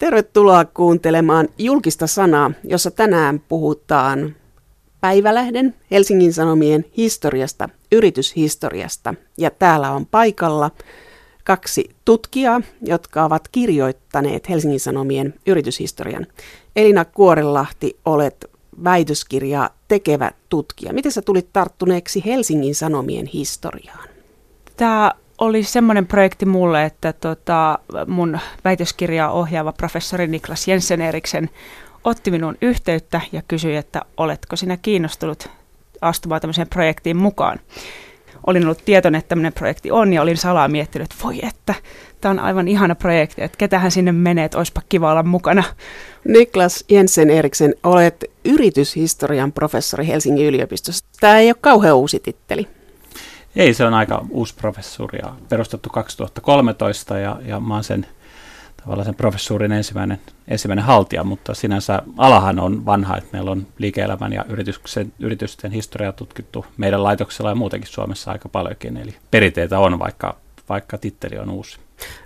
Tervetuloa 0.00 0.64
kuuntelemaan 0.64 1.48
julkista 1.58 2.06
sanaa, 2.06 2.50
jossa 2.64 2.90
tänään 2.90 3.40
puhutaan 3.48 4.36
Päivälähden 5.00 5.74
Helsingin 5.90 6.32
Sanomien 6.32 6.84
historiasta, 6.96 7.68
yrityshistoriasta. 7.92 9.14
Ja 9.38 9.50
täällä 9.50 9.90
on 9.90 10.06
paikalla 10.06 10.70
kaksi 11.44 11.90
tutkijaa, 12.04 12.60
jotka 12.82 13.24
ovat 13.24 13.48
kirjoittaneet 13.48 14.48
Helsingin 14.48 14.80
Sanomien 14.80 15.34
yrityshistorian. 15.46 16.26
Elina 16.76 17.04
Kuorelahti, 17.04 17.98
olet 18.04 18.50
väitöskirjaa 18.84 19.70
tekevä 19.88 20.30
tutkija. 20.48 20.92
Miten 20.92 21.12
sä 21.12 21.22
tulit 21.22 21.52
tarttuneeksi 21.52 22.22
Helsingin 22.26 22.74
Sanomien 22.74 23.26
historiaan? 23.26 24.08
Tämä 24.76 25.12
oli 25.40 25.62
semmoinen 25.62 26.06
projekti 26.06 26.46
mulle, 26.46 26.84
että 26.84 27.12
tota, 27.12 27.78
mun 28.06 28.38
väitöskirjaa 28.64 29.32
ohjaava 29.32 29.72
professori 29.72 30.26
Niklas 30.26 30.68
Jensen 30.68 31.00
Eriksen 31.00 31.50
otti 32.04 32.30
minun 32.30 32.56
yhteyttä 32.62 33.20
ja 33.32 33.42
kysyi, 33.48 33.76
että 33.76 34.02
oletko 34.16 34.56
sinä 34.56 34.76
kiinnostunut 34.76 35.50
astumaan 36.00 36.40
tämmöiseen 36.40 36.68
projektiin 36.68 37.16
mukaan. 37.16 37.60
Olin 38.46 38.64
ollut 38.64 38.84
tietoinen, 38.84 39.18
että 39.18 39.28
tämmöinen 39.28 39.52
projekti 39.52 39.90
on 39.90 40.12
ja 40.12 40.22
olin 40.22 40.36
salaa 40.36 40.68
miettinyt, 40.68 41.12
että 41.12 41.24
voi 41.24 41.40
että, 41.42 41.74
tämä 42.20 42.30
on 42.30 42.38
aivan 42.38 42.68
ihana 42.68 42.94
projekti, 42.94 43.42
että 43.42 43.58
ketähän 43.58 43.90
sinne 43.90 44.12
menee, 44.12 44.44
että 44.44 44.58
olisipa 44.58 44.82
kiva 44.88 45.10
olla 45.10 45.22
mukana. 45.22 45.64
Niklas 46.24 46.84
Jensen 46.88 47.30
Eriksen, 47.30 47.74
olet 47.82 48.24
yrityshistorian 48.44 49.52
professori 49.52 50.06
Helsingin 50.06 50.46
yliopistossa. 50.46 51.04
Tämä 51.20 51.38
ei 51.38 51.48
ole 51.48 51.56
kauhean 51.60 51.96
uusi 51.96 52.20
titteli. 52.20 52.79
Ei, 53.56 53.74
se 53.74 53.84
on 53.84 53.94
aika 53.94 54.24
uusi 54.30 54.54
professori 54.54 55.18
ja 55.18 55.34
perustettu 55.48 55.88
2013 55.88 57.18
ja, 57.18 57.40
ja 57.44 57.60
mä 57.60 57.74
oon 57.74 57.84
sen 57.84 58.06
tavallaan 58.76 59.04
sen 59.04 59.14
professuurin 59.14 59.72
ensimmäinen, 59.72 60.20
ensimmäinen 60.48 60.84
haltija, 60.84 61.24
mutta 61.24 61.54
sinänsä 61.54 62.02
alahan 62.16 62.60
on 62.60 62.86
vanha, 62.86 63.16
että 63.16 63.28
meillä 63.32 63.50
on 63.50 63.66
liike-elämän 63.78 64.32
ja 64.32 64.44
yritysten, 64.48 65.12
yritysten 65.18 65.72
historiaa 65.72 66.12
tutkittu 66.12 66.66
meidän 66.76 67.02
laitoksella 67.02 67.50
ja 67.50 67.54
muutenkin 67.54 67.90
Suomessa 67.90 68.30
aika 68.30 68.48
paljonkin, 68.48 68.96
eli 68.96 69.14
perinteitä 69.30 69.78
on, 69.78 69.98
vaikka, 69.98 70.36
vaikka 70.68 70.98
titteli 70.98 71.38
on 71.38 71.50
uusi. 71.50 71.78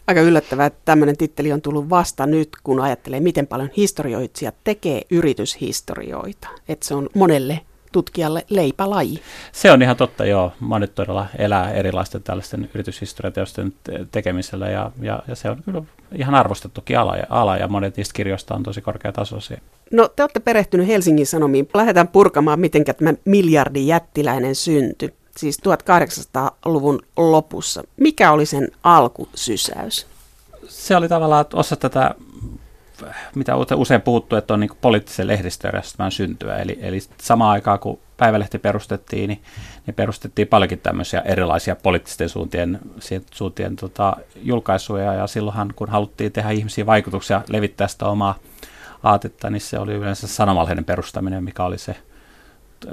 Aika 0.07 0.21
yllättävää, 0.21 0.67
että 0.67 0.81
tämmöinen 0.85 1.17
titteli 1.17 1.53
on 1.53 1.63
tullut 1.63 1.91
vasta 1.91 2.27
nyt, 2.27 2.49
kun 2.65 2.81
ajattelee, 2.81 3.21
miten 3.21 3.47
paljon 3.47 3.71
historioitsijat 3.77 4.55
tekee 4.65 5.03
yrityshistorioita. 5.11 6.49
Että 6.69 6.87
se 6.87 6.95
on 6.95 7.09
monelle 7.15 7.61
tutkijalle 7.95 8.45
leipälaji. 8.49 9.23
Se 9.53 9.73
on 9.73 9.83
ihan 9.83 9.97
totta, 9.97 10.25
joo. 10.27 10.53
Monet 10.61 10.95
todella 10.95 11.27
elää 11.39 11.73
erilaisten 11.73 12.23
tällaisten 12.23 12.71
yrityshistoriateosten 12.75 13.73
tekemisellä 14.13 14.69
ja, 14.69 14.91
ja, 15.01 15.23
ja 15.29 15.37
se 15.37 15.51
on 15.51 15.63
kyllä 15.65 15.83
ihan 16.15 16.35
arvostettukin 16.35 16.99
ala 16.99 17.17
ja, 17.17 17.27
ala 17.31 17.57
ja 17.57 17.69
monet 17.69 17.97
niistä 17.97 18.15
kirjoista 18.15 18.55
on 18.55 18.63
tosi 18.63 18.81
korkeatasoisia. 18.81 19.61
No 19.91 20.09
te 20.09 20.23
olette 20.23 20.41
perehtynyt 20.41 20.87
Helsingin 20.87 21.27
Sanomiin. 21.27 21.69
Lähdetään 21.75 22.09
purkamaan, 22.09 22.61
miten 22.61 22.85
tämä 22.85 23.15
miljardin 23.25 23.87
jättiläinen 23.87 24.55
synty, 24.55 25.15
siis 25.37 25.59
1800-luvun 25.59 27.03
lopussa. 27.17 27.83
Mikä 27.97 28.33
oli 28.33 28.47
sen 28.47 28.69
alkusysäys? 28.83 30.07
Se 30.69 30.97
oli 30.97 31.09
tavallaan 31.09 31.45
osa 31.53 31.77
tätä 31.77 32.15
mitä 33.35 33.57
usein 33.77 34.03
puhuttu, 34.03 34.37
että 34.37 34.55
on 34.55 34.61
niin 34.61 34.71
poliittisen 34.81 35.27
lehdistöjärjestelmän 35.27 36.13
syntyä. 36.13 36.57
Eli, 36.57 36.79
eli 36.81 36.99
samaan 37.19 37.51
aikaan, 37.51 37.79
kun 37.79 37.99
Päivälehti 38.17 38.59
perustettiin, 38.59 39.29
niin, 39.29 39.43
niin 39.87 39.95
perustettiin 39.95 40.49
paljonkin 40.49 40.79
tämmöisiä 40.79 41.21
erilaisia 41.21 41.77
poliittisten 41.77 42.29
suuntien, 42.29 42.81
suuntien 43.31 43.77
tota, 43.77 44.17
julkaisuja. 44.37 45.15
Ja 45.15 45.27
silloinhan, 45.27 45.73
kun 45.77 45.91
haluttiin 45.91 46.33
tehdä 46.33 46.51
ihmisiä 46.51 46.87
vaikutuksia, 46.87 47.43
levittää 47.49 47.89
sitä 47.89 48.07
omaa 48.07 48.39
aatetta, 49.03 49.51
niin 49.51 49.61
se 49.61 49.79
oli 49.79 49.95
yleensä 49.95 50.27
sanomalehden 50.27 50.85
perustaminen, 50.85 51.45
mikä 51.45 51.65
oli 51.65 51.79
se, 51.79 51.97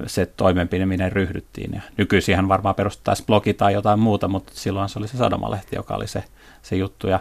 se 0.08 0.26
toimenpide, 0.26 0.86
minne 0.86 1.10
ryhdyttiin. 1.10 1.72
Ja 1.74 1.82
nykyisinhän 1.98 2.48
varmaan 2.48 2.76
perustettaisiin 2.76 3.26
blogi 3.26 3.54
tai 3.54 3.74
jotain 3.74 4.00
muuta, 4.00 4.28
mutta 4.28 4.52
silloin 4.56 4.90
se 4.90 5.00
oli 5.00 5.08
se 5.08 5.18
sanomalehti, 5.18 5.76
joka 5.76 5.96
oli 5.96 6.08
se, 6.08 6.24
se 6.62 6.76
juttu. 6.76 7.08
Ja, 7.08 7.20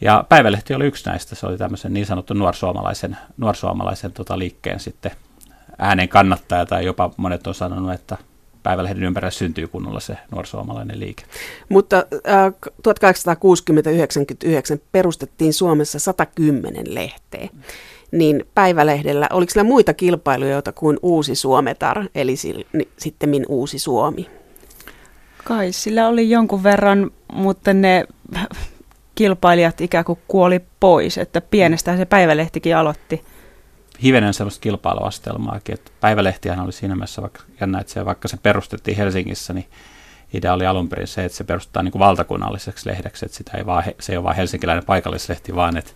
ja 0.00 0.24
Päivälehti 0.28 0.74
oli 0.74 0.86
yksi 0.86 1.08
näistä, 1.08 1.34
se 1.34 1.46
oli 1.46 1.58
tämmöisen 1.58 1.94
niin 1.94 2.06
sanottu 2.06 2.34
nuorsuomalaisen, 2.34 3.16
nuorsuomalaisen 3.36 4.12
tota 4.12 4.38
liikkeen 4.38 4.80
sitten 4.80 5.12
äänen 5.78 6.08
kannattaja, 6.08 6.66
tai 6.66 6.84
jopa 6.84 7.10
monet 7.16 7.46
on 7.46 7.54
sanonut, 7.54 7.92
että 7.92 8.18
Päivälehden 8.62 9.04
ympärillä 9.04 9.30
syntyy 9.30 9.66
kunnolla 9.66 10.00
se 10.00 10.16
nuorsuomalainen 10.30 11.00
liike. 11.00 11.24
Mutta 11.68 11.96
äh, 11.96 12.52
1860-99 14.76 14.80
perustettiin 14.92 15.52
Suomessa 15.52 15.98
110 15.98 16.94
lehteä. 16.94 17.48
Niin 18.12 18.44
Päivälehdellä, 18.54 19.26
oliko 19.32 19.50
sillä 19.50 19.64
muita 19.64 19.94
kilpailijoita 19.94 20.72
kuin 20.72 20.98
Uusi 21.02 21.34
Suometar, 21.34 22.04
eli 22.14 22.34
sitten 22.96 23.44
Uusi 23.48 23.78
Suomi? 23.78 24.30
Kai 25.44 25.72
sillä 25.72 26.08
oli 26.08 26.30
jonkun 26.30 26.62
verran, 26.62 27.10
mutta 27.32 27.72
ne 27.72 28.04
kilpailijat 29.14 29.80
ikään 29.80 30.04
kuin 30.04 30.18
kuoli 30.28 30.60
pois, 30.80 31.18
että 31.18 31.40
pienestään 31.40 31.98
se 31.98 32.04
päivälehtikin 32.04 32.76
aloitti. 32.76 33.24
Hivenen 34.02 34.34
sellaista 34.34 34.60
kilpailuastelmaakin, 34.60 35.74
että 35.74 35.90
päivälehtihän 36.00 36.60
oli 36.60 36.72
siinä 36.72 36.94
mielessä 36.94 37.22
vaikka, 37.22 37.42
jännä, 37.60 37.80
että 37.80 37.92
se, 37.92 38.04
vaikka 38.04 38.28
se 38.28 38.36
perustettiin 38.42 38.96
Helsingissä, 38.96 39.52
niin 39.52 39.66
idea 40.34 40.52
oli 40.52 40.66
alun 40.66 40.88
perin 40.88 41.06
se, 41.06 41.24
että 41.24 41.38
se 41.38 41.44
perustetaan 41.44 41.84
niin 41.84 41.92
kuin 41.92 42.00
valtakunnalliseksi 42.00 42.88
lehdeksi, 42.88 43.26
että 43.26 43.36
sitä 43.36 43.58
ei 43.58 43.66
vaan, 43.66 43.84
se 44.00 44.12
ei 44.12 44.16
ole 44.16 44.24
vain 44.24 44.36
helsinkiläinen 44.36 44.84
paikallislehti, 44.84 45.54
vaan 45.54 45.76
että 45.76 45.92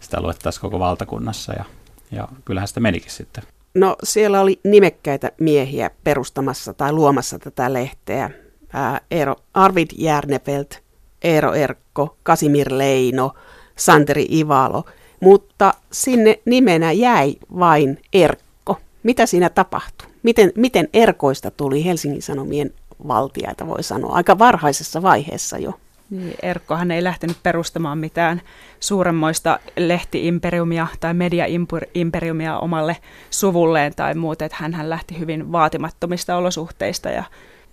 sitä 0.00 0.20
luettaisiin 0.20 0.60
koko 0.60 0.78
valtakunnassa 0.78 1.52
ja, 1.52 1.64
ja 2.12 2.28
kyllähän 2.44 2.68
sitä 2.68 2.80
menikin 2.80 3.10
sitten. 3.10 3.44
No 3.74 3.96
siellä 4.04 4.40
oli 4.40 4.60
nimekkäitä 4.64 5.32
miehiä 5.40 5.90
perustamassa 6.04 6.74
tai 6.74 6.92
luomassa 6.92 7.38
tätä 7.38 7.72
lehteä. 7.72 8.30
Ää, 8.72 9.00
Eero 9.10 9.36
Arvid 9.54 9.88
Järnefelt, 9.98 10.82
Eero 11.22 11.52
Erkko, 11.52 12.16
Kasimir 12.22 12.78
Leino, 12.78 13.34
Santeri 13.76 14.26
Ivalo, 14.30 14.84
mutta 15.20 15.74
sinne 15.92 16.38
nimenä 16.44 16.92
jäi 16.92 17.36
vain 17.58 18.02
Erkko. 18.12 18.78
Mitä 19.02 19.26
siinä 19.26 19.48
tapahtui? 19.48 20.08
Miten, 20.22 20.52
miten 20.56 20.88
Erkoista 20.92 21.50
tuli 21.50 21.84
Helsingin 21.84 22.22
Sanomien 22.22 22.70
valtiaita, 23.08 23.66
voi 23.66 23.82
sanoa, 23.82 24.14
aika 24.14 24.38
varhaisessa 24.38 25.02
vaiheessa 25.02 25.58
jo? 25.58 25.72
Niin, 26.10 26.34
Erkkohan 26.42 26.90
ei 26.90 27.04
lähtenyt 27.04 27.36
perustamaan 27.42 27.98
mitään 27.98 28.42
suuremmoista 28.80 29.60
lehtiimperiumia 29.76 30.86
tai 31.00 31.14
mediaimperiumia 31.14 32.58
omalle 32.58 32.96
suvulleen 33.30 33.94
tai 33.94 34.14
muuta, 34.14 34.44
että 34.44 34.56
hän 34.60 34.90
lähti 34.90 35.18
hyvin 35.18 35.52
vaatimattomista 35.52 36.36
olosuhteista 36.36 37.08
ja 37.10 37.24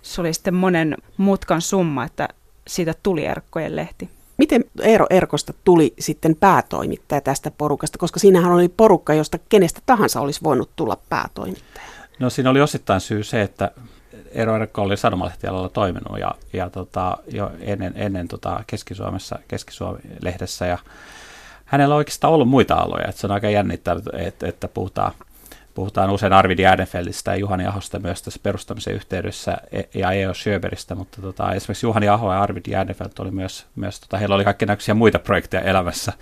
se 0.02 0.20
oli 0.20 0.34
sitten 0.34 0.54
monen 0.54 0.96
mutkan 1.16 1.62
summa, 1.62 2.04
että 2.04 2.28
siitä 2.68 2.94
tuli 3.02 3.24
Erkkojen 3.24 3.76
lehti. 3.76 4.10
Miten 4.36 4.64
Eero 4.82 5.06
Erkosta 5.10 5.52
tuli 5.64 5.94
sitten 5.98 6.36
päätoimittaja 6.36 7.20
tästä 7.20 7.50
porukasta, 7.50 7.98
koska 7.98 8.20
siinähän 8.20 8.52
oli 8.52 8.68
porukka, 8.68 9.14
josta 9.14 9.38
kenestä 9.48 9.80
tahansa 9.86 10.20
olisi 10.20 10.40
voinut 10.42 10.70
tulla 10.76 10.98
päätoimittaja? 11.08 11.86
No 12.18 12.30
siinä 12.30 12.50
oli 12.50 12.60
osittain 12.60 13.00
syy 13.00 13.22
se, 13.22 13.42
että 13.42 13.70
Eero 14.32 14.56
Erkko 14.56 14.82
oli 14.82 14.96
sanomalehtialalla 14.96 15.68
toiminut 15.68 16.18
ja, 16.18 16.30
ja 16.52 16.70
tota, 16.70 17.16
jo 17.28 17.50
ennen, 17.60 17.92
ennen 17.96 18.28
tota 18.28 18.64
Keski-Suomessa, 18.66 19.38
Keski-Suomi-lehdessä 19.48 20.66
ja 20.66 20.78
hänellä 21.64 21.94
on 21.94 21.98
oikeastaan 21.98 22.32
ollut 22.32 22.48
muita 22.48 22.74
aloja, 22.74 23.08
että 23.08 23.20
se 23.20 23.26
on 23.26 23.30
aika 23.30 23.50
jännittävää, 23.50 24.02
että, 24.18 24.46
että 24.48 24.68
puhutaan 24.68 25.12
Puhutaan 25.78 26.10
usein 26.10 26.32
Arvid 26.32 26.58
Järnfeldistä 26.58 27.30
ja 27.30 27.36
Juhani 27.36 27.66
Ahosta 27.66 27.98
myös 27.98 28.22
tässä 28.22 28.40
perustamisen 28.42 28.94
yhteydessä 28.94 29.56
e- 29.72 29.82
ja 29.94 30.12
E.O. 30.12 30.34
Schöberistä, 30.34 30.94
mutta 30.94 31.22
tota, 31.22 31.52
esimerkiksi 31.52 31.86
Juhani 31.86 32.08
Aho 32.08 32.32
ja 32.32 32.42
Arvid 32.42 32.64
Järnefeld 32.68 33.10
oli 33.18 33.30
myös, 33.30 33.66
myös 33.76 34.00
tota, 34.00 34.18
heillä 34.18 34.34
oli 34.34 34.44
kaikki 34.44 34.66
muita 34.94 35.18
projekteja 35.18 35.62
elämässä. 35.62 36.12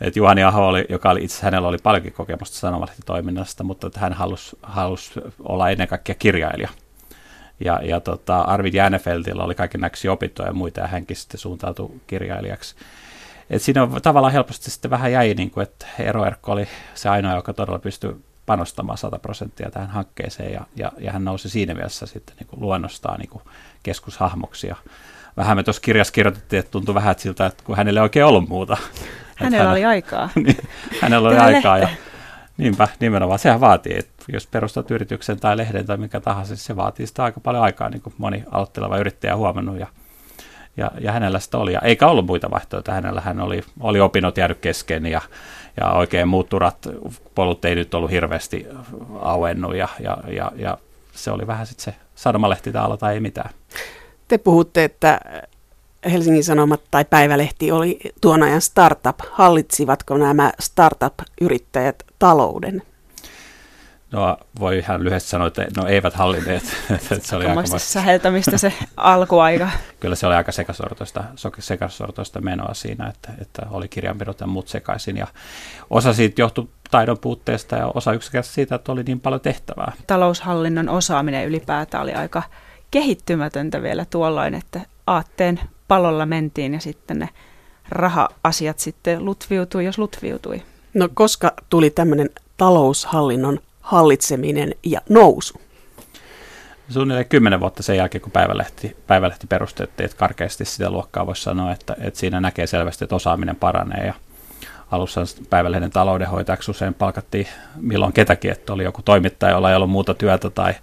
Et 0.00 0.16
Juhani 0.16 0.42
Aho, 0.44 0.66
oli, 0.66 0.84
joka 0.88 1.10
oli 1.10 1.24
itse 1.24 1.42
hänellä 1.42 1.68
oli 1.68 1.76
paljonkin 1.82 2.12
kokemusta 2.12 2.56
sanomalehtitoiminnasta, 2.56 3.64
mutta 3.64 3.90
hän 3.96 4.12
halusi, 4.12 4.58
halusi 4.62 5.20
olla 5.38 5.70
ennen 5.70 5.88
kaikkea 5.88 6.14
kirjailija. 6.14 6.68
Ja, 7.64 7.80
ja 7.82 8.00
tota, 8.00 8.40
Arvid 8.40 8.74
Järnefeldillä 8.74 9.44
oli 9.44 9.54
kaiken 9.54 9.80
näköisiä 9.80 10.12
opintoja 10.12 10.48
ja 10.48 10.54
muita, 10.54 10.80
ja 10.80 10.86
hänkin 10.86 11.16
sitten 11.16 11.40
suuntautui 11.40 12.00
kirjailijaksi. 12.06 12.74
Et 13.50 13.62
siinä 13.62 13.82
on 13.82 14.02
tavallaan 14.02 14.32
helposti 14.32 14.70
sitten 14.70 14.90
vähän 14.90 15.12
jäi, 15.12 15.34
niin 15.34 15.50
kuin, 15.50 15.62
että 15.62 15.86
Eero 15.98 16.24
Erkko 16.24 16.52
oli 16.52 16.68
se 16.94 17.08
ainoa, 17.08 17.34
joka 17.34 17.52
todella 17.52 17.78
pystyi 17.78 18.16
panostamaan 18.46 18.98
100 18.98 19.18
prosenttia 19.18 19.70
tähän 19.70 19.90
hankkeeseen 19.90 20.52
ja, 20.52 20.60
ja, 20.76 20.92
ja 20.98 21.12
hän 21.12 21.24
nousi 21.24 21.48
siinä 21.48 21.74
mielessä 21.74 22.06
sitten 22.06 22.36
niin 22.36 22.46
kuin 22.46 22.60
luonnostaan 22.60 23.20
niin 23.20 23.30
kuin 23.30 23.42
keskushahmoksi. 23.82 24.66
Ja 24.66 24.76
vähän 25.36 25.56
me 25.56 25.62
tuossa 25.62 25.82
kirjassa 25.82 26.12
kirjoitettiin, 26.12 26.60
että 26.60 26.70
tuntui 26.70 26.94
vähän 26.94 27.14
siltä, 27.18 27.46
että 27.46 27.64
kun 27.64 27.76
hänelle 27.76 28.00
ei 28.00 28.02
oikein 28.02 28.24
ollut 28.24 28.48
muuta. 28.48 28.76
Hänellä 29.36 29.64
hän, 29.64 29.72
oli 29.72 29.84
aikaa. 29.84 30.30
niin, 30.44 30.56
hänellä 31.00 31.28
oli 31.28 31.38
aikaa 31.38 31.78
ja 31.78 31.88
niinpä 32.56 32.88
nimenomaan 33.00 33.38
sehän 33.38 33.60
vaatii, 33.60 33.98
että 33.98 34.24
jos 34.28 34.46
perustat 34.46 34.90
yrityksen 34.90 35.40
tai 35.40 35.56
lehden 35.56 35.86
tai 35.86 35.96
mikä 35.96 36.20
tahansa, 36.20 36.56
se 36.56 36.76
vaatii 36.76 37.06
sitä 37.06 37.24
aika 37.24 37.40
paljon 37.40 37.64
aikaa, 37.64 37.88
niin 37.88 38.02
kuin 38.02 38.14
moni 38.18 38.44
aloitteleva 38.50 38.98
yrittäjä 38.98 39.32
on 39.32 39.38
huomannut 39.38 39.78
ja 39.78 39.86
ja, 40.76 40.90
ja 41.00 41.12
hänellä 41.12 41.40
sitä 41.40 41.58
oli. 41.58 41.72
Ja 41.72 41.80
eikä 41.80 42.06
ollut 42.06 42.26
muita 42.26 42.50
vaihtoehtoja. 42.50 42.94
Hänellä 42.94 43.20
hän 43.20 43.40
oli, 43.40 43.62
oli 43.80 44.00
opinnot 44.00 44.36
jäänyt 44.36 44.58
kesken 44.58 45.06
ja, 45.06 45.20
ja 45.80 45.92
oikein 45.92 46.28
muut 46.28 46.48
turat, 46.48 46.76
polut 47.34 47.64
ei 47.64 47.74
nyt 47.74 47.94
ollut 47.94 48.10
hirveästi 48.10 48.66
auennut 49.20 49.76
ja, 49.76 49.88
ja, 50.00 50.18
ja, 50.28 50.52
ja 50.56 50.78
se 51.12 51.30
oli 51.30 51.46
vähän 51.46 51.66
sitten 51.66 51.94
se 51.94 52.00
sanomalehti 52.14 52.72
täällä 52.72 52.96
tai 52.96 53.14
ei 53.14 53.20
mitään. 53.20 53.50
Te 54.28 54.38
puhutte, 54.38 54.84
että 54.84 55.20
Helsingin 56.12 56.44
Sanomat 56.44 56.80
tai 56.90 57.04
Päivälehti 57.04 57.72
oli 57.72 57.98
tuon 58.20 58.42
ajan 58.42 58.60
startup. 58.60 59.18
Hallitsivatko 59.30 60.16
nämä 60.16 60.52
startup-yrittäjät 60.60 62.02
talouden? 62.18 62.82
No 64.16 64.36
voi 64.60 64.78
ihan 64.78 65.04
lyhyesti 65.04 65.30
sanoa, 65.30 65.46
että 65.46 65.66
no 65.76 65.86
eivät 65.86 66.14
hallinneet. 66.14 66.62
se 67.20 67.36
oli 67.36 67.46
aika 67.46 67.78
säheltämistä 67.78 68.58
se 68.58 68.72
alkuaika. 68.96 69.70
Kyllä 70.00 70.14
se 70.14 70.26
oli 70.26 70.34
aika 70.34 70.52
sekasortoista, 70.52 71.24
sekasortoista 71.58 72.40
menoa 72.40 72.74
siinä, 72.74 73.06
että, 73.06 73.32
että 73.40 73.66
oli 73.70 73.88
kirjanpidot 73.88 74.40
ja 74.40 74.46
muut 74.46 74.68
sekaisin. 74.68 75.16
Ja 75.16 75.26
osa 75.90 76.12
siitä 76.12 76.42
johtui 76.42 76.68
taidon 76.90 77.18
puutteesta 77.18 77.76
ja 77.76 77.86
osa 77.94 78.12
yksinkertaisesti 78.12 78.54
siitä, 78.54 78.74
että 78.74 78.92
oli 78.92 79.02
niin 79.02 79.20
paljon 79.20 79.40
tehtävää. 79.40 79.92
Taloushallinnon 80.06 80.88
osaaminen 80.88 81.46
ylipäätään 81.46 82.02
oli 82.02 82.14
aika 82.14 82.42
kehittymätöntä 82.90 83.82
vielä 83.82 84.04
tuolloin, 84.10 84.54
että 84.54 84.80
aatteen 85.06 85.60
palolla 85.88 86.26
mentiin 86.26 86.74
ja 86.74 86.80
sitten 86.80 87.18
ne 87.18 87.28
raha-asiat 87.88 88.78
sitten 88.78 89.24
lutviutui, 89.24 89.84
jos 89.84 89.98
lutviutui. 89.98 90.62
No 90.94 91.08
koska 91.14 91.52
tuli 91.70 91.90
tämmöinen 91.90 92.30
taloushallinnon 92.56 93.60
hallitseminen 93.86 94.74
ja 94.84 95.00
nousu? 95.08 95.60
Suunnilleen 96.88 97.28
kymmenen 97.28 97.60
vuotta 97.60 97.82
sen 97.82 97.96
jälkeen, 97.96 98.22
kun 98.22 98.32
Päivälehti, 98.32 98.96
Päivälehti 99.06 99.46
perustettiin, 99.46 100.04
että 100.04 100.16
karkeasti 100.16 100.64
sitä 100.64 100.90
luokkaa 100.90 101.26
voisi 101.26 101.42
sanoa, 101.42 101.72
että, 101.72 101.96
että 102.00 102.20
siinä 102.20 102.40
näkee 102.40 102.66
selvästi, 102.66 103.04
että 103.04 103.14
osaaminen 103.14 103.56
paranee 103.56 104.06
ja 104.06 104.14
alussa 104.90 105.20
Päivälehden 105.50 105.90
taloudenhoitajaksi 105.90 106.70
usein 106.70 106.94
palkattiin 106.94 107.46
milloin 107.80 108.12
ketäkin, 108.12 108.50
että 108.50 108.72
oli 108.72 108.84
joku 108.84 109.02
toimittaja, 109.02 109.52
jolla 109.52 109.70
ei 109.70 109.76
ollut 109.76 109.90
muuta 109.90 110.14
työtä 110.14 110.50
tai, 110.50 110.74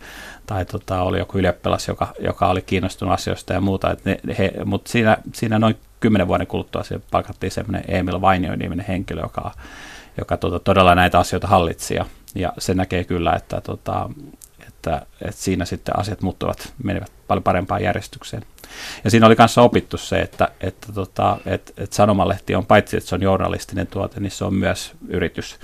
tai 0.46 0.66
tota, 0.66 1.02
oli 1.02 1.20
joku 1.20 1.38
ylioppilas, 1.38 1.88
joka, 1.88 2.14
joka 2.20 2.48
oli 2.48 2.62
kiinnostunut 2.62 3.14
asioista 3.14 3.54
ja 3.54 3.62
muuta. 3.62 3.92
Et 3.92 4.06
ne, 4.06 4.20
he, 4.38 4.54
mutta 4.66 4.92
siinä, 4.92 5.18
siinä 5.34 5.60
noin 5.60 5.78
kymmenen 6.00 6.28
vuoden 6.28 6.48
kuluttua 6.48 6.84
siihen 6.84 7.04
palkattiin 7.12 7.52
semmoinen 7.52 7.84
Emil 7.88 8.22
Vainio-niminen 8.22 8.86
henkilö, 8.88 9.22
joka, 9.22 9.52
joka 10.18 10.38
tota, 10.38 10.60
todella 10.60 10.96
näitä 10.96 11.20
asioita 11.20 11.48
hallitsi 11.48 11.96
ja, 11.96 12.06
ja 12.36 12.54
se 12.58 12.74
näkee 12.74 13.04
kyllä, 13.04 13.34
että, 13.34 13.62
tota, 13.62 14.10
että, 14.68 15.06
että 15.22 15.42
siinä 15.42 15.66
sitten 15.66 16.00
asiat 16.00 16.22
muuttuvat, 16.22 16.74
menevät 16.84 17.12
paljon 17.28 17.44
parempaan 17.44 17.84
järjestykseen. 17.84 18.44
Ja 19.04 19.12
siinä 19.12 19.26
oli 19.28 19.36
kanssa 19.36 19.62
opittu 19.62 19.98
se, 19.98 20.20
että, 20.20 20.48
että, 20.62 20.92
tota, 20.94 21.38
että, 21.46 21.74
että 21.78 21.96
sanomalehti 21.96 22.56
on 22.56 22.66
paitsi, 22.66 22.98
että 22.98 23.10
se 23.10 23.16
on 23.16 23.22
journalistinen 23.22 23.88
tuote, 23.88 24.20
niin 24.20 24.32
se 24.32 24.46
on 24.46 24.54
myös 24.54 24.94
yritys. 25.08 25.60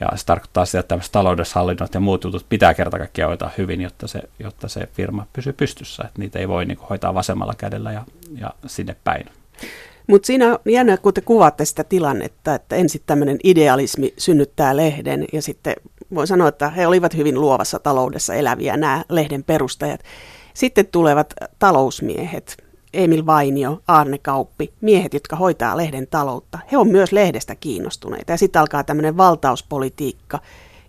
Ja 0.00 0.08
se 0.14 0.26
tarkoittaa 0.26 0.64
sitä, 0.64 0.80
että 0.80 0.88
tämmöiset 0.88 1.12
taloudeshallinnot 1.12 1.94
ja 1.94 2.00
muut 2.00 2.24
jutut 2.24 2.46
pitää 2.48 2.74
kerta 2.74 2.98
kaikkiaan 2.98 3.28
hoitaa 3.28 3.50
hyvin, 3.58 3.80
jotta 3.80 4.06
se, 4.06 4.22
jotta 4.38 4.68
se 4.68 4.88
firma 4.92 5.26
pysyy 5.32 5.52
pystyssä. 5.52 6.02
Että 6.06 6.20
niitä 6.20 6.38
ei 6.38 6.48
voi 6.48 6.64
niin 6.64 6.78
kuin, 6.78 6.88
hoitaa 6.88 7.14
vasemmalla 7.14 7.54
kädellä 7.58 7.92
ja, 7.92 8.04
ja 8.40 8.50
sinne 8.66 8.96
päin. 9.04 9.26
Mutta 10.06 10.26
siinä 10.26 10.52
on 10.52 10.58
jännä, 10.66 10.96
kun 10.96 11.14
te 11.14 11.20
kuvaatte 11.20 11.64
sitä 11.64 11.84
tilannetta, 11.84 12.54
että 12.54 12.76
ensin 12.76 13.02
tämmöinen 13.06 13.38
idealismi 13.44 14.14
synnyttää 14.18 14.76
lehden 14.76 15.24
ja 15.32 15.42
sitten 15.42 15.74
voi 16.14 16.26
sanoa, 16.26 16.48
että 16.48 16.70
he 16.70 16.86
olivat 16.86 17.16
hyvin 17.16 17.40
luovassa 17.40 17.78
taloudessa 17.78 18.34
eläviä 18.34 18.76
nämä 18.76 19.04
lehden 19.08 19.44
perustajat. 19.44 20.00
Sitten 20.54 20.86
tulevat 20.86 21.34
talousmiehet, 21.58 22.56
Emil 22.92 23.26
Vainio, 23.26 23.80
Arne 23.86 24.18
Kauppi, 24.18 24.72
miehet, 24.80 25.14
jotka 25.14 25.36
hoitaa 25.36 25.76
lehden 25.76 26.06
taloutta. 26.06 26.58
He 26.72 26.76
on 26.76 26.88
myös 26.88 27.12
lehdestä 27.12 27.54
kiinnostuneita. 27.54 28.32
Ja 28.32 28.38
sitten 28.38 28.60
alkaa 28.60 28.84
tämmöinen 28.84 29.16
valtauspolitiikka, 29.16 30.38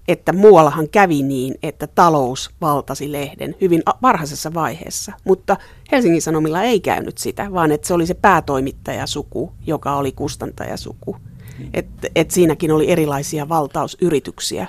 että 0.07 0.33
muuallahan 0.33 0.89
kävi 0.89 1.23
niin, 1.23 1.55
että 1.63 1.87
talous 1.87 2.49
valtasi 2.61 3.11
lehden 3.11 3.55
hyvin 3.61 3.83
varhaisessa 4.01 4.53
vaiheessa. 4.53 5.11
Mutta 5.23 5.57
Helsingin 5.91 6.21
Sanomilla 6.21 6.63
ei 6.63 6.79
käynyt 6.79 7.17
sitä, 7.17 7.51
vaan 7.53 7.71
että 7.71 7.87
se 7.87 7.93
oli 7.93 8.05
se 8.05 8.13
päätoimittajasuku, 8.13 9.51
joka 9.67 9.95
oli 9.95 10.11
kustantajasuku. 10.11 11.17
Niin. 11.59 11.69
Että 11.73 12.07
et 12.15 12.31
siinäkin 12.31 12.71
oli 12.71 12.91
erilaisia 12.91 13.49
valtausyrityksiä. 13.49 14.67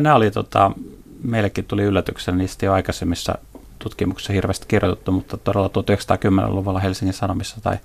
Nämä 0.00 0.14
oli 0.14 0.30
tota, 0.30 0.70
meillekin 1.22 1.64
tuli 1.64 1.82
yllätyksenä 1.82 2.38
niistä 2.38 2.66
jo 2.66 2.72
aikaisemmissa 2.72 3.38
tutkimuksissa 3.78 4.32
hirveästi 4.32 4.66
kirjoitettu, 4.68 5.12
mutta 5.12 5.36
todella 5.36 5.68
1910-luvulla 5.68 6.80
Helsingin 6.80 7.14
Sanomissa 7.14 7.60
tai 7.62 7.76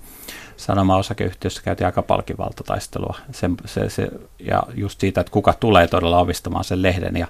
Sanoma-osakeyhtiössä 0.56 1.62
käytiin 1.62 1.86
aika 1.86 2.02
palkivaltataistelua. 2.02 3.16
Se, 3.32 3.50
se, 3.64 3.90
se, 3.90 4.08
ja 4.38 4.62
just 4.74 5.00
siitä, 5.00 5.20
että 5.20 5.30
kuka 5.30 5.52
tulee 5.60 5.86
todella 5.86 6.18
omistamaan 6.18 6.64
sen 6.64 6.82
lehden. 6.82 7.16
Ja, 7.16 7.26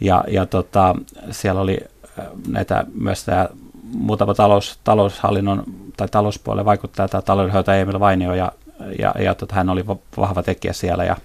ja, 0.00 0.24
ja 0.28 0.46
tota, 0.46 0.94
siellä 1.30 1.60
oli 1.60 1.78
äh, 2.18 2.26
näitä 2.48 2.84
myös 2.94 3.24
tämä 3.24 3.48
muutama 3.94 4.34
talous, 4.34 4.78
taloushallinnon 4.84 5.64
tai 5.96 6.08
talouspuolen 6.08 6.64
vaikuttaja 6.64 7.08
tämä 7.08 7.22
taloudenhoitaja 7.22 7.80
Emil 7.80 8.00
Vainio 8.00 8.34
ja, 8.34 8.52
ja, 8.98 9.14
ja 9.18 9.34
tota, 9.34 9.54
hän 9.54 9.68
oli 9.68 9.86
vahva 10.16 10.42
tekijä 10.42 10.72
siellä 10.72 11.04
ja 11.04 11.16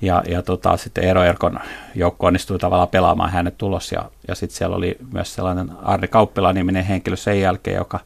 ja, 0.00 0.22
ja 0.28 0.42
tota, 0.42 0.76
sitten 0.76 1.04
Eero 1.04 1.22
Erkon 1.22 1.60
joukko 1.94 2.26
onnistui 2.26 2.58
tavallaan 2.58 2.88
pelaamaan 2.88 3.30
hänet 3.30 3.58
tulos. 3.58 3.92
Ja, 3.92 4.10
ja 4.28 4.34
sitten 4.34 4.58
siellä 4.58 4.76
oli 4.76 4.96
myös 5.12 5.34
sellainen 5.34 5.70
Arne 5.82 6.06
Kauppila-niminen 6.06 6.84
henkilö 6.84 7.16
sen 7.16 7.40
jälkeen, 7.40 7.76
joka, 7.76 8.00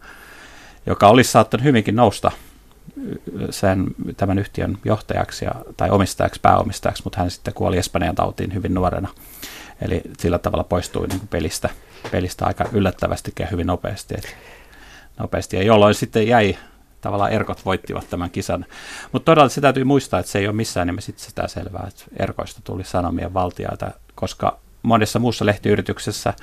joka 0.86 1.08
olisi 1.08 1.30
saattanut 1.30 1.64
hyvinkin 1.64 1.96
nousta 1.96 2.30
sen, 3.50 3.86
tämän 4.16 4.38
yhtiön 4.38 4.78
johtajaksi 4.84 5.44
ja, 5.44 5.54
tai 5.76 5.90
omistajaksi, 5.90 6.40
pääomistajaksi, 6.40 7.02
mutta 7.04 7.18
hän 7.18 7.30
sitten 7.30 7.54
kuoli 7.54 7.78
Espanjan 7.78 8.14
tautiin 8.14 8.54
hyvin 8.54 8.74
nuorena. 8.74 9.08
Eli 9.82 10.02
sillä 10.18 10.38
tavalla 10.38 10.64
poistui 10.64 11.06
niin 11.06 11.18
kuin 11.18 11.28
pelistä, 11.28 11.68
pelistä 12.10 12.46
aika 12.46 12.64
yllättävästi 12.72 13.32
ja 13.38 13.46
hyvin 13.46 13.66
nopeasti. 13.66 14.14
Et, 14.18 14.36
nopeasti. 15.18 15.56
Ja 15.56 15.62
jolloin 15.62 15.94
sitten 15.94 16.28
jäi 16.28 16.56
tavallaan 17.00 17.32
erkot 17.32 17.64
voittivat 17.64 18.10
tämän 18.10 18.30
kisan. 18.30 18.66
Mutta 19.12 19.24
todella 19.24 19.48
se 19.48 19.60
täytyy 19.60 19.84
muistaa, 19.84 20.20
että 20.20 20.32
se 20.32 20.38
ei 20.38 20.46
ole 20.46 20.56
missään 20.56 20.86
nimessä 20.86 21.12
sitä 21.16 21.48
selvää, 21.48 21.86
että 21.88 22.04
erkoista 22.16 22.60
tuli 22.64 22.84
sanomien 22.84 23.34
valtiaita, 23.34 23.90
koska 24.14 24.58
monessa 24.82 25.18
muussa 25.18 25.46
lehtiyrityksessä, 25.46 26.34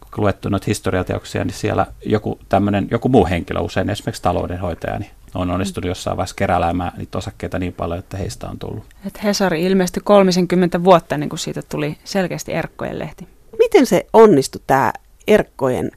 kun 0.00 0.24
luettu 0.24 0.48
noita 0.48 0.64
historiateoksia, 0.66 1.44
niin 1.44 1.54
siellä 1.54 1.86
joku, 2.06 2.38
tämmönen, 2.48 2.88
joku 2.90 3.08
muu 3.08 3.26
henkilö, 3.26 3.60
usein 3.60 3.90
esimerkiksi 3.90 4.22
taloudenhoitaja, 4.22 4.98
niin 4.98 5.10
on 5.34 5.50
onnistunut 5.50 5.88
jossain 5.88 6.16
vaiheessa 6.16 6.36
keräämään 6.36 6.92
niitä 6.96 7.18
osakkeita 7.18 7.58
niin 7.58 7.72
paljon, 7.72 7.98
että 7.98 8.16
heistä 8.16 8.48
on 8.48 8.58
tullut. 8.58 8.84
Et 9.06 9.24
Hesari 9.24 9.64
ilmestyi 9.64 10.02
30 10.04 10.84
vuotta 10.84 11.14
ennen 11.14 11.28
kuin 11.28 11.38
siitä 11.38 11.62
tuli 11.62 11.98
selkeästi 12.04 12.52
Erkkojen 12.52 12.98
lehti. 12.98 13.28
Miten 13.58 13.86
se 13.86 14.06
onnistui 14.12 14.62
tämä 14.66 14.92
Erkkojen 15.26 15.90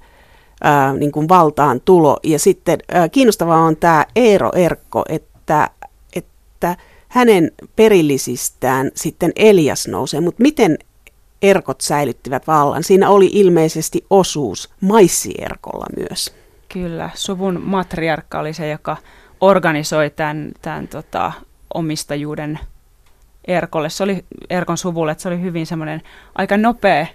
ää, 0.64 0.94
niin 0.94 1.12
kuin 1.12 1.30
valtaan 1.30 1.82
tulo. 1.82 2.18
Ja 2.24 2.40
sitten 2.40 2.80
ää, 2.92 3.10
kiinnostavaa 3.10 3.60
on 3.62 3.78
tämä 3.78 4.06
Eero 4.16 4.52
Erkko, 4.56 5.06
että, 5.10 5.70
että 6.14 6.76
hänen 7.08 7.52
perillisistään 7.76 8.92
sitten 8.96 9.32
Elias 9.36 9.88
nousee, 9.88 10.22
mutta 10.22 10.44
miten 10.44 10.78
Erkot 11.42 11.82
säilyttivät 11.82 12.48
vallan? 12.48 12.84
Siinä 12.84 13.10
oli 13.10 13.30
ilmeisesti 13.34 14.06
osuus 14.10 14.70
Maissierkolla 14.82 15.86
myös. 15.98 16.34
Kyllä, 16.70 17.10
suvun 17.14 17.62
matriarkka 17.64 18.40
oli 18.40 18.54
se, 18.54 18.70
joka 18.70 18.98
organisoi 19.42 20.10
tämän, 20.10 20.52
tämän 20.62 20.88
tota, 20.88 21.32
omistajuuden 21.74 22.60
Erkolle. 23.46 23.90
Se 23.90 24.04
oli 24.04 24.26
Erkon 24.50 24.78
suvulle, 24.78 25.12
että 25.12 25.22
se 25.22 25.28
oli 25.28 25.42
hyvin 25.42 25.66
semmoinen 25.66 26.02
aika 26.36 26.58
nopea 26.58 27.08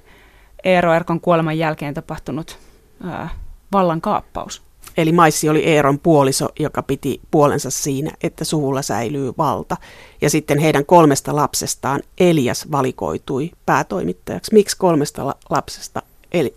Eero 0.65 0.95
Erkon 0.95 1.21
kuoleman 1.21 1.59
jälkeen 1.59 1.95
tapahtunut 1.95 2.59
ää, 3.05 3.29
vallankaappaus. 3.73 4.63
Eli 4.97 5.13
Maissi 5.13 5.49
oli 5.49 5.65
Eeron 5.65 5.99
puoliso, 5.99 6.49
joka 6.59 6.83
piti 6.83 7.21
puolensa 7.31 7.71
siinä, 7.71 8.11
että 8.23 8.45
suvulla 8.45 8.83
säilyy 8.83 9.33
valta. 9.39 9.77
Ja 10.21 10.31
sitten 10.31 10.59
heidän 10.59 10.87
kolmesta 10.87 11.37
lapsestaan 11.37 12.01
Elias 12.21 12.71
valikoitui 12.71 13.51
päätoimittajaksi. 13.67 14.55
Miksi 14.55 14.77
kolmesta 14.77 15.27
la- 15.27 15.37
lapsesta 15.51 16.03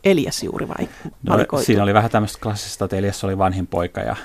Elias 0.03 0.43
juuri 0.43 0.67
vai 0.67 0.89
no, 1.03 1.33
valikoitui? 1.33 1.65
Siinä 1.65 1.83
oli 1.83 1.93
vähän 1.93 2.11
tämmöistä 2.11 2.39
klassista, 2.41 2.85
että 2.85 2.97
Elias 2.97 3.23
oli 3.23 3.37
vanhin 3.37 3.67
poika 3.67 4.01
ja 4.01 4.15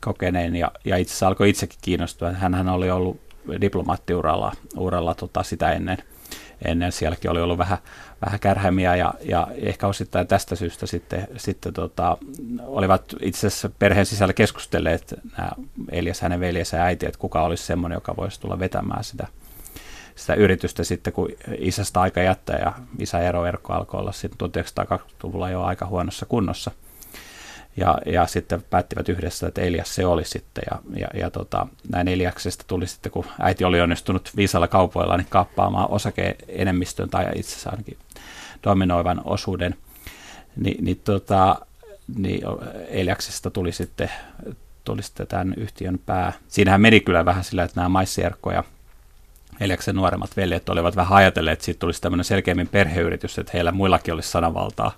kokeneen 0.00 0.56
ja, 0.56 0.72
ja 0.84 0.96
itse 0.96 1.10
asiassa 1.10 1.28
alkoi 1.28 1.50
itsekin 1.50 1.78
kiinnostua. 1.82 2.30
Hän 2.32 2.68
oli 2.68 2.90
ollut 2.90 3.20
diplomaattiuralla 3.60 4.52
uralla, 4.76 5.14
tota, 5.14 5.42
sitä 5.42 5.72
ennen– 5.72 5.98
ennen. 6.64 6.92
Sielläkin 6.92 7.30
oli 7.30 7.40
ollut 7.40 7.58
vähän, 7.58 7.78
vähän 8.24 8.40
kärhämiä 8.40 8.96
ja, 8.96 9.14
ja 9.20 9.48
ehkä 9.54 9.86
osittain 9.86 10.26
tästä 10.26 10.56
syystä 10.56 10.86
sitten, 10.86 11.28
sitten 11.36 11.72
tota, 11.72 12.18
olivat 12.66 13.14
itse 13.22 13.46
asiassa 13.46 13.70
perheen 13.78 14.06
sisällä 14.06 14.32
keskustelleet 14.32 15.14
nämä 15.38 15.50
Elias, 15.90 16.20
hänen 16.20 16.40
veljensä 16.40 16.76
ja 16.76 16.82
äiti, 16.82 17.06
että 17.06 17.18
kuka 17.18 17.42
olisi 17.42 17.64
semmoinen, 17.64 17.96
joka 17.96 18.16
voisi 18.16 18.40
tulla 18.40 18.58
vetämään 18.58 19.04
sitä, 19.04 19.26
sitä 20.14 20.34
yritystä 20.34 20.84
sitten, 20.84 21.12
kun 21.12 21.28
isästä 21.58 22.00
aika 22.00 22.20
jättää 22.20 22.58
ja 22.58 22.72
isä 22.98 23.20
ero 23.20 23.46
Erkko 23.46 23.72
alkoi 23.72 24.00
olla 24.00 24.12
sitten 24.12 24.50
1920-luvulla 24.50 25.50
jo 25.50 25.62
aika 25.62 25.86
huonossa 25.86 26.26
kunnossa. 26.26 26.70
Ja, 27.78 27.98
ja 28.06 28.26
sitten 28.26 28.62
päättivät 28.70 29.08
yhdessä, 29.08 29.48
että 29.48 29.60
Elias 29.60 29.94
se 29.94 30.06
oli 30.06 30.24
sitten. 30.24 30.62
Ja, 30.70 30.78
ja, 31.00 31.08
ja 31.20 31.30
tota, 31.30 31.66
näin 31.92 32.08
Eliaksesta 32.08 32.64
tuli 32.66 32.86
sitten, 32.86 33.12
kun 33.12 33.24
äiti 33.40 33.64
oli 33.64 33.80
onnistunut 33.80 34.30
viisalla 34.36 34.68
kaupoilla, 34.68 35.16
niin 35.16 35.26
kaappaamaan 35.30 35.90
osakeenemmistön 35.90 37.10
tai 37.10 37.26
itse 37.34 37.50
asiassa 37.50 37.70
ainakin 37.70 37.98
dominoivan 38.64 39.20
osuuden. 39.24 39.76
Ni, 40.56 40.76
niin, 40.80 41.00
tota, 41.04 41.58
niin 42.16 42.40
Eliaksesta 42.88 43.50
tuli 43.50 43.72
sitten, 43.72 44.10
tuli 44.84 45.02
sitten 45.02 45.26
tämän 45.26 45.54
yhtiön 45.56 45.98
pää. 46.06 46.32
Siinähän 46.48 46.80
meni 46.80 47.00
kyllä 47.00 47.24
vähän 47.24 47.44
sillä, 47.44 47.62
että 47.62 47.76
nämä 47.80 47.88
Maissierkko 47.88 48.52
ja 48.52 48.64
Eliaksen 49.60 49.96
nuoremmat 49.96 50.36
veljet 50.36 50.68
olivat 50.68 50.96
vähän 50.96 51.18
ajatelleet, 51.18 51.52
että 51.52 51.64
siitä 51.64 51.78
tulisi 51.78 52.00
tämmöinen 52.00 52.24
selkeämmin 52.24 52.68
perheyritys, 52.68 53.38
että 53.38 53.50
heillä 53.54 53.72
muillakin 53.72 54.14
olisi 54.14 54.30
sananvaltaa 54.30 54.92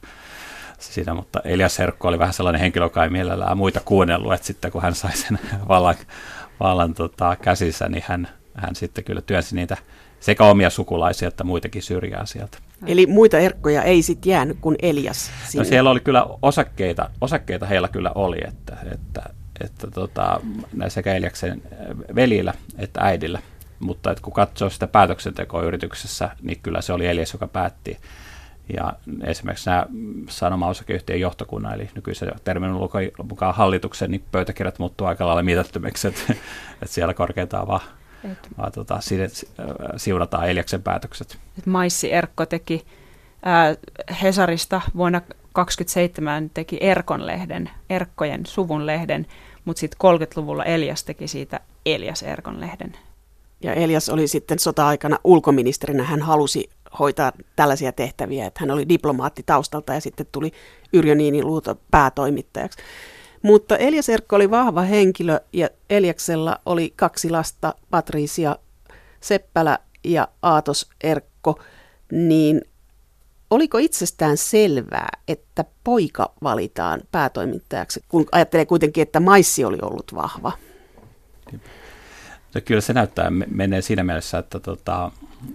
siinä, 0.80 1.14
mutta 1.14 1.40
Elias 1.44 1.78
Herkko 1.78 2.08
oli 2.08 2.18
vähän 2.18 2.34
sellainen 2.34 2.60
henkilö, 2.60 2.84
joka 2.84 3.04
ei 3.04 3.10
mielellään 3.10 3.56
muita 3.56 3.80
kuunnellut, 3.84 4.32
että 4.32 4.46
sitten 4.46 4.70
kun 4.72 4.82
hän 4.82 4.94
sai 4.94 5.16
sen 5.16 5.38
vallan, 5.68 5.94
vallan 6.60 6.94
tota, 6.94 7.36
käsissä, 7.42 7.88
niin 7.88 8.04
hän, 8.06 8.28
hän 8.54 8.74
sitten 8.74 9.04
kyllä 9.04 9.20
työnsi 9.20 9.54
niitä 9.56 9.76
sekä 10.20 10.44
omia 10.44 10.70
sukulaisia 10.70 11.28
että 11.28 11.44
muitakin 11.44 11.82
syrjää 11.82 12.26
sieltä. 12.26 12.58
Eli 12.86 13.06
muita 13.06 13.38
erkkoja 13.38 13.82
ei 13.82 14.02
sitten 14.02 14.30
jäänyt 14.30 14.58
kuin 14.60 14.76
Elias 14.82 15.30
no 15.30 15.34
sinne. 15.48 15.64
No 15.64 15.68
siellä 15.68 15.90
oli 15.90 16.00
kyllä 16.00 16.26
osakkeita, 16.42 17.10
osakkeita 17.20 17.66
heillä 17.66 17.88
kyllä 17.88 18.12
oli, 18.14 18.38
että, 18.48 18.76
että, 18.92 19.22
että 19.64 19.90
tota, 19.90 20.40
sekä 20.88 21.14
Eliaksen 21.14 21.62
velillä 22.14 22.54
että 22.78 23.00
äidillä. 23.00 23.38
Mutta 23.80 24.10
että 24.10 24.22
kun 24.22 24.32
katsoo 24.32 24.70
sitä 24.70 24.86
päätöksentekoa 24.86 25.62
yrityksessä, 25.62 26.30
niin 26.42 26.60
kyllä 26.62 26.80
se 26.80 26.92
oli 26.92 27.06
Elias, 27.06 27.32
joka 27.32 27.48
päätti 27.48 27.98
ja 28.76 28.92
esimerkiksi 29.24 29.70
nämä 29.70 29.86
sanoma-osakeyhtiön 30.28 31.20
johtokunnan, 31.20 31.74
eli 31.74 31.90
nykyisen 31.94 32.32
terminologian 32.44 33.10
mukaan 33.28 33.54
hallituksen, 33.54 34.10
niin 34.10 34.24
pöytäkirjat 34.32 34.78
muuttuu 34.78 35.06
aika 35.06 35.26
lailla 35.26 35.42
mitättömiksi, 35.42 36.08
että, 36.08 36.20
että 36.82 36.94
siellä 36.94 37.14
korkeintaan 37.14 37.66
vaan, 37.66 37.80
Et. 38.32 38.48
vaan 38.58 38.72
tota, 38.72 38.98
siunataan 39.96 40.48
Eliaksen 40.48 40.82
päätökset. 40.82 41.38
Et 41.58 41.66
Maissi 41.66 42.12
Erkko 42.12 42.46
teki 42.46 42.86
ää, 43.42 43.74
Hesarista 44.22 44.80
vuonna 44.96 45.20
27 45.52 46.50
teki 46.54 46.78
Erkon 46.80 47.26
lehden, 47.26 47.70
Erkkojen 47.90 48.46
suvun 48.46 48.86
lehden, 48.86 49.26
mutta 49.64 49.80
sitten 49.80 49.98
30-luvulla 50.20 50.64
Elias 50.64 51.04
teki 51.04 51.28
siitä 51.28 51.60
Elias 51.86 52.22
Erkon 52.22 52.60
lehden. 52.60 52.92
Ja 53.62 53.74
Elias 53.74 54.08
oli 54.08 54.28
sitten 54.28 54.58
sota-aikana 54.58 55.18
ulkoministerinä. 55.24 56.02
Hän 56.02 56.22
halusi 56.22 56.70
hoitaa 56.98 57.32
tällaisia 57.56 57.92
tehtäviä, 57.92 58.46
että 58.46 58.60
hän 58.60 58.70
oli 58.70 58.88
diplomaatti 58.88 59.42
taustalta 59.46 59.94
ja 59.94 60.00
sitten 60.00 60.26
tuli 60.32 60.52
Yrjö 60.92 61.14
Niiniluuto 61.14 61.80
päätoimittajaksi. 61.90 62.78
Mutta 63.42 63.76
Elias 63.76 64.08
Erkko 64.08 64.36
oli 64.36 64.50
vahva 64.50 64.82
henkilö 64.82 65.40
ja 65.52 65.68
Eliaksella 65.90 66.60
oli 66.66 66.92
kaksi 66.96 67.30
lasta, 67.30 67.74
Patricia 67.90 68.56
Seppälä 69.20 69.78
ja 70.04 70.28
Aatos 70.42 70.90
Erkko, 71.00 71.60
niin 72.12 72.60
oliko 73.50 73.78
itsestään 73.78 74.36
selvää, 74.36 75.08
että 75.28 75.64
poika 75.84 76.32
valitaan 76.42 77.00
päätoimittajaksi, 77.12 78.04
kun 78.08 78.26
ajattelee 78.32 78.66
kuitenkin, 78.66 79.02
että 79.02 79.20
Maissi 79.20 79.64
oli 79.64 79.78
ollut 79.82 80.14
vahva? 80.14 80.52
Kyllä 82.64 82.80
se 82.80 82.92
näyttää 82.92 83.30
menee 83.30 83.82
siinä 83.82 84.04
mielessä, 84.04 84.38
että, 84.38 84.60
tota, 84.60 85.10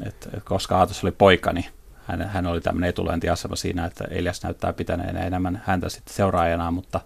että 0.05 0.29
koska 0.43 0.77
Aatos 0.77 1.03
oli 1.03 1.11
poika, 1.11 1.53
niin 1.53 1.65
hän, 2.05 2.21
hän 2.21 2.47
oli 2.47 2.61
tämmöinen 2.61 2.89
etulointiasema 2.89 3.55
siinä, 3.55 3.85
että 3.85 4.03
Elias 4.09 4.43
näyttää 4.43 4.73
pitäneen 4.73 5.17
enemmän 5.17 5.61
häntä 5.65 5.89
sitten 5.89 6.15
seuraajana, 6.15 6.71
mutta, 6.71 6.99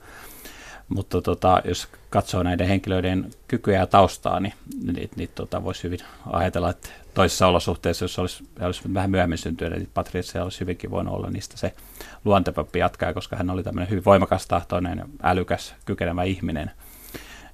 mutta 0.90 1.22
tota, 1.22 1.62
jos 1.66 1.88
katsoo 2.10 2.44
näiden 2.44 2.68
henkilöiden 2.68 3.32
kykyjä 3.48 3.80
ja 3.80 3.88
taustaa, 3.88 4.40
niin, 4.40 4.54
niin, 4.94 5.10
niin 5.16 5.30
tota, 5.36 5.64
voisi 5.64 5.84
hyvin 5.84 6.00
ajatella, 6.30 6.70
että 6.70 6.90
toisissa 7.14 7.48
olosuhteissa, 7.48 8.04
jos 8.04 8.20
olisi, 8.20 8.44
olisi 8.62 8.94
vähän 8.94 9.12
myöhemmin 9.12 9.38
syntynyt, 9.38 9.80
niin 9.80 9.90
Patricia 9.94 10.44
olisi 10.44 10.60
hyvinkin 10.60 10.92
voinut 10.92 11.14
olla 11.14 11.30
niistä 11.30 11.58
se 11.58 11.74
luontevampi 12.26 12.80
jatkaa, 12.80 13.14
koska 13.14 13.36
hän 13.36 13.50
oli 13.50 13.64
tämmöinen 13.64 13.90
hyvin 13.90 14.06
voimakas 14.06 14.48
tahtoinen, 14.48 15.04
älykäs, 15.24 15.76
kykenevä 15.86 16.24
ihminen– 16.24 16.72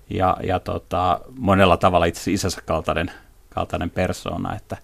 ja, 0.10 0.38
ja 0.44 0.60
tota, 0.60 1.20
monella 1.40 1.78
tavalla 1.78 2.06
itse 2.06 2.32
isänsä 2.32 2.62
kaltainen, 2.62 3.12
kaltainen 3.50 3.90
persona, 3.90 4.56
että, 4.56 4.78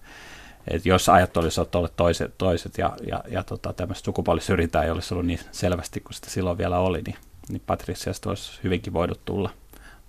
että 0.68 0.88
jos 0.88 1.08
ajat 1.08 1.36
olisivat 1.36 1.74
olleet 1.74 1.96
toiset, 1.96 2.38
toiset 2.38 2.78
ja, 2.78 2.96
ja, 3.06 3.24
ja 3.28 3.42
tota, 3.42 3.72
tämmöistä 3.72 4.04
sukupuolisyrjintää 4.04 4.82
ei 4.82 4.90
olisi 4.90 5.14
ollut 5.14 5.26
niin 5.26 5.40
selvästi 5.52 6.00
kuin 6.00 6.14
sitä 6.14 6.30
silloin 6.30 6.58
vielä 6.58 6.78
oli, 6.78 7.02
niin, 7.02 7.16
niin 7.48 7.62
Patriciasta 7.66 8.28
olisi 8.28 8.60
hyvinkin 8.64 8.92
voinut 8.92 9.20
tulla, 9.24 9.50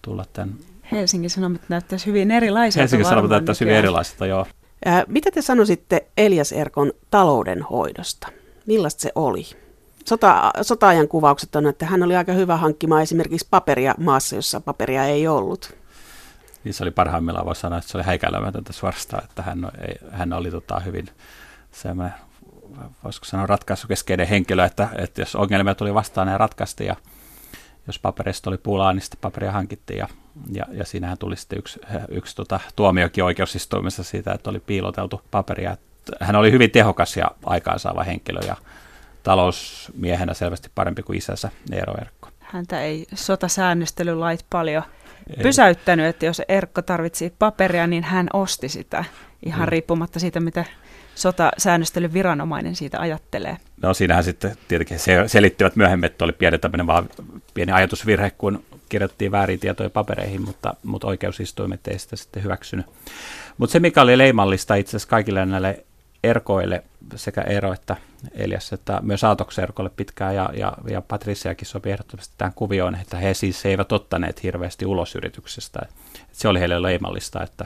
tulla 0.02 0.26
tämän. 0.34 0.56
Helsingin 0.92 1.30
Sanomat 1.30 1.62
näyttäisi 1.70 2.06
hyvin 2.06 2.32
erilaiselta. 2.32 2.82
Helsingin 2.82 3.06
Sanomat 3.06 3.32
näyttäisi 3.32 3.62
hyvin 3.62 3.76
erilaiselta, 3.76 4.26
joo. 4.26 4.46
Ää, 4.86 5.04
mitä 5.08 5.32
te 5.32 5.42
sanoisitte 5.42 6.08
Elias 6.18 6.52
Erkon 6.52 6.94
taloudenhoidosta? 7.12 8.28
Millaista 8.66 9.02
se 9.02 9.12
oli? 9.16 9.46
sota, 10.06 10.52
sota-ajan 10.62 11.08
kuvaukset 11.08 11.56
on, 11.56 11.68
että 11.68 11.86
hän 11.86 12.04
oli 12.04 12.16
aika 12.16 12.34
hyvä 12.34 12.58
hankkimaan 12.58 13.02
esimerkiksi 13.02 13.48
paperia 13.50 13.96
maassa, 14.00 14.36
jossa 14.36 14.60
paperia 14.60 15.06
ei 15.06 15.28
ollut. 15.28 15.76
Niin 16.64 16.74
se 16.74 16.84
oli 16.84 16.92
parhaimmillaan, 16.92 17.46
voisi 17.46 17.62
sanoa, 17.62 17.78
että 17.80 17.92
se 17.92 17.98
oli 17.98 18.06
häikäilemätöntä 18.06 18.74
suorastaan, 18.74 19.24
että 19.24 19.42
hän, 19.42 19.72
ei, 19.88 19.96
hän 20.12 20.34
oli 20.34 20.52
tota 20.52 20.80
hyvin 20.80 21.10
semmoinen, 21.72 22.14
voisiko 23.04 23.26
sanoa 23.26 23.46
ratkaisukeskeinen 23.46 24.28
henkilö, 24.28 24.66
että, 24.66 24.90
että 24.96 25.22
jos 25.22 25.36
ongelmia 25.36 25.76
tuli 25.76 25.94
vastaan, 25.94 26.28
ne 26.28 26.38
ratkaisti 26.38 26.86
ja 26.86 26.96
jos 27.88 28.00
paperista 28.00 28.50
oli 28.50 28.58
pulaa, 28.58 28.94
niin 28.94 29.02
sitten 29.02 29.20
paperia 29.22 29.52
hankittiin 29.52 30.00
ja, 30.00 30.08
ja, 30.52 30.66
ja 30.72 30.86
siinähän 30.86 31.18
tuli 31.18 31.36
sitten 31.36 31.60
yksi, 31.60 31.80
yksi 32.10 32.36
tota, 32.36 32.60
tuomiokin 32.76 33.24
oikeusistuimessa 33.24 34.04
siitä, 34.04 34.32
että 34.32 34.50
oli 34.50 34.60
piiloteltu 34.60 35.22
paperia. 35.32 35.78
Hän 36.20 36.36
oli 36.36 36.52
hyvin 36.52 36.72
tehokas 36.72 37.18
ja 37.18 37.32
aikaansaava 37.46 38.04
henkilö 38.04 38.40
ja 38.48 38.56
talousmiehenä 39.24 40.34
selvästi 40.34 40.70
parempi 40.76 41.04
kuin 41.04 41.18
isänsä 41.18 41.50
Eero 41.72 41.94
Erkko. 42.02 42.30
Häntä 42.40 42.82
ei 42.82 43.06
sotasäännöstelylait 43.14 44.46
paljon. 44.50 44.84
Pysäyttänyt, 45.44 46.06
että 46.06 46.26
jos 46.26 46.42
Erkko 46.48 46.82
tarvitsi 46.82 47.34
paperia, 47.40 47.88
niin 47.88 48.04
hän 48.04 48.28
osti 48.34 48.70
sitä 48.70 49.06
ihan 49.46 49.68
mm. 49.68 49.70
riippumatta 49.70 50.20
siitä, 50.20 50.40
mitä 50.40 50.66
sotasäännöstelyn 51.16 52.14
viranomainen 52.14 52.76
siitä 52.76 53.00
ajattelee. 53.00 53.58
No 53.82 53.94
siinähän 53.94 54.24
sitten 54.24 54.56
tietenkin 54.68 55.00
se 55.00 55.24
selittivät 55.28 55.76
myöhemmin, 55.76 56.06
että 56.08 56.26
oli 56.26 56.34
pieni 56.34 56.58
tämmöinen 56.58 56.88
vaan 56.88 57.10
pieni 57.54 57.72
ajatusvirhe, 57.72 58.30
kun 58.30 58.64
kirjoittiin 58.90 59.32
väärin 59.32 59.60
tietoja 59.60 59.90
papereihin, 59.90 60.42
mutta, 60.42 60.74
mutta 60.84 61.08
oikeusistuimet 61.08 61.88
ei 61.88 62.00
sitä 62.00 62.16
sitten 62.16 62.44
hyväksynyt. 62.44 62.86
Mutta 63.58 63.72
se, 63.72 63.80
mikä 63.80 64.02
oli 64.02 64.18
leimallista 64.18 64.76
itse 64.76 64.90
asiassa 64.90 65.10
kaikille 65.10 65.46
näille 65.46 65.86
Erkoille, 66.24 66.84
sekä 67.16 67.42
Eero 67.42 67.74
että 67.74 67.96
Elias, 68.32 68.74
että 68.74 69.00
myös 69.02 69.24
Aatoksen 69.24 69.64
Erkolle 69.64 69.90
pitkään 69.90 70.36
ja, 70.36 70.50
ja, 70.54 70.74
ja 70.90 71.02
Patriciakin 71.02 71.68
sopi 71.68 71.92
ehdottomasti 71.92 72.34
tähän 72.38 72.54
kuvioon, 72.54 72.96
että 72.96 73.18
he 73.18 73.34
siis 73.34 73.66
eivät 73.66 73.92
ottaneet 73.92 74.44
hirveästi 74.44 74.86
ulos 74.86 75.16
yrityksestä. 75.16 75.80
Että 75.84 75.96
se 76.32 76.48
oli 76.48 76.60
heille 76.60 76.82
leimallista, 76.82 77.44
että, 77.44 77.66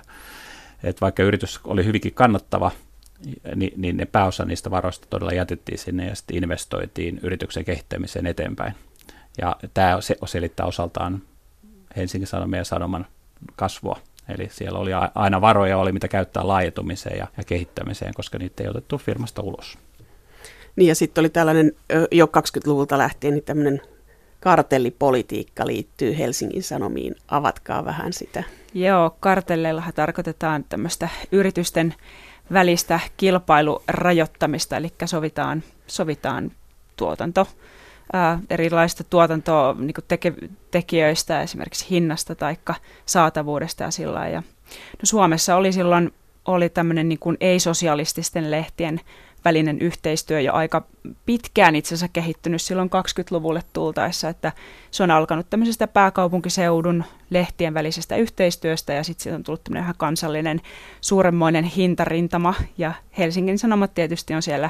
että 0.83 1.01
vaikka 1.01 1.23
yritys 1.23 1.59
oli 1.63 1.85
hyvinkin 1.85 2.13
kannattava, 2.13 2.71
niin, 3.55 3.73
niin 3.77 3.97
ne 3.97 4.05
pääosa 4.05 4.45
niistä 4.45 4.71
varoista 4.71 5.07
todella 5.09 5.31
jätettiin 5.31 5.77
sinne 5.77 6.07
ja 6.07 6.15
sitten 6.15 6.37
investoitiin 6.37 7.19
yrityksen 7.23 7.65
kehittämiseen 7.65 8.27
eteenpäin. 8.27 8.73
Ja 9.41 9.55
tämä 9.73 9.99
selittää 10.25 10.65
osaltaan 10.65 11.21
Helsingin 11.95 12.27
Sanomien 12.27 12.65
Sanoman 12.65 13.05
kasvua. 13.55 13.99
Eli 14.29 14.49
siellä 14.51 14.79
oli 14.79 14.91
aina 15.15 15.41
varoja, 15.41 15.77
oli 15.77 15.91
mitä 15.91 16.07
käyttää 16.07 16.47
laajentumiseen 16.47 17.17
ja, 17.17 17.27
ja 17.37 17.43
kehittämiseen, 17.43 18.13
koska 18.13 18.37
niitä 18.37 18.63
ei 18.63 18.69
otettu 18.69 18.97
firmasta 18.97 19.41
ulos. 19.41 19.77
Niin 20.75 20.87
ja 20.87 20.95
sitten 20.95 21.21
oli 21.21 21.29
tällainen 21.29 21.71
jo 22.11 22.25
20-luvulta 22.25 22.97
lähtien 22.97 23.33
niin 23.33 23.43
tämmöinen 23.43 23.81
kartellipolitiikka 24.39 25.67
liittyy 25.67 26.17
Helsingin 26.17 26.63
Sanomiin. 26.63 27.15
Avatkaa 27.27 27.85
vähän 27.85 28.13
sitä. 28.13 28.43
Joo, 28.73 29.15
kartelleillahan 29.19 29.93
tarkoitetaan 29.93 30.65
tämmöistä 30.69 31.09
yritysten 31.31 31.93
välistä 32.53 32.99
kilpailurajoittamista, 33.17 34.77
eli 34.77 34.93
sovitaan, 35.05 35.63
sovitaan 35.87 36.51
tuotanto 36.95 37.47
ää, 38.13 38.39
erilaisista 38.49 39.03
tuotantoa 39.03 39.75
niin 39.79 39.93
teke, 40.07 40.33
tekijöistä, 40.71 41.41
esimerkiksi 41.41 41.89
hinnasta 41.89 42.35
tai 42.35 42.57
saatavuudesta 43.05 43.83
ja 43.83 43.91
sillä 43.91 44.27
ja 44.27 44.43
no 44.77 45.03
Suomessa 45.03 45.55
oli 45.55 45.71
silloin 45.71 46.13
oli 46.45 46.69
tämmöinen 46.69 47.09
niin 47.09 47.19
ei-sosialististen 47.39 48.51
lehtien 48.51 49.01
välinen 49.45 49.79
yhteistyö 49.79 50.41
jo 50.41 50.53
aika 50.53 50.83
pitkään 51.25 51.75
itse 51.75 51.87
asiassa 51.87 52.07
kehittynyt 52.13 52.61
silloin 52.61 52.89
20-luvulle 52.89 53.61
tultaessa, 53.73 54.29
että 54.29 54.51
se 54.91 55.03
on 55.03 55.11
alkanut 55.11 55.49
tämmöisestä 55.49 55.87
pääkaupunkiseudun 55.87 57.03
lehtien 57.29 57.73
välisestä 57.73 58.15
yhteistyöstä 58.15 58.93
ja 58.93 59.03
sitten 59.03 59.23
siitä 59.23 59.35
on 59.35 59.43
tullut 59.43 59.63
tämmöinen 59.63 59.83
ihan 59.83 59.95
kansallinen 59.97 60.61
suuremmoinen 61.01 61.63
hintarintama. 61.63 62.53
Ja 62.77 62.93
Helsingin 63.17 63.59
Sanomat 63.59 63.93
tietysti 63.93 64.33
on 64.33 64.41
siellä, 64.41 64.69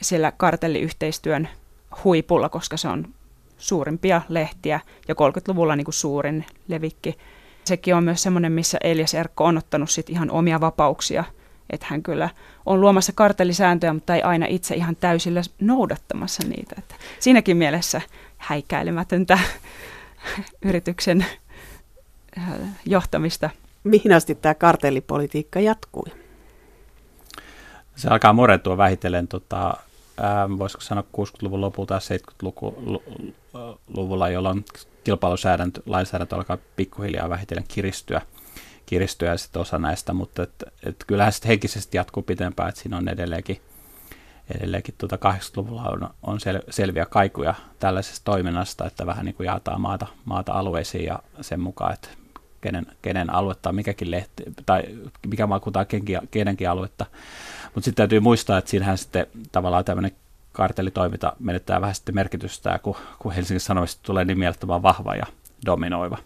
siellä 0.00 0.32
kartelliyhteistyön 0.32 1.48
huipulla, 2.04 2.48
koska 2.48 2.76
se 2.76 2.88
on 2.88 3.08
suurimpia 3.58 4.22
lehtiä 4.28 4.80
ja 5.08 5.14
30-luvulla 5.14 5.76
niin 5.76 5.84
kuin 5.84 5.94
suurin 5.94 6.46
levikki. 6.68 7.18
Sekin 7.64 7.94
on 7.94 8.04
myös 8.04 8.22
semmoinen, 8.22 8.52
missä 8.52 8.78
Elias 8.84 9.14
Erkko 9.14 9.44
on 9.44 9.58
ottanut 9.58 9.90
sit 9.90 10.10
ihan 10.10 10.30
omia 10.30 10.60
vapauksia. 10.60 11.24
Että 11.70 11.86
hän 11.90 12.02
kyllä 12.02 12.28
on 12.66 12.80
luomassa 12.80 13.12
kartellisääntöjä, 13.14 13.92
mutta 13.92 14.14
ei 14.14 14.22
aina 14.22 14.46
itse 14.48 14.74
ihan 14.74 14.96
täysillä 14.96 15.42
noudattamassa 15.60 16.48
niitä. 16.48 16.74
Että 16.78 16.94
siinäkin 17.18 17.56
mielessä 17.56 18.00
häikäilemätöntä 18.38 19.38
yrityksen 20.68 21.26
äh, 22.38 22.44
johtamista. 22.86 23.50
Mihin 23.84 24.12
asti 24.12 24.34
tämä 24.34 24.54
kartellipolitiikka 24.54 25.60
jatkui? 25.60 26.12
Se 27.96 28.08
alkaa 28.08 28.32
murentua 28.32 28.76
vähitellen, 28.76 29.28
tota, 29.28 29.74
ää, 30.20 30.48
voisiko 30.58 30.80
sanoa 30.80 31.04
60-luvun 31.16 31.60
lopulta 31.60 32.00
tai 32.08 32.18
70-luvulla, 32.18 34.28
jolloin 34.28 34.64
kilpailusäädäntö, 35.04 35.82
lainsäädäntö 35.86 36.36
alkaa 36.36 36.58
pikkuhiljaa 36.76 37.28
vähitellen 37.28 37.64
kiristyä, 37.68 38.20
kiristyä 38.86 39.36
sitten 39.36 39.62
osa 39.62 39.78
näistä, 39.78 40.12
mutta 40.12 40.42
et, 40.42 40.64
et 40.86 41.04
kyllähän 41.06 41.32
sitten 41.32 41.48
henkisesti 41.48 41.96
jatkuu 41.96 42.22
pitempään, 42.22 42.68
että 42.68 42.80
siinä 42.80 42.96
on 42.96 43.08
edelleenkin, 43.08 43.60
edelleenkin 44.58 44.94
tuota 44.98 45.16
80-luvulla 45.16 45.82
on, 45.82 46.10
on 46.22 46.40
sel, 46.40 46.62
selviä 46.70 47.06
kaikuja 47.06 47.54
tällaisesta 47.78 48.24
toiminnasta, 48.24 48.86
että 48.86 49.06
vähän 49.06 49.24
niin 49.24 49.34
kuin 49.34 49.46
jaetaan 49.46 49.80
maata, 49.80 50.06
maata 50.24 50.52
alueisiin 50.52 51.04
ja 51.04 51.18
sen 51.40 51.60
mukaan, 51.60 51.94
että 51.94 52.08
kenen, 52.60 52.86
kenen 53.02 53.34
aluetta 53.34 53.72
mikäkin 53.72 54.10
lehti, 54.10 54.42
tai 54.66 54.82
mikä 55.26 55.46
maakunta 55.46 55.80
on 55.80 55.86
kenenkin 56.30 56.70
aluetta. 56.70 57.06
Mutta 57.74 57.84
sitten 57.84 57.94
täytyy 58.02 58.20
muistaa, 58.20 58.58
että 58.58 58.70
siinähän 58.70 58.98
sitten 58.98 59.26
tavallaan 59.52 59.84
tämmöinen 59.84 60.12
kartellitoiminta 60.52 61.32
menettää 61.40 61.80
vähän 61.80 61.94
sitten 61.94 62.14
merkitystä, 62.14 62.78
kun, 62.82 62.96
kun 63.18 63.32
Helsingin 63.32 63.60
Sanomista 63.60 64.02
tulee 64.02 64.24
niin 64.24 64.38
mielettömän 64.38 64.82
vahva 64.82 65.14
ja 65.14 65.26
dominoiva. 65.66 66.18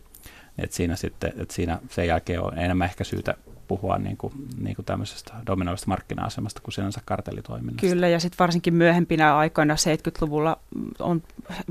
Et 0.58 0.72
siinä 0.72 0.96
sitten, 0.96 1.32
et 1.36 1.50
siinä 1.50 1.78
sen 1.90 2.06
jälkeen 2.06 2.40
on 2.42 2.58
enemmän 2.58 2.84
ehkä 2.84 3.04
syytä 3.04 3.34
puhua 3.68 3.98
niin 3.98 4.16
kuin, 4.16 4.32
niin 4.60 4.76
kuin 4.76 4.86
tämmöisestä 4.86 5.34
dominoivasta 5.46 5.88
markkina-asemasta 5.88 6.60
kuin 6.60 6.74
sinänsä 6.74 7.00
kartellitoiminnasta. 7.04 7.86
Kyllä, 7.86 8.08
ja 8.08 8.20
sitten 8.20 8.38
varsinkin 8.38 8.74
myöhempinä 8.74 9.36
aikoina 9.36 9.74
70-luvulla 9.74 10.58
on 10.98 11.22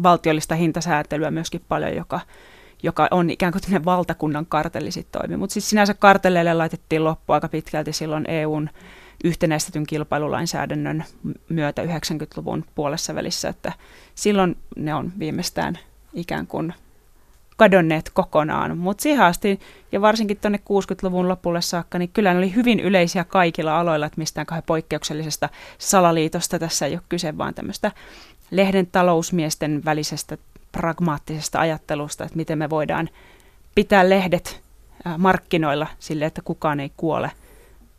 valtiollista 0.04 0.56
hintasäätelyä 0.56 1.32
myöskin 1.32 1.62
paljon, 1.68 1.96
joka, 1.96 2.20
joka 2.84 3.08
on 3.12 3.30
ikään 3.30 3.54
kuin 3.54 3.86
valtakunnan 3.86 4.46
kartelli 4.46 4.92
sitten 4.92 5.22
toimi. 5.22 5.38
Mutta 5.38 5.54
siis 5.54 5.70
sinänsä 5.70 5.94
kartelleille 5.94 6.54
laitettiin 6.54 7.04
loppu 7.04 7.34
aika 7.34 7.50
pitkälti 7.50 7.94
silloin 7.94 8.26
EUn 8.30 8.70
yhtenäistetyn 9.24 9.86
kilpailulainsäädännön 9.86 11.04
myötä 11.50 11.84
90-luvun 11.84 12.66
puolessa 12.76 13.16
välissä, 13.16 13.50
että 13.50 13.74
silloin 14.16 14.58
ne 14.76 14.94
on 14.94 15.12
viimeistään 15.20 15.80
ikään 16.14 16.48
kuin 16.48 16.74
kadonneet 17.58 18.10
kokonaan. 18.14 18.78
Mutta 18.78 19.02
siihen 19.02 19.26
asti, 19.26 19.60
ja 19.92 20.02
varsinkin 20.02 20.38
tuonne 20.38 20.60
60-luvun 20.70 21.28
lopulle 21.28 21.62
saakka, 21.62 21.98
niin 21.98 22.10
kyllä 22.10 22.34
ne 22.34 22.38
oli 22.38 22.56
hyvin 22.56 22.80
yleisiä 22.80 23.24
kaikilla 23.24 23.80
aloilla, 23.80 24.06
että 24.06 24.18
mistään 24.18 24.48
kahden 24.48 24.64
poikkeuksellisesta 24.68 25.50
salaliitosta 25.78 26.60
tässä 26.60 26.86
ei 26.86 26.94
ole 26.94 27.02
kyse, 27.10 27.38
vaan 27.38 27.54
tämmöistä 27.54 27.92
lehden 28.52 28.88
talousmiesten 28.88 29.86
välisestä 29.86 30.38
pragmaattisesta 30.72 31.60
ajattelusta, 31.60 32.24
että 32.24 32.38
miten 32.38 32.58
me 32.58 32.70
voidaan 32.70 33.10
pitää 33.76 34.10
lehdet 34.10 34.62
markkinoilla 35.18 35.88
sille, 36.00 36.26
että 36.26 36.42
kukaan 36.42 36.80
ei 36.80 36.92
kuole 36.98 37.32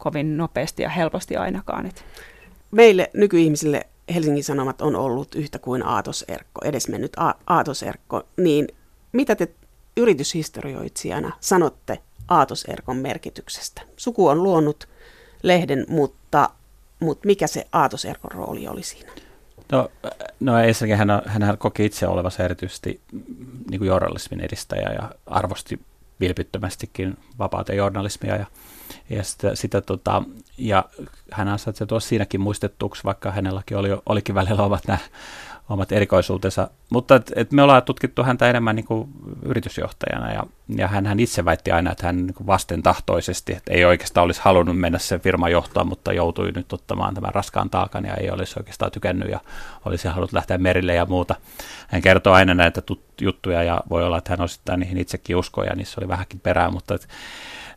kovin 0.03 0.37
nopeasti 0.37 0.83
ja 0.83 0.89
helposti 0.89 1.37
ainakaan. 1.37 1.93
Meille 2.71 3.11
nykyihmisille 3.15 3.87
Helsingin 4.15 4.45
Sanomat 4.45 4.81
on 4.81 4.97
ollut 4.97 5.35
yhtä 5.35 5.59
kuin 5.59 5.87
aatoserkko, 5.87 6.61
edesmennyt 6.65 7.13
a- 7.17 7.35
aatoserkko, 7.47 8.23
niin 8.37 8.69
mitä 9.13 9.35
te 9.37 9.49
yrityshistorioitsijana 9.97 11.33
sanotte 11.41 11.99
aatoserkon 12.29 12.97
merkityksestä? 12.97 13.83
Suku 13.97 14.29
on 14.29 14.43
luonut 14.43 14.89
lehden, 15.43 15.87
mutta, 15.89 16.51
mutta 17.01 17.27
mikä 17.27 17.47
se 17.47 17.67
aatoserkon 17.73 18.33
rooli 18.33 18.69
oli 18.69 18.83
siinä? 18.83 19.13
No, 19.73 19.91
no 20.41 20.59
ensinnäkin 20.59 20.99
hän, 20.99 21.23
hän 21.27 21.59
koki 21.59 21.85
itse 21.85 22.07
olevansa 22.07 22.43
erityisesti 22.43 23.01
niin 23.71 23.79
kuin 23.79 23.89
journalismin 23.89 24.41
edistäjä 24.41 24.93
ja 24.93 25.11
arvosti 25.27 25.81
vilpittömästikin 26.23 27.19
vapaata 27.39 27.75
journalismia 27.75 28.37
ja, 28.37 28.47
ja, 29.11 29.25
sitä, 29.25 29.55
sitä 29.55 29.81
tota, 29.81 30.23
ja 30.59 30.85
hän 31.31 31.49
ansaitsee 31.49 31.87
tuossa 31.87 32.09
siinäkin 32.09 32.41
muistettuksi, 32.41 33.05
vaikka 33.05 33.31
hänelläkin 33.31 33.77
oli, 33.77 33.89
olikin 34.07 34.35
välillä 34.35 34.63
omat 34.63 34.87
nämä 34.87 34.99
omat 35.73 35.93
erikoisuutensa. 35.93 36.71
Mutta 36.91 37.15
et, 37.15 37.33
et 37.37 37.53
me 37.53 37.63
ollaan 37.63 37.83
tutkittu 37.83 38.23
häntä 38.23 38.51
enemmän 38.51 38.77
niin 38.77 38.87
kuin 38.87 39.09
yritysjohtajana 39.43 40.33
ja, 40.33 40.43
ja 40.77 40.89
hän, 40.89 41.07
hän 41.07 41.21
itse 41.21 41.45
väitti 41.45 41.71
aina, 41.71 41.93
että 41.93 42.07
hän 42.07 42.27
niin 42.27 42.47
vastentahtoisesti, 42.47 43.53
että 43.53 43.73
ei 43.73 43.85
oikeastaan 43.85 44.25
olisi 44.25 44.41
halunnut 44.45 44.79
mennä 44.79 44.99
sen 44.99 45.21
firman 45.21 45.53
johtoon, 45.53 45.87
mutta 45.87 46.13
joutui 46.13 46.53
nyt 46.53 46.73
ottamaan 46.73 47.15
tämän 47.15 47.35
raskaan 47.35 47.71
taakan 47.71 48.05
ja 48.05 48.15
ei 48.15 48.31
olisi 48.31 48.55
oikeastaan 48.59 48.93
tykännyt 48.93 49.31
ja 49.31 49.41
olisi 49.85 50.09
halunnut 50.09 50.33
lähteä 50.33 50.59
merille 50.59 50.95
ja 50.95 51.07
muuta. 51.07 51.35
Hän 51.89 52.03
kertoo 52.03 52.33
aina 52.33 52.55
näitä 52.55 52.81
tut- 52.81 53.13
juttuja 53.21 53.63
ja 53.63 53.81
voi 53.91 54.05
olla, 54.05 54.19
että 54.19 54.33
hän 54.33 54.41
osittain 54.41 54.81
niihin 54.81 54.99
itsekin 54.99 55.37
uskoi 55.37 55.67
ja 55.67 55.77
niissä 55.77 56.01
oli 56.01 56.09
vähänkin 56.09 56.41
perää, 56.41 56.71
mutta 56.71 56.95
et, 56.95 57.09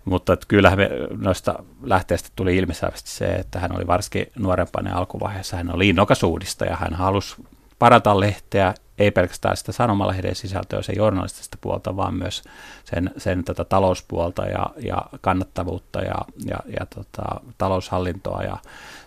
mutta 0.06 0.34
että 0.34 0.46
kyllähän 0.48 0.80
me 0.80 0.90
noista 1.18 1.64
lähteistä 1.84 2.30
tuli 2.36 2.58
ilmiselvästi 2.58 3.10
se, 3.10 3.26
että 3.26 3.60
hän 3.60 3.76
oli 3.76 3.88
varsinkin 3.88 4.28
nuorempana 4.40 4.98
alkuvaiheessa, 4.98 5.58
hän 5.58 5.76
oli 5.76 5.90
innokas 5.90 6.24
uudistaja, 6.24 6.76
hän 6.76 6.94
halusi 6.94 7.36
parata 7.80 8.20
lehteä, 8.20 8.74
ei 9.00 9.12
pelkästään 9.12 9.58
sitä 9.58 9.72
sanomalehden 9.72 10.36
sisältöä, 10.36 10.82
se 10.82 10.94
journalistista 10.94 11.58
puolta, 11.62 11.98
vaan 11.98 12.14
myös 12.14 12.44
sen, 12.84 13.12
sen 13.18 13.44
tätä 13.44 13.64
talouspuolta 13.64 14.46
ja, 14.46 14.66
ja 14.78 14.98
kannattavuutta 15.22 16.02
ja, 16.02 16.16
ja, 16.46 16.58
ja 16.80 16.86
tota, 16.96 17.42
taloushallintoa 17.58 18.44
ja 18.44 18.58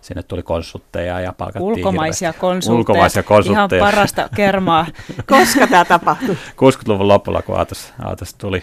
sinne 0.01 0.23
tuli 0.23 0.43
konsultteja 0.43 1.21
ja 1.21 1.33
palkattiin 1.33 1.63
Ulkomaisia 1.63 2.33
konsultteja. 2.33 2.79
Ulkomaisia 2.79 3.23
konsultteja. 3.23 3.83
Ihan 3.83 3.93
parasta 3.93 4.29
kermaa. 4.35 4.87
Koska 5.27 5.67
tämä 5.67 5.85
tapahtui? 5.85 6.35
60-luvun 6.35 7.09
lopulla, 7.09 7.43
kun 7.43 7.57
Aatos, 7.57 7.93
Aatos 8.05 8.35
tuli. 8.35 8.63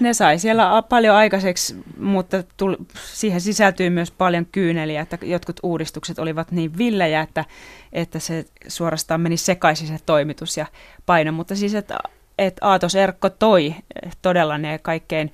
Ne 0.00 0.14
sai 0.14 0.38
siellä 0.38 0.82
paljon 0.88 1.16
aikaiseksi, 1.16 1.76
mutta 1.98 2.42
tuli, 2.56 2.76
siihen 3.12 3.40
sisältyy 3.40 3.90
myös 3.90 4.10
paljon 4.10 4.46
kyyneliä, 4.52 5.00
että 5.00 5.18
jotkut 5.22 5.60
uudistukset 5.62 6.18
olivat 6.18 6.52
niin 6.52 6.78
villejä, 6.78 7.20
että, 7.20 7.44
että 7.92 8.18
se 8.18 8.44
suorastaan 8.68 9.20
meni 9.20 9.36
sekaisin 9.36 9.86
se 9.86 9.96
toimitus 10.06 10.56
ja 10.56 10.66
paino. 11.06 11.32
Mutta 11.32 11.56
siis, 11.56 11.74
että, 11.74 11.98
että 12.38 12.66
Aatos 12.68 12.94
Erkko 12.94 13.30
toi 13.30 13.74
todella 14.22 14.58
ne 14.58 14.78
kaikkein 14.78 15.32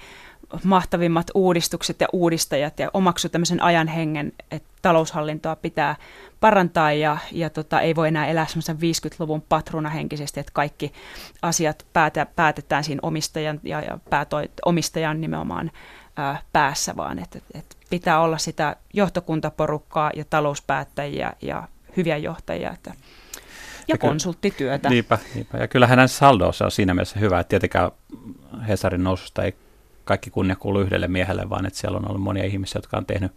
mahtavimmat 0.64 1.26
uudistukset 1.35 2.00
ja 2.00 2.06
uudistajat 2.12 2.78
ja 2.78 2.90
omaksu 2.94 3.28
tämmöisen 3.28 3.62
ajan 3.62 3.88
hengen, 3.88 4.32
että 4.50 4.68
taloushallintoa 4.82 5.56
pitää 5.56 5.96
parantaa 6.40 6.92
ja, 6.92 7.18
ja 7.32 7.50
tota, 7.50 7.80
ei 7.80 7.96
voi 7.96 8.09
enää 8.09 8.26
elää 8.26 8.46
semmoisen 8.46 8.76
50-luvun 8.76 9.42
patruunahenkisesti, 9.48 10.40
että 10.40 10.52
kaikki 10.54 10.92
asiat 11.42 11.87
päätä, 11.92 12.26
päätetään 12.37 12.85
siinä 12.85 13.00
omistajan 13.02 13.61
ja, 13.62 13.80
ja 13.80 13.98
päätoi, 14.11 14.50
omistajan 14.64 15.20
nimenomaan 15.20 15.70
ää, 16.16 16.42
päässä, 16.52 16.96
vaan 16.96 17.18
että 17.18 17.38
et 17.54 17.76
pitää 17.90 18.20
olla 18.20 18.38
sitä 18.38 18.76
johtokuntaporukkaa 18.94 20.11
ja 20.16 20.24
talouspäättäjiä 20.30 21.32
ja 21.42 21.68
hyviä 21.96 22.16
johtajia. 22.16 22.72
Että, 22.72 22.90
ja, 22.90 23.94
ja 23.94 23.98
konsulttityötä. 23.98 24.88
Niinpä, 24.88 25.18
niinpä. 25.35 25.59
Ja 25.59 25.68
kyllähän 25.68 25.98
hänen 25.98 26.09
saldo 26.09 26.46
on 26.46 26.70
siinä 26.70 26.94
mielessä 26.94 27.20
hyvä, 27.20 27.40
että 27.40 27.48
tietenkään 27.48 27.90
Hesarin 28.68 29.04
noususta 29.04 29.42
ei 29.42 29.54
kaikki 30.07 30.31
kunnia 30.31 30.57
kuulu 30.57 30.81
yhdelle 30.81 31.09
miehelle, 31.09 31.51
vaan 31.51 31.66
että 31.66 31.79
siellä 31.79 31.99
on 31.99 32.09
ollut 32.09 32.23
monia 32.23 32.45
ihmisiä, 32.45 32.79
jotka 32.79 32.97
on 32.97 33.07
tehnyt 33.07 33.33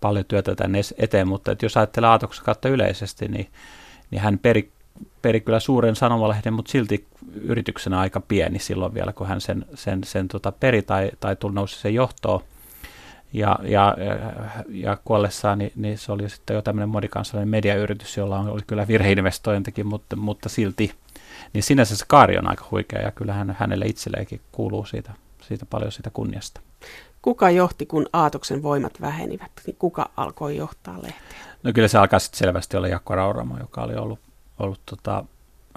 paljon 0.00 0.24
työtä 0.24 0.54
tänne 0.54 0.80
eteen, 0.98 1.28
mutta 1.28 1.52
että 1.52 1.64
jos 1.64 1.76
ajattelee 1.76 2.10
Aatoksen 2.10 2.44
kautta 2.44 2.68
yleisesti, 2.68 3.28
niin, 3.28 3.48
niin 4.10 4.20
hän 4.20 4.38
peri, 4.38 4.70
peri 5.22 5.40
kyllä 5.40 5.60
suuren 5.60 5.96
sanomalehden, 5.96 6.52
mutta 6.52 6.70
silti 6.70 7.06
yrityksenä 7.34 8.00
aika 8.00 8.20
pieni 8.20 8.58
silloin 8.58 8.94
vielä, 8.94 9.12
kun 9.12 9.26
hän 9.26 9.40
sen, 9.40 9.64
sen, 9.74 10.04
sen 10.04 10.28
tota 10.28 10.52
peri 10.52 10.82
tai, 10.82 11.10
tai 11.20 11.36
tuli 11.36 11.54
nousi 11.54 11.80
sen 11.80 11.94
johtoon. 11.94 12.40
Ja, 13.32 13.58
ja, 13.62 13.96
ja 14.68 14.98
kuollessaan, 15.04 15.58
niin, 15.58 15.72
niin, 15.76 15.98
se 15.98 16.12
oli 16.12 16.28
sitten 16.28 16.54
jo 16.54 16.62
tämmöinen 16.62 16.88
monikansallinen 16.88 17.48
mediayritys, 17.48 18.16
jolla 18.16 18.38
oli 18.38 18.62
kyllä 18.66 18.88
virheinvestointikin, 18.88 19.86
mutta, 19.86 20.16
mutta 20.16 20.48
silti. 20.48 20.92
Niin 21.52 21.62
sinänsä 21.62 21.96
se 21.96 22.04
kaari 22.08 22.38
on 22.38 22.48
aika 22.48 22.66
huikea 22.70 23.00
ja 23.00 23.10
kyllähän 23.10 23.56
hänelle 23.58 23.86
itselleenkin 23.86 24.40
kuuluu 24.52 24.84
siitä 24.84 25.12
siitä 25.46 25.66
paljon 25.66 25.92
sitä 25.92 26.10
kunniasta. 26.10 26.60
Kuka 27.22 27.50
johti, 27.50 27.86
kun 27.86 28.06
Aatoksen 28.12 28.62
voimat 28.62 29.00
vähenivät? 29.00 29.50
Niin 29.66 29.76
kuka 29.76 30.10
alkoi 30.16 30.56
johtaa 30.56 31.02
lehteä? 31.02 31.38
No 31.62 31.72
kyllä 31.72 31.88
se 31.88 31.98
alkaa 31.98 32.18
sitten 32.18 32.38
selvästi 32.38 32.76
olla 32.76 32.88
Jakko 32.88 33.14
Rauramo, 33.14 33.58
joka 33.58 33.82
oli 33.82 33.94
ollut, 33.94 34.18
ollut, 34.58 34.80
tota, 34.86 35.24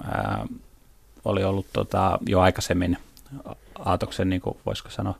ää, 0.04 0.46
oli 1.24 1.44
ollut 1.44 1.66
tota, 1.72 2.18
jo 2.26 2.40
aikaisemmin 2.40 2.98
Aatoksen, 3.78 4.28
niin 4.28 4.40
kuin 4.40 4.58
voisiko 4.66 4.90
sanoa, 4.90 5.14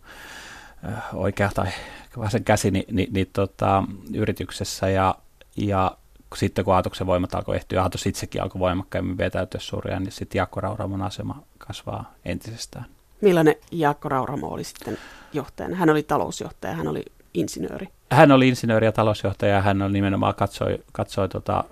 oikea 1.14 1.50
tai 1.54 1.68
vasen 2.16 2.44
käsi 2.44 2.70
niin, 2.70 2.84
niin, 2.90 3.12
niin 3.12 3.30
tota, 3.32 3.84
yrityksessä 4.14 4.88
ja, 4.88 5.14
ja 5.56 5.96
sitten 6.34 6.64
kun 6.64 6.74
Aatoksen 6.74 7.06
voimat 7.06 7.34
alkoi 7.34 7.56
ehtyä, 7.56 7.82
Aatos 7.82 8.06
itsekin 8.06 8.42
alkoi 8.42 8.58
voimakkaimmin 8.58 9.18
vetäytyä 9.18 9.60
surjaan, 9.60 10.02
niin 10.02 10.12
sitten 10.12 10.38
Jaakko 10.38 10.60
Rauramon 10.60 11.02
asema 11.02 11.42
kasvaa 11.58 12.14
entisestään. 12.24 12.86
Millainen 13.20 13.54
Jaakko 13.72 14.08
Rauramo 14.08 14.48
oli 14.48 14.64
sitten 14.64 14.98
johtajana? 15.32 15.76
Hän 15.76 15.90
oli 15.90 16.02
talousjohtaja, 16.02 16.74
hän 16.74 16.88
oli 16.88 17.04
insinööri. 17.34 17.88
Hän 18.10 18.32
oli 18.32 18.48
insinööri 18.48 18.86
ja 18.86 18.92
talousjohtaja, 18.92 19.62
hän 19.62 19.82
on 19.82 19.92
nimenomaan 19.92 20.34
katsoi, 20.34 20.78
katsoi 20.92 21.28
tota, 21.28 21.64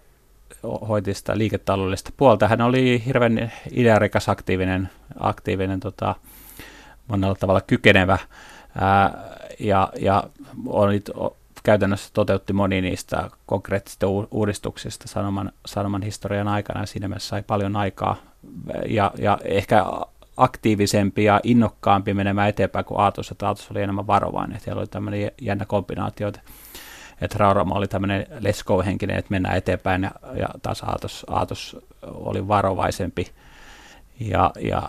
hoiti 0.88 1.14
sitä 1.14 1.38
liiketaloudellista 1.38 2.10
puolta. 2.16 2.48
Hän 2.48 2.60
oli 2.60 3.02
hirveän 3.06 3.52
idearikas, 3.72 4.28
aktiivinen, 4.28 4.90
aktiivinen 5.20 5.80
tota, 5.80 6.14
monella 7.08 7.34
tavalla 7.34 7.60
kykenevä 7.60 8.18
ää, 8.80 9.24
ja, 9.60 9.92
ja 10.00 10.24
oli, 10.66 11.02
käytännössä 11.62 12.10
toteutti 12.12 12.52
moni 12.52 12.80
niistä 12.80 13.30
konkreettisista 13.46 14.06
uudistuksista 14.30 15.08
sanoman, 15.08 15.52
sanoman 15.66 16.02
historian 16.02 16.48
aikana 16.48 16.80
ja 16.80 16.86
siinä 16.86 17.08
mielessä 17.08 17.28
sai 17.28 17.42
paljon 17.42 17.76
aikaa 17.76 18.16
ja, 18.88 19.10
ja 19.18 19.38
ehkä 19.44 19.84
aktiivisempi 20.38 21.24
ja 21.24 21.40
innokkaampi 21.42 22.14
menemään 22.14 22.48
eteenpäin 22.48 22.84
kuin 22.84 23.00
Aatos, 23.00 23.30
että 23.30 23.46
Aatos 23.46 23.70
oli 23.70 23.82
enemmän 23.82 24.06
varovainen, 24.06 24.56
että 24.56 24.64
siellä 24.64 24.80
oli 24.80 24.86
tämmöinen 24.86 25.30
jännä 25.40 25.64
kombinaatio, 25.64 26.28
että, 26.28 26.40
että 27.20 27.38
Raurama 27.38 27.74
oli 27.74 27.88
tämmöinen 27.88 28.26
let's 28.30 28.64
go-henkinen, 28.66 29.16
että 29.16 29.30
mennään 29.30 29.56
eteenpäin 29.56 30.02
ja, 30.02 30.10
ja 30.34 30.48
taas 30.62 30.82
Aatos, 30.82 31.26
Aatos 31.28 31.76
oli 32.02 32.48
varovaisempi 32.48 33.26
ja, 34.20 34.50
ja 34.60 34.88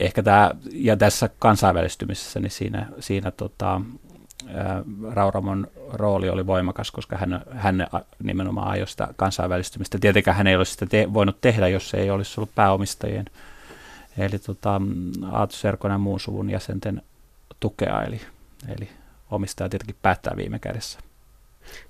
ehkä 0.00 0.22
tämä, 0.22 0.50
ja 0.72 0.96
tässä 0.96 1.30
kansainvälistymisessä, 1.38 2.40
niin 2.40 2.50
siinä, 2.50 2.86
siinä 3.00 3.30
tota, 3.30 3.80
Rauramon 5.12 5.66
rooli 5.92 6.28
oli 6.28 6.46
voimakas, 6.46 6.90
koska 6.90 7.16
hän, 7.16 7.42
hän 7.50 7.86
nimenomaan 8.22 8.70
ajoi 8.70 8.88
sitä 8.88 9.08
kansainvälistymistä. 9.16 9.98
Tietenkään 9.98 10.36
hän 10.36 10.46
ei 10.46 10.56
olisi 10.56 10.72
sitä 10.72 10.86
te- 10.86 11.14
voinut 11.14 11.40
tehdä, 11.40 11.68
jos 11.68 11.94
ei 11.94 12.10
olisi 12.10 12.40
ollut 12.40 12.54
pääomistajien, 12.54 13.24
eli 14.18 14.38
tota, 14.38 14.80
Aatu 15.32 15.56
Serkon 15.56 15.90
ja 15.90 15.98
muun 15.98 16.20
suvun 16.20 16.50
jäsenten 16.50 17.02
tukea, 17.60 18.02
eli, 18.02 18.20
eli 18.68 18.88
omistaja 19.30 19.68
tietenkin 19.68 19.96
päättää 20.02 20.36
viime 20.36 20.58
kädessä. 20.58 20.98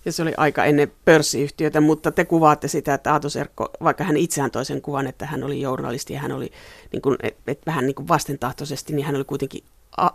Ja 0.04 0.12
se 0.12 0.22
oli 0.22 0.34
aika 0.36 0.64
ennen 0.64 0.92
pörssiyhtiötä, 1.04 1.80
mutta 1.80 2.10
te 2.10 2.24
kuvaatte 2.24 2.68
sitä, 2.68 2.94
että 2.94 3.12
Aato 3.12 3.28
Serkko, 3.28 3.70
vaikka 3.82 4.04
hän 4.04 4.16
itseään 4.16 4.50
toisen 4.50 4.82
kuvan, 4.82 5.06
että 5.06 5.26
hän 5.26 5.44
oli 5.44 5.60
journalisti 5.60 6.12
ja 6.12 6.20
hän 6.20 6.32
oli 6.32 6.52
niin 6.92 7.02
kuin, 7.02 7.16
et, 7.22 7.36
et 7.46 7.60
vähän 7.66 7.86
niin 7.86 7.94
kuin 7.94 8.08
vastentahtoisesti, 8.08 8.92
niin 8.92 9.06
hän 9.06 9.16
oli 9.16 9.24
kuitenkin 9.24 9.64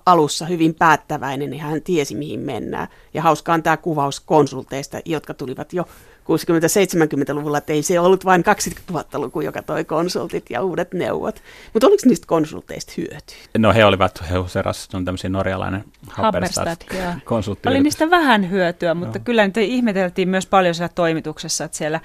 alussa 0.05 0.45
hyvin 0.45 0.75
päättäväinen, 0.75 1.49
niin 1.49 1.61
hän 1.61 1.81
tiesi 1.81 2.15
mihin 2.15 2.39
mennään. 2.39 2.87
Ja 3.13 3.21
hauskaa 3.21 3.55
on 3.55 3.63
tämä 3.63 3.77
kuvaus 3.77 4.19
konsulteista, 4.19 4.99
jotka 5.05 5.33
tulivat 5.33 5.73
jo 5.73 5.85
60-70-luvulla, 6.23 7.57
että 7.57 7.73
ei 7.73 7.83
se 7.83 7.99
ollut 7.99 8.25
vain 8.25 8.43
2000-luku, 8.91 9.41
joka 9.41 9.61
toi 9.61 9.85
konsultit 9.85 10.45
ja 10.49 10.63
uudet 10.63 10.93
neuvot. 10.93 11.43
Mutta 11.73 11.87
oliko 11.87 12.01
niistä 12.05 12.27
konsulteista 12.27 12.93
hyötyä? 12.97 13.37
No 13.57 13.73
he 13.73 13.85
olivat, 13.85 14.23
he 14.31 14.37
useras, 14.37 14.89
on 14.93 15.05
tämmöisiä 15.05 15.29
norjalainen 15.29 15.83
Happerstad 16.09 16.77
konsultti. 17.23 17.69
Oli 17.69 17.79
niistä 17.79 18.09
vähän 18.09 18.49
hyötyä, 18.49 18.93
mutta 18.93 19.19
no. 19.19 19.23
kyllä 19.25 19.45
nyt 19.45 19.57
ihmeteltiin 19.57 20.29
myös 20.29 20.45
paljon 20.45 20.75
siellä 20.75 20.93
toimituksessa, 20.95 21.63
että 21.63 21.77
siellä 21.77 21.99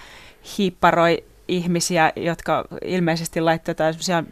hiipparoi 0.59 1.24
ihmisiä, 1.48 2.12
jotka 2.16 2.64
ilmeisesti 2.85 3.40
laittaa 3.40 3.74
semmoisia, 3.92 4.24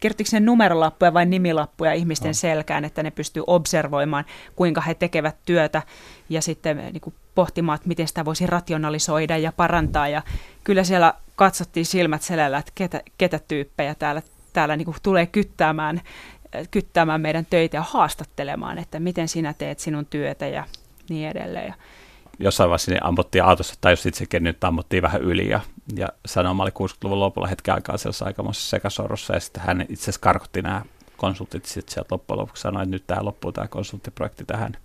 kerttikö 0.00 0.30
ne 0.32 0.40
numerolappuja 0.40 1.14
vai 1.14 1.26
nimilappuja 1.26 1.92
ihmisten 1.92 2.28
no. 2.28 2.34
selkään, 2.34 2.84
että 2.84 3.02
ne 3.02 3.10
pystyy 3.10 3.42
observoimaan, 3.46 4.24
kuinka 4.56 4.80
he 4.80 4.94
tekevät 4.94 5.36
työtä 5.44 5.82
ja 6.28 6.42
sitten 6.42 6.76
niin 6.76 7.00
kuin 7.00 7.14
pohtimaan, 7.34 7.76
että 7.76 7.88
miten 7.88 8.08
sitä 8.08 8.24
voisi 8.24 8.46
rationalisoida 8.46 9.38
ja 9.38 9.52
parantaa. 9.52 10.08
Ja 10.08 10.22
kyllä 10.64 10.84
siellä 10.84 11.14
katsottiin 11.36 11.86
silmät 11.86 12.22
selällä, 12.22 12.58
että 12.58 12.72
ketä, 12.74 13.02
ketä 13.18 13.40
tyyppejä 13.48 13.94
täällä, 13.94 14.22
täällä 14.52 14.76
niin 14.76 14.84
kuin 14.84 14.96
tulee 15.02 15.26
kyttäämään, 15.26 16.00
kyttäämään 16.70 17.20
meidän 17.20 17.46
töitä 17.50 17.76
ja 17.76 17.82
haastattelemaan, 17.82 18.78
että 18.78 19.00
miten 19.00 19.28
sinä 19.28 19.54
teet 19.54 19.78
sinun 19.78 20.06
työtä 20.06 20.46
ja 20.46 20.64
niin 21.08 21.28
edelleen 21.28 21.74
jossain 22.38 22.70
vaiheessa 22.70 22.90
niin 22.90 23.04
ammuttiin 23.04 23.44
autossa, 23.44 23.74
tai 23.80 23.92
jos 23.92 24.06
itsekin 24.06 24.42
nyt 24.42 24.64
ammuttiin 24.64 25.02
vähän 25.02 25.22
yli, 25.22 25.48
ja, 25.48 25.60
ja 25.96 26.08
sanoma 26.26 26.62
oli 26.62 26.70
60-luvun 26.70 27.20
lopulla 27.20 27.48
hetken 27.48 27.74
aikaa 27.74 27.96
sellaisessa 27.96 28.24
aikamoisessa 28.24 28.70
sekasorrossa, 28.70 29.34
ja 29.34 29.40
sitten 29.40 29.62
hän 29.62 29.80
itse 29.80 30.02
asiassa 30.02 30.20
karkotti 30.20 30.62
nämä 30.62 30.82
konsultit 31.16 31.64
sitten 31.64 31.94
sieltä 31.94 32.14
loppujen 32.14 32.38
lopuksi 32.38 32.60
sanoi, 32.60 32.82
että 32.82 32.90
nyt 32.90 33.06
tämä 33.06 33.24
loppuu 33.24 33.52
tämä 33.52 33.68
konsulttiprojekti 33.68 34.44
tähän. 34.44 34.76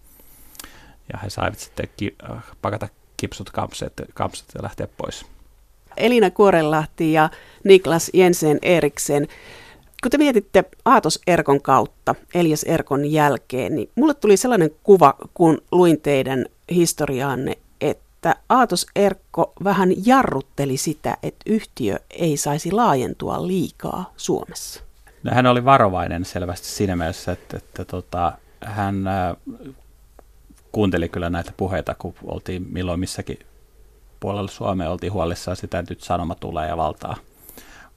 Ja 1.14 1.20
he 1.24 1.30
saivat 1.30 1.60
sitten 1.60 1.90
ki- 1.98 2.16
äh, 2.30 2.44
pakata 2.62 2.88
kipsut 3.18 3.50
kampset, 3.50 3.94
kampset 4.14 4.46
ja 4.56 4.64
lähteä 4.64 4.88
pois. 4.98 5.26
Elina 5.98 6.32
Kuorelahti 6.32 7.14
ja 7.14 7.30
Niklas 7.64 8.12
Jensen 8.14 8.60
Eriksen. 8.62 9.28
Kun 10.04 10.12
te 10.12 10.18
mietitte 10.18 10.64
Aatos 10.86 11.22
Erkon 11.28 11.62
kautta, 11.62 12.16
Elias 12.34 12.64
Erkon 12.64 13.12
jälkeen, 13.12 13.76
niin 13.76 13.90
mulle 13.96 14.14
tuli 14.14 14.38
sellainen 14.38 14.72
kuva, 14.84 15.16
kun 15.34 15.62
luin 15.72 16.02
teidän 16.02 16.46
historiaanne, 16.72 17.58
että 17.82 18.36
Aatos 18.50 18.86
Erkko 18.96 19.54
vähän 19.64 20.06
jarrutteli 20.06 20.78
sitä, 20.78 21.18
että 21.24 21.44
yhtiö 21.46 22.00
ei 22.10 22.38
saisi 22.38 22.72
laajentua 22.72 23.48
liikaa 23.48 24.14
Suomessa. 24.18 24.82
No, 25.24 25.32
hän 25.34 25.46
oli 25.46 25.66
varovainen 25.66 26.26
selvästi 26.26 26.68
siinä 26.68 26.96
mielessä, 26.96 27.32
että, 27.32 27.58
että 27.58 27.86
tota, 27.86 28.34
hän 28.66 29.08
äh, 29.08 29.36
kuunteli 30.72 31.10
kyllä 31.10 31.30
näitä 31.30 31.52
puheita, 31.58 31.96
kun 31.96 32.14
oltiin 32.24 32.68
milloin 32.70 33.00
missäkin 33.00 33.40
puolella 34.20 34.50
Suomea 34.50 34.92
oltiin 34.92 35.14
huolissaan 35.14 35.58
sitä, 35.58 35.80
että 35.80 35.92
nyt 35.92 36.02
sanoma 36.02 36.36
tulee 36.36 36.68
ja 36.68 36.78
valtaa, 36.78 37.16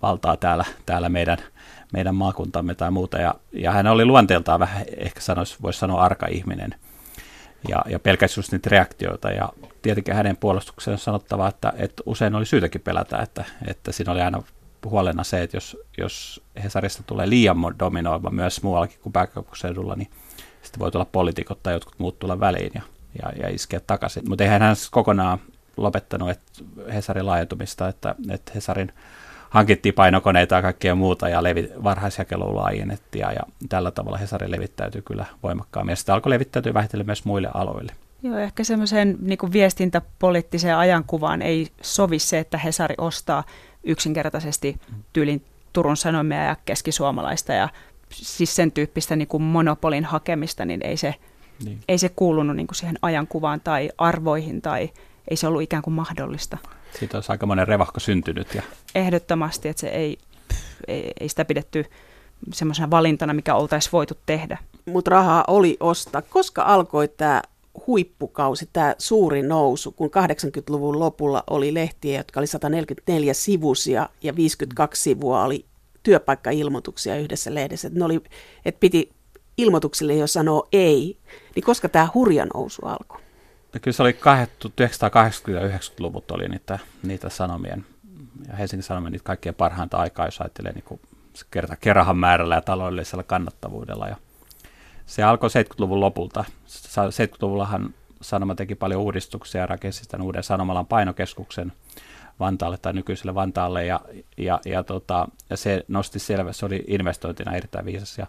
valtaa 0.03 0.37
täällä, 0.37 0.65
täällä 0.87 1.09
meidän, 1.09 1.39
meidän 1.93 2.15
maakuntamme 2.15 2.75
tai 2.75 2.91
muuta. 2.91 3.19
Ja, 3.19 3.35
ja 3.53 3.73
hän 3.73 3.87
oli 3.87 4.05
luonteeltaan 4.05 4.61
vähän, 4.61 4.85
ehkä 4.97 5.21
sanoisi, 5.21 5.57
voisi 5.63 5.79
sanoa 5.79 6.03
arka 6.03 6.27
ihminen– 6.27 6.75
ja, 7.69 7.85
ja 7.89 7.99
pelkäsi 7.99 8.39
just 8.39 8.53
niitä 8.53 8.71
reaktioita. 8.71 9.31
Ja 9.31 9.49
tietenkin 9.83 10.15
hänen 10.15 10.37
puolustukseen 10.37 10.93
on 10.93 10.99
sanottava, 10.99 11.49
että, 11.49 11.73
että 11.77 12.03
usein 12.07 12.35
oli 12.35 12.47
syytäkin 12.47 12.81
pelätä, 12.81 13.19
että, 13.19 13.45
että 13.67 13.93
siinä 13.93 14.13
oli 14.13 14.21
aina 14.21 14.43
huolena 14.85 15.25
se, 15.25 15.43
että 15.43 15.57
jos, 15.57 15.77
jos 15.99 16.43
Hesarista 16.65 17.03
tulee 17.03 17.29
liian 17.29 17.57
dominoiva 17.79 18.31
myös 18.31 18.63
muuallakin 18.63 18.99
kuin 19.03 19.13
pääkaupunkiseudulla, 19.13 19.97
niin 19.97 20.11
sitten 20.63 20.81
voi 20.81 20.91
tulla 20.91 21.05
poliitikot 21.05 21.63
tai 21.63 21.73
jotkut 21.73 21.99
muut 21.99 22.19
tulla 22.19 22.41
väliin 22.41 22.73
ja, 22.75 22.83
ja, 23.23 23.33
ja 23.43 23.49
iskeä 23.49 23.81
takaisin. 23.87 24.23
Mutta 24.29 24.45
eihän 24.45 24.63
hän 24.63 24.77
kokonaan 24.91 25.39
lopettanut 25.77 26.31
että 26.31 26.53
Hesarin 26.95 27.27
laajentumista, 27.27 27.89
että, 27.89 28.15
että 28.31 28.53
Hesarin 28.55 28.93
hankittiin 29.51 29.95
painokoneita 29.95 30.55
ja 30.55 30.63
kaikkea 30.63 30.95
muuta 30.95 31.29
ja 31.29 31.43
levi, 31.43 31.71
varhaisjakelua 31.85 32.55
laajennettiin 32.55 33.21
ja, 33.21 33.33
ja 33.33 33.41
tällä 33.69 33.91
tavalla 33.91 34.19
Hesari 34.19 34.51
levittäytyi 34.51 35.03
kyllä 35.03 35.27
voimakkaammin 35.43 35.93
ja 35.93 35.97
sitä 35.97 36.15
alkoi 36.15 36.31
levittäytyä 36.31 36.75
vähitellen 36.75 37.07
myös 37.07 37.25
muille 37.25 37.49
aloille. 37.55 37.93
Joo, 38.23 38.39
ehkä 38.39 38.65
semmoiseen 38.65 39.17
niin 39.21 39.39
viestintäpoliittiseen 39.53 40.77
ajankuvaan 40.77 41.43
ei 41.43 41.69
sovi 41.83 42.19
se, 42.19 42.39
että 42.39 42.59
Hesari 42.59 42.95
ostaa 42.99 43.45
yksinkertaisesti 43.85 44.81
tyylin 45.13 45.45
Turun 45.73 45.97
Sanomia 45.97 46.45
ja 46.45 46.57
keskisuomalaista 46.65 47.53
ja 47.53 47.69
siis 48.13 48.57
sen 48.57 48.73
tyyppistä 48.73 49.17
niin 49.17 49.29
kuin 49.29 49.43
monopolin 49.43 50.05
hakemista, 50.05 50.65
niin 50.65 50.87
ei 50.87 50.97
se, 50.97 51.15
niin. 51.65 51.81
ei 51.89 51.99
se 51.99 52.09
kuulunut 52.09 52.57
niin 52.57 52.67
kuin 52.67 52.77
siihen 52.77 52.99
ajankuvaan 53.03 53.61
tai 53.61 53.91
arvoihin 53.99 54.63
tai 54.63 54.91
ei 55.29 55.37
se 55.37 55.47
ollut 55.47 55.63
ikään 55.63 55.83
kuin 55.83 55.95
mahdollista. 55.95 56.59
Siitä 56.99 57.17
olisi 57.17 57.33
aika 57.33 57.47
monen 57.47 57.69
revahko 57.69 58.01
syntynyt. 58.01 58.55
Ja... 58.55 58.63
Ehdottomasti, 58.95 59.69
että 59.69 59.81
se 59.81 59.89
ei, 59.89 60.19
ei, 60.89 61.13
ei 61.21 61.29
sitä 61.29 61.45
pidetty 61.45 61.85
semmoisena 62.53 62.91
valintana, 62.91 63.35
mikä 63.35 63.55
oltaisiin 63.55 63.93
voitu 63.93 64.15
tehdä. 64.27 64.59
Mutta 64.87 65.11
rahaa 65.11 65.45
oli 65.49 65.77
ostaa. 65.81 66.23
Koska 66.23 66.63
alkoi 66.63 67.09
tämä 67.09 67.43
huippukausi, 67.87 68.69
tämä 68.73 68.95
suuri 68.99 69.43
nousu, 69.43 69.93
kun 69.93 70.11
80-luvun 70.11 70.99
lopulla 70.99 71.45
oli 71.51 71.75
lehtiä, 71.75 72.21
jotka 72.21 72.41
oli 72.41 72.47
144 72.47 73.35
sivusia 73.35 74.09
ja 74.23 74.37
52 74.37 75.03
sivua 75.03 75.45
oli 75.45 75.65
työpaikkailmoituksia 76.03 77.17
yhdessä 77.17 77.55
lehdessä. 77.55 77.89
Että, 77.89 77.99
ne 77.99 78.05
oli, 78.05 78.21
että 78.65 78.81
piti 78.81 79.13
ilmoituksille 79.59 80.15
jo 80.15 80.27
sanoa 80.27 80.69
ei. 80.73 81.19
Niin 81.55 81.65
koska 81.65 81.89
tämä 81.89 82.09
hurja 82.15 82.47
nousu 82.55 82.87
alkoi? 82.87 83.21
No 83.75 83.81
kyllä 83.83 83.95
se 83.95 84.03
oli 84.03 84.13
1980-90-luvut 84.13 86.31
oli 86.31 86.49
niitä, 86.49 86.79
niitä 87.03 87.29
sanomien, 87.29 87.87
ja 88.49 88.57
Helsingin 88.57 88.83
Sanomien 88.83 89.13
niitä 89.13 89.25
kaikkien 89.25 89.55
parhainta 89.55 89.97
aikaa, 89.97 90.27
jos 90.27 90.41
ajattelee 90.41 90.73
niin 90.73 91.01
kerta, 91.51 91.77
kerrahan 91.77 92.17
määrällä 92.17 92.55
ja 92.55 92.61
taloudellisella 92.61 93.23
kannattavuudella. 93.23 94.09
Ja 94.09 94.17
se 95.07 95.23
alkoi 95.23 95.51
70-luvun 95.51 96.01
lopulta. 96.01 96.45
70-luvullahan 96.67 97.95
Sanoma 98.21 98.55
teki 98.55 98.75
paljon 98.75 99.03
uudistuksia 99.03 99.61
ja 99.61 99.67
rakensi 99.67 100.09
tämän 100.09 100.27
uuden 100.27 100.43
Sanomalan 100.43 100.87
painokeskuksen 100.87 101.73
Vantaalle 102.41 102.79
tai 102.79 102.93
nykyiselle 102.93 103.35
Vantaalle 103.35 103.87
ja, 103.87 104.01
ja, 104.37 104.61
ja, 104.65 104.83
tota, 104.83 105.29
se 105.55 105.85
nosti 105.89 106.19
selvä, 106.19 106.53
se 106.53 106.67
oli 106.67 106.85
investointina 106.87 107.55
erittäin 107.55 107.85
viisas 107.85 108.19
ja 108.19 108.27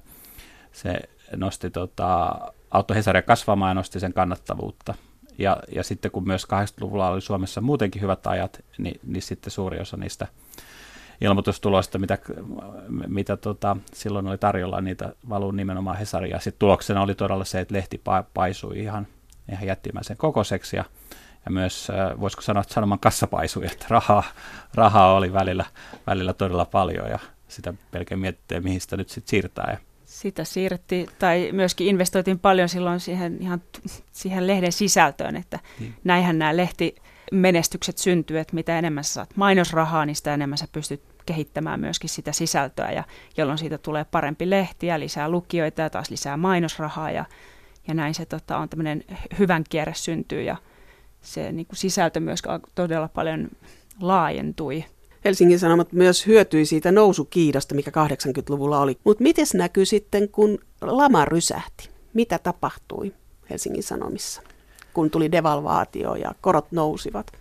se 0.72 1.00
nosti 1.36 1.70
tota, 1.70 2.36
auttoi 2.72 2.98
Hesaria 2.98 3.22
kasvamaan 3.22 3.70
ja 3.70 3.74
nosti 3.74 4.00
sen 4.00 4.14
kannattavuutta 4.14 4.94
Ja, 5.38 5.58
ja 5.76 5.84
sitten 5.84 6.12
kun 6.12 6.28
myös 6.28 6.46
80-luvulla 6.46 7.10
oli 7.10 7.22
Suomessa 7.22 7.62
muutenkin 7.62 8.02
hyvät 8.02 8.28
ajat, 8.28 8.64
niin, 8.78 9.00
niin 9.04 9.22
sitten 9.22 9.52
suuri 9.52 9.80
osa 9.80 9.98
niistä 9.98 10.28
ilmoitustuloista, 11.22 12.00
mitä, 12.00 12.18
mitä 13.08 13.38
tota, 13.38 13.78
silloin 13.94 14.28
oli 14.28 14.38
tarjolla, 14.38 14.82
niitä 14.82 15.14
valuu 15.30 15.52
nimenomaan 15.52 15.98
Hesaria. 15.98 16.40
Sitten 16.40 16.60
tuloksena 16.60 17.02
oli 17.02 17.16
todella 17.16 17.46
se, 17.46 17.60
että 17.60 17.74
lehti 17.74 18.02
paisui 18.34 18.80
ihan, 18.80 19.08
ihan 19.52 19.68
jättimäisen 19.68 20.18
kokoiseksi 20.18 20.76
ja, 20.76 20.86
ja 21.46 21.52
myös, 21.52 21.88
voisiko 22.20 22.42
sanoa, 22.42 22.62
että 22.62 22.74
sanoman 22.74 23.00
kassa 23.00 23.28
paisui, 23.28 23.66
että 23.66 23.86
rahaa, 23.90 24.24
rahaa 24.74 25.14
oli 25.14 25.34
välillä, 25.34 25.66
välillä 26.08 26.34
todella 26.34 26.66
paljon 26.66 27.10
ja 27.10 27.20
sitä 27.48 27.74
pelkään 27.92 28.22
miettiä, 28.22 28.62
mihin 28.62 28.82
sitä 28.82 28.98
nyt 28.98 29.10
sitten 29.10 29.30
siirtää. 29.30 29.72
Ja 29.72 29.78
sitä 30.06 30.44
siirrettiin, 30.44 31.08
tai 31.20 31.50
myöskin 31.52 31.88
investoitiin 31.88 32.40
paljon 32.40 32.70
silloin 32.70 33.00
siihen, 33.00 33.38
ihan 33.42 33.62
siihen 34.12 34.48
lehden 34.48 34.72
sisältöön, 34.72 35.36
että 35.36 35.60
niin. 35.80 35.96
näinhän 36.04 36.40
nämä 36.40 36.58
lehtimenestykset 36.58 37.98
syntyy, 37.98 38.40
että 38.40 38.56
mitä 38.56 38.80
enemmän 38.80 39.04
sä 39.04 39.14
saat 39.14 39.38
mainosrahaa, 39.38 40.06
niin 40.06 40.16
sitä 40.16 40.34
enemmän 40.34 40.58
sä 40.58 40.68
pystyt 40.72 41.02
kehittämään 41.26 41.80
myöskin 41.80 42.10
sitä 42.10 42.32
sisältöä, 42.32 42.92
ja 42.92 43.04
jolloin 43.38 43.58
siitä 43.58 43.78
tulee 43.78 44.06
parempi 44.06 44.50
lehti 44.50 44.88
ja 44.88 45.00
lisää 45.00 45.30
lukijoita 45.30 45.82
ja 45.82 45.90
taas 45.90 46.10
lisää 46.10 46.38
mainosrahaa, 46.38 47.12
ja, 47.12 47.26
ja 47.88 47.94
näin 47.94 48.14
se 48.14 48.26
tota, 48.26 48.58
on 48.58 48.70
tämmöinen 48.70 49.04
hyvän 49.40 49.64
kierre 49.70 49.94
syntyy, 49.94 50.42
ja 50.42 50.58
se 51.22 51.52
niin 51.52 51.66
kuin 51.66 51.78
sisältö 51.78 52.20
myös 52.20 52.42
todella 52.76 53.08
paljon 53.08 53.50
laajentui. 54.00 54.86
Helsingin 55.26 55.60
Sanomat 55.60 55.92
myös 55.92 56.28
hyötyi 56.28 56.66
siitä 56.66 56.92
nousukiidosta, 56.92 57.76
mikä 57.76 57.92
80-luvulla 57.92 58.80
oli. 58.80 58.98
Mutta 59.04 59.24
miten 59.24 59.46
näkyy 59.54 59.86
sitten, 59.86 60.30
kun 60.30 60.60
lama 60.82 61.26
rysähti? 61.26 61.90
Mitä 62.14 62.40
tapahtui 62.40 63.14
Helsingin 63.50 63.84
Sanomissa, 63.84 64.42
kun 64.94 65.12
tuli 65.12 65.32
devalvaatio 65.32 66.16
ja 66.16 66.32
korot 66.42 66.72
nousivat? 66.72 67.32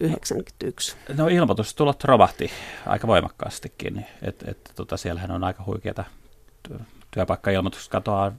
91. 0.00 0.96
No 1.16 1.28
ilmoitustulot 1.28 2.04
romahti 2.04 2.50
aika 2.86 3.06
voimakkaastikin. 3.06 4.06
Et, 4.22 4.44
et, 4.48 4.72
tota, 4.74 4.96
siellähän 4.96 5.30
on 5.30 5.44
aika 5.44 5.64
huikeata 5.66 6.04
työpaikkailmoitukset 7.10 7.90
katoaa 7.90 8.32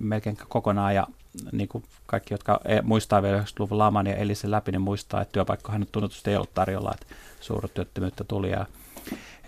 melkein 0.00 0.36
kokonaan 0.48 0.94
ja 0.94 1.06
niin 1.52 1.68
kuin 1.68 1.84
kaikki, 2.06 2.34
jotka 2.34 2.60
e, 2.64 2.80
muistaa 2.82 3.22
vielä 3.22 3.38
90-luvun 3.38 3.78
laman 3.78 4.06
ja 4.06 4.16
eli 4.16 4.34
sen 4.34 4.50
läpi, 4.50 4.72
niin 4.72 4.80
muistaa, 4.80 5.22
että 5.22 5.32
työpaikkohan 5.32 5.86
tunnetusti 5.92 6.30
ei 6.30 6.36
ollut 6.36 6.54
tarjolla, 6.54 6.94
että 6.94 7.14
suurta 7.40 7.68
työttömyyttä 7.68 8.24
tuli 8.24 8.50
ja 8.50 8.66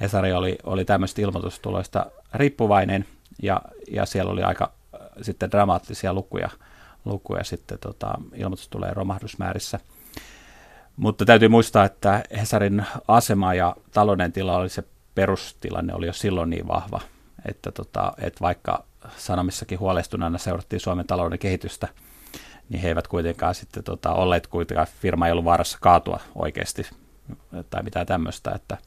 Hesari 0.01 0.33
oli, 0.33 0.59
oli 0.65 0.85
tämmöistä 0.85 1.23
ilmoitustuloista 1.23 2.07
riippuvainen 2.35 3.07
ja, 3.43 3.63
ja 3.91 4.07
siellä 4.07 4.33
oli 4.33 4.43
aika 4.43 4.73
äh, 4.95 5.01
sitten 5.23 5.51
dramaattisia 5.51 6.15
lukuja, 6.15 6.51
lukuja 7.05 7.45
sitten 7.45 7.79
tota, 7.79 8.15
ilmoitustulojen 8.35 8.97
romahdusmäärissä. 8.97 9.81
Mutta 10.97 11.25
täytyy 11.25 11.49
muistaa, 11.49 11.85
että 11.85 12.23
Hesarin 12.37 12.87
asema 13.09 13.55
ja 13.55 13.77
talouden 13.93 14.33
tila 14.33 14.57
oli 14.57 14.69
se 14.69 14.85
perustilanne 15.15 15.95
oli 15.95 16.07
jo 16.07 16.13
silloin 16.13 16.51
niin 16.51 16.69
vahva, 16.69 17.01
että, 17.47 17.73
tota, 17.73 18.13
että 18.19 18.41
vaikka 18.41 18.85
Sanomissakin 19.17 19.81
huolestuneena 19.81 20.39
seurattiin 20.39 20.81
Suomen 20.81 21.07
talouden 21.07 21.39
kehitystä, 21.39 21.89
niin 22.69 22.83
he 22.83 22.89
eivät 22.89 23.09
kuitenkaan 23.09 23.55
sitten 23.55 23.85
tota, 23.85 24.13
olleet 24.13 24.47
kuitenkaan, 24.47 24.87
firma 25.01 25.27
ei 25.27 25.33
ollut 25.33 25.45
vaarassa 25.45 25.79
kaatua 25.81 26.21
oikeasti 26.35 26.87
tai 27.71 27.83
mitään 27.83 28.07
tämmöistä, 28.07 28.51
että 28.55 28.79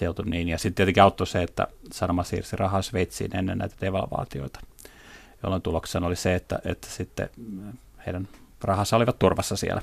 se 0.00 0.06
niin. 0.24 0.48
Ja 0.48 0.58
sitten 0.58 0.74
tietenkin 0.74 1.02
auttoi 1.02 1.26
se, 1.26 1.42
että 1.42 1.66
Sanoma 1.92 2.22
siirsi 2.22 2.56
rahaa 2.56 2.82
Sveitsiin 2.82 3.36
ennen 3.36 3.58
näitä 3.58 3.76
devalvaatioita, 3.80 4.60
jolloin 5.42 5.62
tuloksena 5.62 6.06
oli 6.06 6.16
se, 6.16 6.34
että, 6.34 6.58
että 6.64 6.88
sitten 6.88 7.30
heidän 8.06 8.28
rahansa 8.62 8.96
olivat 8.96 9.18
turvassa 9.18 9.56
siellä. 9.56 9.82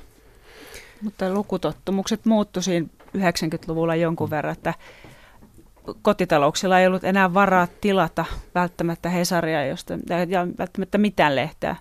Mutta 1.02 1.30
lukutottumukset 1.30 2.26
muuttuivat 2.26 2.92
90-luvulla 3.18 3.96
jonkun 3.96 4.30
verran, 4.30 4.54
että 4.54 4.74
kotitalouksilla 6.02 6.80
ei 6.80 6.88
ollut 6.88 7.04
enää 7.04 7.34
varaa 7.34 7.68
tilata 7.82 8.26
välttämättä 8.56 9.10
Hesaria 9.10 9.66
josta, 9.66 9.94
ja 10.28 10.48
välttämättä 10.60 10.98
mitään 10.98 11.36
lehteä, 11.36 11.76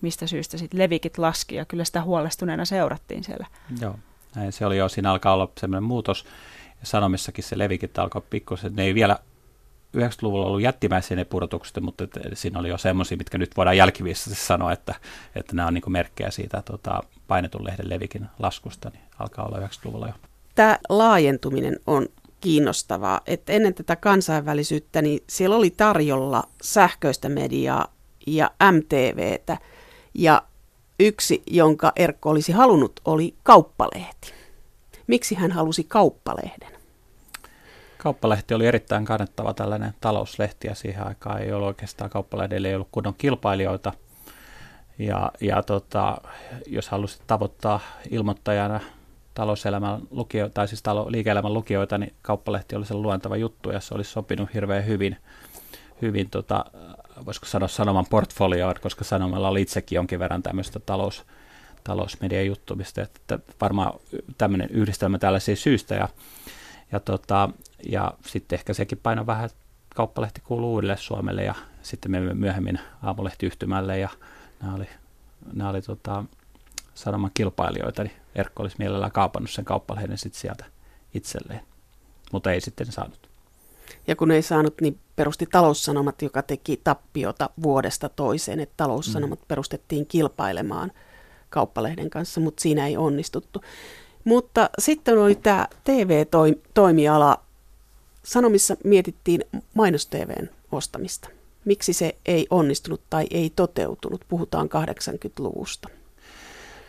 mistä 0.00 0.26
syystä 0.26 0.58
sitten 0.58 0.80
levikit 0.80 1.18
laski 1.18 1.54
ja 1.54 1.64
kyllä 1.64 1.84
sitä 1.84 2.02
huolestuneena 2.02 2.64
seurattiin 2.64 3.24
siellä. 3.24 3.46
Joo, 3.80 3.98
näin 4.34 4.52
se 4.52 4.66
oli 4.66 4.76
jo, 4.76 4.88
siinä 4.88 5.10
alkaa 5.10 5.34
olla 5.34 5.48
sellainen 5.58 5.82
muutos 5.82 6.24
ja 6.80 6.86
Sanomissakin 6.86 7.44
se 7.44 7.58
levikit 7.58 7.98
alkoi 7.98 8.22
pikkusen, 8.30 8.76
ne 8.76 8.84
ei 8.84 8.94
vielä 8.94 9.18
90-luvulla 9.96 10.46
ollut 10.46 10.62
jättimäisiä 10.62 11.16
ne 11.16 11.24
pudotukset, 11.24 11.80
mutta 11.80 12.04
että 12.04 12.20
siinä 12.34 12.58
oli 12.58 12.68
jo 12.68 12.78
semmoisia, 12.78 13.16
mitkä 13.16 13.38
nyt 13.38 13.56
voidaan 13.56 13.76
jälkiviissä 13.76 14.34
sanoa, 14.34 14.72
että, 14.72 14.94
että 15.34 15.56
nämä 15.56 15.68
on 15.68 15.74
niin 15.74 15.82
merkkejä 15.92 16.30
siitä 16.30 16.62
tota, 16.62 17.02
painetun 17.28 17.64
lehden 17.64 17.88
levikin 17.88 18.26
laskusta, 18.38 18.90
niin 18.90 19.02
alkaa 19.18 19.44
olla 19.44 19.58
90-luvulla 19.58 20.06
jo. 20.06 20.14
Tämä 20.54 20.78
laajentuminen 20.88 21.76
on 21.86 22.06
kiinnostavaa, 22.42 23.20
että 23.26 23.52
ennen 23.52 23.74
tätä 23.74 23.96
kansainvälisyyttä, 23.96 25.02
niin 25.02 25.20
siellä 25.28 25.56
oli 25.56 25.70
tarjolla 25.70 26.42
sähköistä 26.62 27.28
mediaa 27.28 27.94
ja 28.26 28.50
MTVtä, 28.72 29.58
ja 30.14 30.42
yksi, 31.00 31.42
jonka 31.46 31.92
Erkko 31.96 32.30
olisi 32.30 32.52
halunnut, 32.52 33.00
oli 33.04 33.34
kauppalehti. 33.42 34.32
Miksi 35.06 35.34
hän 35.34 35.52
halusi 35.52 35.84
kauppalehden? 35.84 36.72
Kauppalehti 37.98 38.54
oli 38.54 38.66
erittäin 38.66 39.04
kannattava 39.04 39.54
tällainen 39.54 39.94
talouslehti 40.00 40.68
ja 40.68 40.74
siihen 40.74 41.06
aikaan 41.06 41.42
ei 41.42 41.52
ollut 41.52 41.68
oikeastaan 41.68 42.10
kauppalehdelle 42.10 42.68
ei 42.68 42.74
ollut 42.74 42.88
kunnon 42.92 43.14
kilpailijoita. 43.18 43.92
Ja, 44.98 45.32
ja 45.40 45.62
tota, 45.62 46.18
jos 46.66 46.88
halusit 46.88 47.22
tavoittaa 47.26 47.80
ilmoittajana 48.10 48.80
talouselämän 49.34 50.00
lukio, 50.10 50.48
tai 50.48 50.68
siis 50.68 50.82
talo, 50.82 51.06
liike-elämän 51.10 51.54
lukijoita, 51.54 51.98
niin 51.98 52.12
kauppalehti 52.22 52.76
oli 52.76 52.86
se 52.86 52.94
luontava 52.94 53.36
juttu 53.36 53.70
ja 53.70 53.80
se 53.80 53.94
olisi 53.94 54.10
sopinut 54.10 54.54
hirveän 54.54 54.86
hyvin, 54.86 55.16
hyvin 56.02 56.30
tota, 56.30 56.64
voisiko 57.26 57.46
sanoa 57.46 57.68
sanoman 57.68 58.06
portfolioon, 58.10 58.74
koska 58.82 59.04
sanomalla 59.04 59.48
oli 59.48 59.62
itsekin 59.62 59.96
jonkin 59.96 60.18
verran 60.18 60.42
tämmöistä 60.42 60.80
talous, 60.80 61.24
talousmedian 61.84 62.46
juttumista, 62.46 63.02
että 63.02 63.38
varmaan 63.60 64.00
tämmöinen 64.38 64.70
yhdistelmä 64.70 65.18
tällaisia 65.18 65.56
syystä 65.56 65.94
ja, 65.94 66.08
ja, 66.92 67.00
tota, 67.00 67.48
ja 67.88 68.12
sitten 68.26 68.56
ehkä 68.56 68.74
sekin 68.74 69.00
paino 69.02 69.26
vähän, 69.26 69.44
että 69.44 69.58
kauppalehti 69.94 70.40
kuuluu 70.44 70.72
uudelle 70.72 70.96
Suomelle 70.96 71.44
ja 71.44 71.54
sitten 71.82 72.10
me 72.10 72.20
myöhemmin 72.34 72.78
aamulehtiyhtymälle 73.02 73.98
ja 73.98 74.08
nämä 74.62 74.74
oli, 74.74 74.86
nämä 75.52 75.70
oli 75.70 75.82
tota, 75.82 76.24
sanoman 76.94 77.30
kilpailijoita, 77.34 78.02
niin 78.02 78.16
Erkko 78.34 78.62
olisi 78.62 78.76
mielellään 78.78 79.12
kaupannut 79.12 79.50
sen 79.50 79.64
kauppalehden 79.64 80.18
sitten 80.18 80.40
sieltä 80.40 80.64
itselleen, 81.14 81.60
mutta 82.32 82.52
ei 82.52 82.60
sitten 82.60 82.92
saanut. 82.92 83.30
Ja 84.06 84.16
kun 84.16 84.30
ei 84.30 84.42
saanut, 84.42 84.80
niin 84.80 84.98
perusti 85.16 85.46
taloussanomat, 85.46 86.22
joka 86.22 86.42
teki 86.42 86.80
tappiota 86.84 87.50
vuodesta 87.62 88.08
toiseen, 88.08 88.60
että 88.60 88.74
taloussanomat 88.76 89.40
mm. 89.40 89.46
perustettiin 89.48 90.06
kilpailemaan 90.06 90.92
kauppalehden 91.50 92.10
kanssa, 92.10 92.40
mutta 92.40 92.62
siinä 92.62 92.86
ei 92.86 92.96
onnistuttu. 92.96 93.62
Mutta 94.24 94.70
sitten 94.78 95.18
oli 95.18 95.34
tämä 95.34 95.68
TV-toimiala. 95.84 97.42
Sanomissa 98.22 98.76
mietittiin 98.84 99.44
mainos-TVn 99.74 100.48
ostamista. 100.72 101.28
Miksi 101.64 101.92
se 101.92 102.16
ei 102.26 102.46
onnistunut 102.50 103.00
tai 103.10 103.26
ei 103.30 103.52
toteutunut? 103.56 104.24
Puhutaan 104.28 104.68
80-luvusta. 104.68 105.88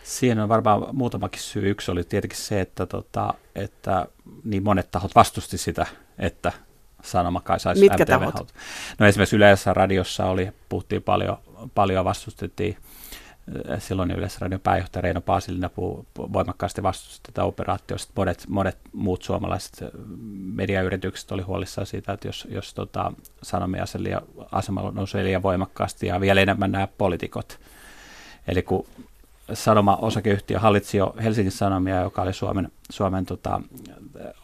Siihen 0.04 0.40
on 0.40 0.50
varmaan 0.50 0.96
muutamakin 0.96 1.42
syy. 1.42 1.70
Yksi 1.70 1.92
oli 1.92 2.04
tietenkin 2.04 2.40
se, 2.40 2.62
että, 2.62 2.86
tota, 2.86 3.34
että 3.56 4.08
niin 4.44 4.64
monet 4.64 4.92
tahot 4.92 5.16
vastusti 5.16 5.58
sitä, 5.58 5.86
että 6.20 6.52
sanoma 7.04 7.42
kai 7.42 7.60
saisi 7.60 7.82
Mitkä 7.82 8.06
tahot? 8.06 8.54
No 9.00 9.06
esimerkiksi 9.06 9.36
yleisessä 9.36 9.74
radiossa 9.74 10.26
oli, 10.26 10.50
puhuttiin 10.70 11.04
paljon, 11.04 11.38
paljon 11.76 12.06
vastustettiin 12.06 12.78
silloin 13.80 14.12
Yleisradion 14.12 14.62
pääjohtaja 14.62 15.02
Reino 15.02 15.22
Paasilina 15.22 15.70
voimakkaasti 16.18 16.84
vastusti 16.84 17.20
tätä 17.24 17.44
operaatiosta. 17.44 18.14
Monet, 18.16 18.46
monet 18.48 18.78
muut 18.94 19.24
suomalaiset 19.24 19.84
mediayritykset 20.34 21.32
oli 21.32 21.42
huolissaan 21.42 21.88
siitä, 21.88 22.14
että 22.14 22.28
jos, 22.28 22.48
jos 22.52 22.74
tota, 22.74 23.14
sanomia 23.44 23.84
asema 24.52 24.92
nousee 24.92 25.24
liian 25.24 25.44
voimakkaasti 25.44 26.08
ja 26.08 26.22
vielä 26.22 26.42
enemmän 26.42 26.72
nämä 26.72 26.88
poliitikot. 26.88 27.60
Eli 28.48 28.62
kun 28.62 28.86
Sanoma 29.54 29.96
osakeyhtiö 29.96 30.60
hallitsi 30.60 30.98
jo 30.98 31.16
Helsingin 31.24 31.52
Sanomia, 31.52 32.02
joka 32.02 32.22
oli 32.22 32.34
Suomen, 32.34 32.72
Suomen 32.90 33.26
tota, 33.26 33.62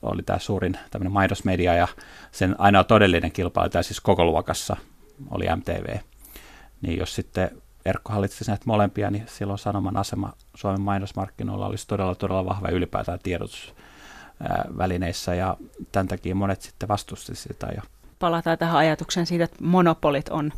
oli 0.01 0.23
tämä 0.23 0.39
suurin 0.39 0.77
tämmöinen 0.91 1.11
mainosmedia 1.11 1.73
ja 1.73 1.87
sen 2.31 2.55
ainoa 2.57 2.83
todellinen 2.83 3.31
kilpailija, 3.31 3.83
siis 3.83 4.01
koko 4.01 4.25
luokassa, 4.25 4.75
oli 5.31 5.45
MTV. 5.55 5.97
Niin 6.81 6.99
jos 6.99 7.15
sitten 7.15 7.51
Erkko 7.85 8.13
hallitsi 8.13 8.45
näitä 8.47 8.63
molempia, 8.65 9.11
niin 9.11 9.25
silloin 9.27 9.59
Sanoman 9.59 9.97
asema 9.97 10.33
Suomen 10.55 10.81
mainosmarkkinoilla 10.81 11.65
olisi 11.65 11.87
todella, 11.87 12.15
todella 12.15 12.45
vahva 12.45 12.69
ylipäätään 12.69 13.19
tiedotusvälineissä 13.23 15.35
ja 15.35 15.57
tämän 15.91 16.07
takia 16.07 16.35
monet 16.35 16.61
sitten 16.61 16.89
vastusti 16.89 17.35
sitä. 17.35 17.67
Ja 17.75 17.81
Palataan 18.19 18.57
tähän 18.57 18.77
ajatukseen 18.77 19.25
siitä, 19.25 19.43
että 19.43 19.63
monopolit 19.63 20.29
on, 20.29 20.53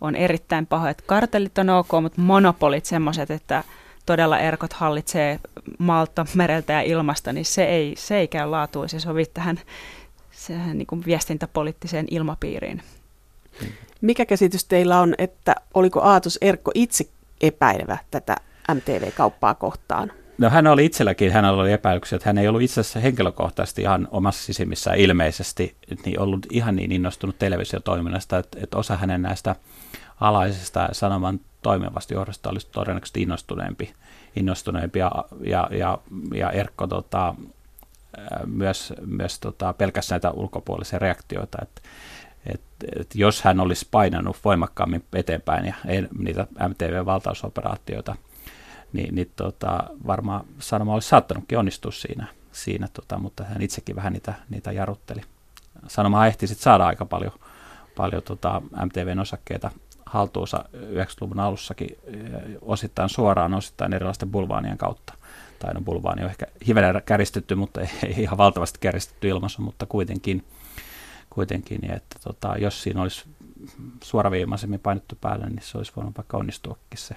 on 0.00 0.16
erittäin 0.16 0.66
pahoja. 0.66 0.94
Kartellit 1.06 1.58
on 1.58 1.70
ok, 1.70 1.88
mutta 2.02 2.20
monopolit 2.20 2.84
semmoiset, 2.84 3.30
että 3.30 3.64
todella 4.06 4.38
erkot 4.38 4.72
hallitsee 4.72 5.40
maalta, 5.78 6.26
mereltä 6.34 6.72
ja 6.72 6.82
ilmasta, 6.82 7.32
niin 7.32 7.44
se 7.44 7.64
ei, 7.64 7.94
se 7.96 8.16
ei 8.16 8.28
käy 8.28 8.48
laatuun, 8.48 8.88
se 8.88 9.00
sovi 9.00 9.24
tähän 9.26 9.60
sehän 10.36 10.78
niin 10.78 10.86
kuin 10.86 11.02
viestintäpoliittiseen 11.06 12.06
ilmapiiriin. 12.10 12.82
Mikä 14.00 14.26
käsitys 14.26 14.64
teillä 14.64 15.00
on, 15.00 15.14
että 15.18 15.54
oliko 15.74 16.02
Aatos 16.02 16.38
Erkko 16.40 16.70
itse 16.74 17.04
epäilevä 17.40 17.98
tätä 18.10 18.36
MTV-kauppaa 18.74 19.54
kohtaan? 19.54 20.12
No 20.38 20.50
hän 20.50 20.66
oli 20.66 20.84
itselläkin, 20.84 21.32
hänellä 21.32 21.62
oli 21.62 21.72
epäilyksiä, 21.72 22.16
että 22.16 22.28
hän 22.28 22.38
ei 22.38 22.48
ollut 22.48 22.62
itse 22.62 22.80
asiassa 22.80 23.00
henkilökohtaisesti 23.00 23.82
ihan 23.82 24.08
omassa 24.10 24.44
sisimmissään 24.44 24.98
ilmeisesti 24.98 25.76
niin 26.04 26.20
ollut 26.20 26.46
ihan 26.50 26.76
niin 26.76 26.92
innostunut 26.92 27.38
televisiotoiminnasta, 27.38 28.38
että, 28.38 28.58
että 28.62 28.76
osa 28.78 28.96
hänen 28.96 29.22
näistä 29.22 29.56
alaisista 30.20 30.88
sanoman 30.92 31.40
toimivasta 31.62 32.14
johdosta 32.14 32.50
olisi 32.50 32.68
todennäköisesti 32.72 33.22
innostuneempi, 33.22 33.94
innostuneempi 34.36 34.98
ja, 34.98 35.12
ja, 35.44 35.68
ja, 35.70 35.98
ja 36.34 36.50
Erkko 36.50 36.86
tota, 36.86 37.34
myös, 38.46 38.92
myös 39.06 39.38
tota, 39.38 39.72
pelkästään 39.72 40.16
näitä 40.16 40.30
ulkopuolisia 40.30 40.98
reaktioita, 40.98 41.58
että 41.62 41.80
et, 42.46 42.60
et 43.00 43.14
jos 43.14 43.42
hän 43.42 43.60
olisi 43.60 43.88
painanut 43.90 44.36
voimakkaammin 44.44 45.04
eteenpäin 45.12 45.66
ja 45.66 45.74
niitä 46.18 46.46
MTV-valtausoperaatioita, 46.68 48.16
niin, 48.96 49.14
niin 49.14 49.32
tota, 49.36 49.84
varmaan 50.06 50.44
sanoma 50.58 50.94
olisi 50.94 51.08
saattanutkin 51.08 51.58
onnistua 51.58 51.92
siinä, 51.92 52.26
siinä 52.52 52.88
tota, 52.92 53.18
mutta 53.18 53.44
hän 53.44 53.62
itsekin 53.62 53.96
vähän 53.96 54.12
niitä, 54.12 54.34
niitä 54.50 54.72
jarrutteli. 54.72 55.20
Sanoma 55.88 56.26
ehti 56.26 56.46
sitten 56.46 56.62
saada 56.62 56.86
aika 56.86 57.04
paljon, 57.04 57.32
paljon 57.96 58.22
tota 58.22 58.62
MTVn 58.84 59.18
osakkeita 59.18 59.70
haltuunsa 60.06 60.64
90-luvun 60.74 61.40
alussakin 61.40 61.98
osittain 62.62 63.08
suoraan, 63.08 63.54
osittain 63.54 63.92
erilaisten 63.92 64.30
bulvaanien 64.30 64.78
kautta. 64.78 65.14
Tai 65.58 65.74
no 65.74 65.80
bulvaani 65.80 66.24
on 66.24 66.30
ehkä 66.30 66.46
hivenen 66.66 67.02
käristetty, 67.06 67.54
mutta 67.54 67.80
ei, 67.80 67.88
ihan 68.16 68.38
valtavasti 68.38 68.78
käristetty 68.78 69.28
ilmaisu, 69.28 69.62
mutta 69.62 69.86
kuitenkin, 69.86 70.44
kuitenkin 71.30 71.80
niin 71.80 71.92
että 71.94 72.18
tota, 72.24 72.54
jos 72.58 72.82
siinä 72.82 73.02
olisi 73.02 73.24
suoraviimaisemmin 74.04 74.80
painettu 74.80 75.18
päälle, 75.20 75.46
niin 75.46 75.62
se 75.62 75.78
olisi 75.78 75.92
voinut 75.96 76.16
vaikka 76.16 76.36
onnistuakin 76.36 76.98
se 76.98 77.14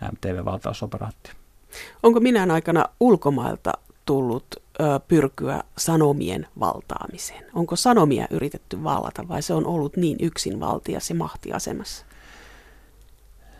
MTV-valtausoperaatio. 0.00 1.32
Onko 2.02 2.20
minä 2.20 2.46
aikana 2.52 2.84
ulkomailta 3.00 3.72
tullut 4.04 4.46
ö, 4.56 5.00
pyrkyä 5.08 5.62
sanomien 5.78 6.46
valtaamiseen? 6.60 7.44
Onko 7.54 7.76
sanomia 7.76 8.26
yritetty 8.30 8.84
vallata 8.84 9.28
vai 9.28 9.42
se 9.42 9.54
on 9.54 9.66
ollut 9.66 9.96
niin 9.96 10.16
yksinvaltias 10.20 11.10
ja 11.10 11.16
mahtiasemassa? 11.16 12.06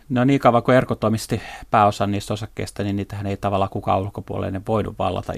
No 0.09 0.23
niin 0.23 0.39
kauan 0.39 0.63
kuin 0.63 0.77
Erko 0.77 0.95
toimisti 0.95 1.41
pääosan 1.71 2.11
niistä 2.11 2.33
osakkeista, 2.33 2.83
niin 2.83 2.95
niitähän 2.95 3.27
ei 3.27 3.37
tavallaan 3.37 3.69
kukaan 3.69 4.01
ulkopuolinen 4.01 4.65
voinut 4.67 4.99
vallata, 4.99 5.33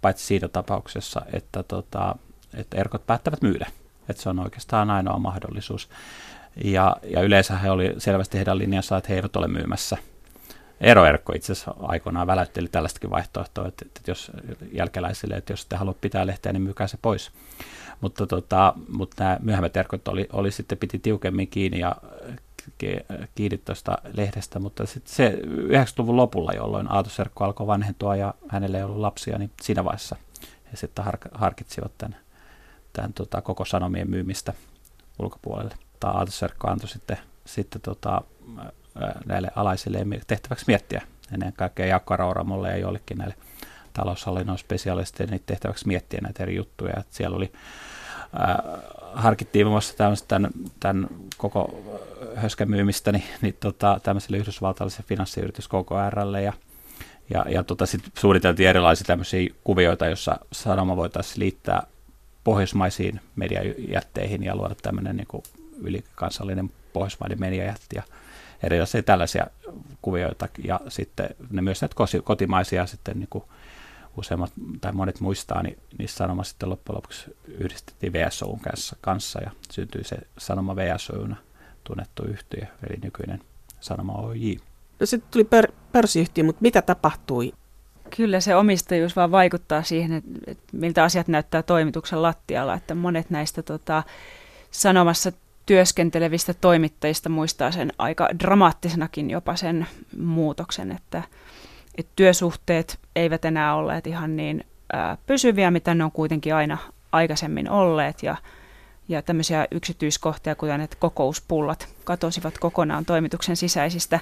paitsi 0.00 0.26
siinä 0.26 0.48
tapauksessa, 0.48 1.22
että, 1.32 1.62
tota, 1.62 2.16
että 2.54 2.76
Erkot 2.76 3.06
päättävät 3.06 3.42
myydä. 3.42 3.66
Että 4.08 4.22
se 4.22 4.28
on 4.28 4.38
oikeastaan 4.38 4.90
ainoa 4.90 5.18
mahdollisuus. 5.18 5.88
Ja, 6.64 6.96
ja 7.02 7.22
yleensä 7.22 7.58
he 7.58 7.70
oli 7.70 7.94
selvästi 7.98 8.38
heidän 8.38 8.58
linjassa, 8.58 8.96
että 8.96 9.08
he 9.08 9.14
eivät 9.14 9.36
ole 9.36 9.48
myymässä. 9.48 9.96
Eero 10.80 11.04
Erkko 11.04 11.32
itse 11.36 11.52
asiassa 11.52 11.74
aikoinaan 11.78 12.26
väläytteli 12.26 12.68
tällaistakin 12.68 13.10
vaihtoehtoa, 13.10 13.68
että, 13.68 13.84
että 13.86 14.00
jos 14.06 14.32
jälkeläisille, 14.72 15.34
että 15.34 15.52
jos 15.52 15.66
te 15.66 15.76
haluat 15.76 16.00
pitää 16.00 16.26
lehteä, 16.26 16.52
niin 16.52 16.62
myykää 16.62 16.86
se 16.86 16.98
pois. 17.02 17.30
Mutta, 18.00 18.26
tota, 18.26 18.74
mutta 18.88 19.24
nämä 19.24 19.38
myöhemmät 19.42 19.76
Erkot 19.76 20.08
oli, 20.08 20.28
oli 20.32 20.50
sitten 20.50 20.78
piti 20.78 20.98
tiukemmin 20.98 21.48
kiinni 21.48 21.78
ja 21.78 21.96
kiinni 23.34 23.58
tuosta 23.58 23.98
lehdestä, 24.12 24.58
mutta 24.58 24.86
sitten 24.86 25.14
se 25.14 25.38
90-luvun 25.46 26.16
lopulla, 26.16 26.52
jolloin 26.52 26.92
Aato 26.92 27.10
Serkko 27.10 27.44
alkoi 27.44 27.66
vanhentua 27.66 28.16
ja 28.16 28.34
hänelle 28.48 28.76
ei 28.76 28.84
ollut 28.84 28.98
lapsia, 28.98 29.38
niin 29.38 29.50
siinä 29.62 29.84
vaiheessa 29.84 30.16
he 30.72 30.76
sitten 30.76 31.04
harkitsivat 31.32 31.92
tämän, 31.98 32.16
tämän 32.92 33.12
tota, 33.12 33.42
koko 33.42 33.64
sanomien 33.64 34.10
myymistä 34.10 34.52
ulkopuolelle. 35.18 35.74
Aato 36.04 36.32
Serkko 36.32 36.68
antoi 36.68 36.88
sitten, 36.88 37.18
sitten 37.44 37.80
tota, 37.80 38.22
näille 39.26 39.48
alaisille 39.56 39.98
tehtäväksi 40.26 40.64
miettiä 40.66 41.02
ennen 41.32 41.52
kaikkea 41.52 41.86
Jaakko 41.86 42.16
Rauramolle 42.16 42.70
ja 42.70 42.76
joillekin 42.76 43.18
näille 43.18 43.34
taloushallinnon 43.92 44.58
spesialisteille 44.58 45.30
niin 45.30 45.42
tehtäväksi 45.46 45.86
miettiä 45.86 46.20
näitä 46.22 46.42
eri 46.42 46.56
juttuja. 46.56 46.92
Että 46.96 47.16
siellä 47.16 47.36
oli, 47.36 47.52
ää, 48.38 48.62
harkittiin 49.14 49.66
muun 49.66 49.72
muassa 49.72 49.96
tämän, 50.28 50.50
tämän 50.80 51.08
koko 51.36 51.82
höskän 52.34 52.70
myymistä 52.70 53.12
niin, 53.12 53.24
niin 53.40 53.56
tota, 53.60 54.00
tämmöiselle 54.02 54.36
yhdysvaltalaiselle 54.36 55.06
finanssiyritys 55.08 55.68
KKRlle 55.68 56.42
ja, 56.42 56.52
ja, 57.34 57.44
ja 57.48 57.62
tota, 57.62 57.86
sitten 57.86 58.12
suunniteltiin 58.18 58.68
erilaisia 58.68 59.04
tämmöisiä 59.06 59.48
kuvioita, 59.64 60.06
joissa 60.06 60.38
sanoma 60.52 60.96
voitaisiin 60.96 61.40
liittää 61.40 61.82
pohjoismaisiin 62.44 63.20
mediajätteihin 63.36 64.42
ja 64.42 64.56
luoda 64.56 64.74
tämmöinen 64.82 65.16
niin 65.16 65.42
ylikansallinen 65.82 66.70
pohjoismainen 66.92 67.40
mediajätti 67.40 67.96
ja 67.96 68.02
erilaisia 68.62 69.02
tällaisia 69.02 69.46
kuvioita 70.02 70.48
ja 70.64 70.80
sitten 70.88 71.28
ne 71.50 71.62
myös 71.62 71.82
näitä 71.82 71.96
kotimaisia 72.24 72.86
sitten 72.86 73.18
niin 73.18 73.28
kuin 73.30 73.44
useimmat 74.16 74.52
tai 74.80 74.92
monet 74.92 75.20
muistaa, 75.20 75.62
niin 75.62 75.78
niissä 75.98 76.16
sanoma 76.16 76.44
sitten 76.44 76.70
loppujen 76.70 76.96
lopuksi 76.96 77.36
yhdistettiin 77.46 78.12
VSOun 78.12 78.60
kanssa 79.00 79.40
ja 79.42 79.50
syntyi 79.70 80.04
se 80.04 80.16
sanoma 80.38 80.76
VSOuna 80.76 81.36
tunnettu 81.84 82.24
yhtiö, 82.24 82.66
eli 82.88 82.96
nykyinen 83.02 83.40
Sanoma 83.80 84.12
OJ. 84.12 84.54
No 85.00 85.06
sitten 85.06 85.30
tuli 85.30 85.44
pör- 85.44 85.72
pörssiyhtiö, 85.92 86.44
mutta 86.44 86.62
mitä 86.62 86.82
tapahtui? 86.82 87.52
Kyllä 88.16 88.40
se 88.40 88.56
omistajuus 88.56 89.16
vaan 89.16 89.30
vaikuttaa 89.30 89.82
siihen, 89.82 90.12
että, 90.12 90.30
että 90.46 90.64
miltä 90.72 91.04
asiat 91.04 91.28
näyttää 91.28 91.62
toimituksen 91.62 92.22
lattialla, 92.22 92.74
että 92.74 92.94
monet 92.94 93.30
näistä 93.30 93.62
tota, 93.62 94.02
sanomassa 94.70 95.32
työskentelevistä 95.66 96.54
toimittajista 96.54 97.28
muistaa 97.28 97.70
sen 97.70 97.92
aika 97.98 98.28
dramaattisenakin 98.38 99.30
jopa 99.30 99.56
sen 99.56 99.86
muutoksen, 100.18 100.92
että, 100.92 101.22
että 101.98 102.12
työsuhteet 102.16 102.98
eivät 103.16 103.44
enää 103.44 103.74
olleet 103.74 104.06
ihan 104.06 104.36
niin 104.36 104.64
ää, 104.92 105.18
pysyviä, 105.26 105.70
mitä 105.70 105.94
ne 105.94 106.04
on 106.04 106.12
kuitenkin 106.12 106.54
aina 106.54 106.78
aikaisemmin 107.12 107.70
olleet 107.70 108.22
ja 108.22 108.36
ja 109.08 109.22
tämmöisiä 109.22 109.66
yksityiskohtia, 109.70 110.54
kuten 110.54 110.80
että 110.80 110.96
kokouspullat 111.00 111.88
katosivat 112.04 112.58
kokonaan 112.58 113.04
toimituksen 113.04 113.56
sisäisistä 113.56 114.20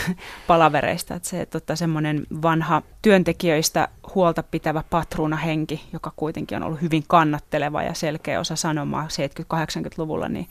palavereista. 0.46 1.14
Että 1.14 1.28
se 1.28 1.46
tota, 1.46 1.76
semmoinen 1.76 2.26
vanha 2.42 2.82
työntekijöistä 3.02 3.88
huolta 4.14 4.42
pitävä 4.42 4.84
patruunahenki, 4.90 5.84
joka 5.92 6.12
kuitenkin 6.16 6.56
on 6.56 6.62
ollut 6.62 6.82
hyvin 6.82 7.04
kannatteleva 7.08 7.82
ja 7.82 7.94
selkeä 7.94 8.40
osa 8.40 8.56
sanomaa 8.56 9.08
70-80-luvulla, 9.54 10.28
niin 10.28 10.46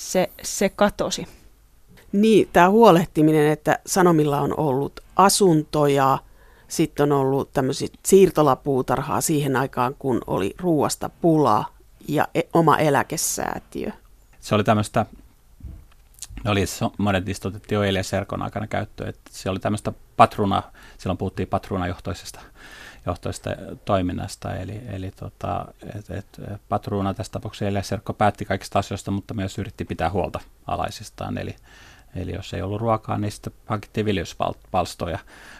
se, 0.00 0.30
se 0.42 0.68
katosi. 0.68 1.26
Niin, 2.12 2.48
tämä 2.52 2.70
huolehtiminen, 2.70 3.52
että 3.52 3.78
Sanomilla 3.86 4.40
on 4.40 4.58
ollut 4.58 5.00
asuntoja, 5.16 6.18
sitten 6.68 7.12
on 7.12 7.18
ollut 7.18 7.52
tämmöisiä 7.52 7.88
siirtolapuutarhaa 8.06 9.20
siihen 9.20 9.56
aikaan, 9.56 9.94
kun 9.98 10.20
oli 10.26 10.54
ruuasta 10.58 11.10
pulaa, 11.20 11.74
ja 12.08 12.28
e- 12.34 12.40
oma 12.52 12.78
eläkesäätiö. 12.78 13.90
Se 14.40 14.54
oli 14.54 14.64
tämmöistä, 14.64 15.06
ne 16.44 16.50
oli, 16.50 16.64
monet 16.98 17.26
niistä 17.26 17.48
otettiin 17.48 17.76
jo 17.76 17.82
Elias 17.82 18.08
Serkon 18.08 18.42
aikana 18.42 18.66
käyttöön, 18.66 19.08
että 19.08 19.30
se 19.30 19.50
oli 19.50 19.58
tämmöistä 19.58 19.92
patruna, 20.16 20.62
silloin 20.98 21.18
puhuttiin 21.18 21.48
patruunajohtoisesta 21.48 22.40
johtoista 23.06 23.50
toiminnasta, 23.84 24.56
eli, 24.56 24.80
eli 24.88 25.10
tota, 25.10 25.66
et, 25.98 26.10
et, 26.10 26.40
patruuna 26.68 27.14
tässä 27.14 27.32
tapauksessa 27.32 27.66
Elias 27.66 27.88
Serkko 27.88 28.12
päätti 28.12 28.44
kaikista 28.44 28.78
asioista, 28.78 29.10
mutta 29.10 29.34
myös 29.34 29.58
yritti 29.58 29.84
pitää 29.84 30.10
huolta 30.10 30.40
alaisistaan, 30.66 31.38
eli, 31.38 31.56
eli 32.16 32.32
jos 32.34 32.54
ei 32.54 32.62
ollut 32.62 32.80
ruokaa, 32.80 33.18
niin 33.18 33.32
sitten 33.32 33.52
hankittiin 33.66 34.06
viljelyspalstoja, 34.06 35.18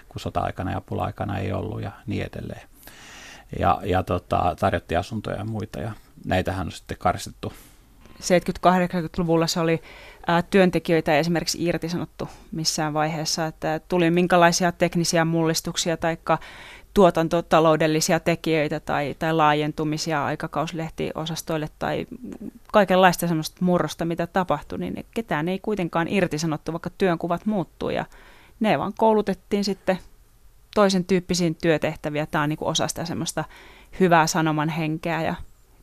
kun 0.08 0.20
sota-aikana 0.20 0.70
ja 0.70 0.80
pula-aikana 0.80 1.38
ei 1.38 1.52
ollut 1.52 1.82
ja 1.82 1.90
niin 2.06 2.28
edelleen. 2.32 2.68
Ja, 3.58 3.80
ja 3.84 4.02
tota, 4.02 4.56
tarjottiin 4.60 4.98
asuntoja 4.98 5.36
ja 5.36 5.44
muita, 5.44 5.80
ja 5.80 5.92
näitähän 6.24 6.66
on 6.66 6.72
sitten 6.72 6.96
karsittu. 6.98 7.52
70-80-luvulla 8.20 9.46
se 9.46 9.60
oli 9.60 9.82
työntekijöitä 10.50 11.18
esimerkiksi 11.18 11.64
irtisanottu 11.64 12.28
missään 12.52 12.94
vaiheessa, 12.94 13.46
että 13.46 13.80
tuli 13.88 14.10
minkälaisia 14.10 14.72
teknisiä 14.72 15.24
mullistuksia 15.24 15.96
tai 15.96 16.16
tuotantotaloudellisia 16.94 18.20
tekijöitä 18.20 18.80
tai, 18.80 19.16
tai 19.18 19.32
laajentumisia 19.32 20.24
aikakauslehti-osastoille 20.24 21.68
tai 21.78 22.06
kaikenlaista 22.72 23.28
semmoista 23.28 23.64
murrosta, 23.64 24.04
mitä 24.04 24.26
tapahtui, 24.26 24.78
niin 24.78 25.06
ketään 25.14 25.48
ei 25.48 25.58
kuitenkaan 25.58 26.08
irtisanottu, 26.08 26.72
vaikka 26.72 26.90
työnkuvat 26.98 27.46
muuttuu 27.46 27.90
ja 27.90 28.04
ne 28.60 28.78
vaan 28.78 28.92
koulutettiin 28.98 29.64
sitten 29.64 29.98
toisen 30.74 31.04
tyyppisiin 31.04 31.54
työtehtäviä. 31.54 32.26
Tämä 32.26 32.42
on 32.42 32.48
niin 32.48 32.56
kuin 32.56 32.68
osa 32.68 32.88
sitä 32.88 33.04
semmoista 33.04 33.44
hyvää 34.00 34.26
sanoman 34.26 34.68
henkeä 34.68 35.22
ja 35.22 35.34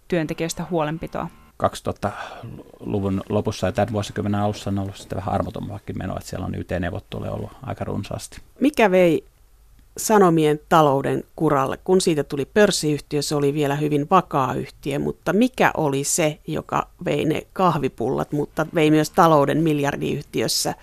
työntekijöistä 0.07 0.65
huolenpitoa. 0.69 1.27
2000-luvun 1.63 3.21
lopussa 3.29 3.67
ja 3.67 3.71
tämän 3.71 3.93
vuosikymmenen 3.93 4.41
alussa 4.41 4.69
on 4.69 4.79
ollut 4.79 4.97
sitten 4.97 5.15
vähän 5.15 5.33
armotomakin 5.33 5.97
menoa, 5.97 6.17
että 6.17 6.29
siellä 6.29 6.45
on 6.45 6.55
YT-neuvotteluja 6.55 7.31
ollut 7.31 7.51
aika 7.63 7.85
runsaasti. 7.85 8.41
Mikä 8.59 8.91
vei 8.91 9.23
Sanomien 9.97 10.59
talouden 10.69 11.23
kuralle? 11.35 11.77
Kun 11.83 12.01
siitä 12.01 12.23
tuli 12.23 12.45
pörssiyhtiö, 12.45 13.21
se 13.21 13.35
oli 13.35 13.53
vielä 13.53 13.75
hyvin 13.75 14.07
vakaa 14.11 14.53
yhtiö, 14.53 14.99
mutta 14.99 15.33
mikä 15.33 15.71
oli 15.77 16.03
se, 16.03 16.39
joka 16.47 16.87
vei 17.05 17.25
ne 17.25 17.47
kahvipullat, 17.53 18.31
mutta 18.31 18.67
vei 18.75 18.91
myös 18.91 19.09
talouden 19.09 19.63
miljardiyhtiössä 19.63 20.75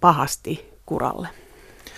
pahasti 0.00 0.72
kuralle? 0.86 1.28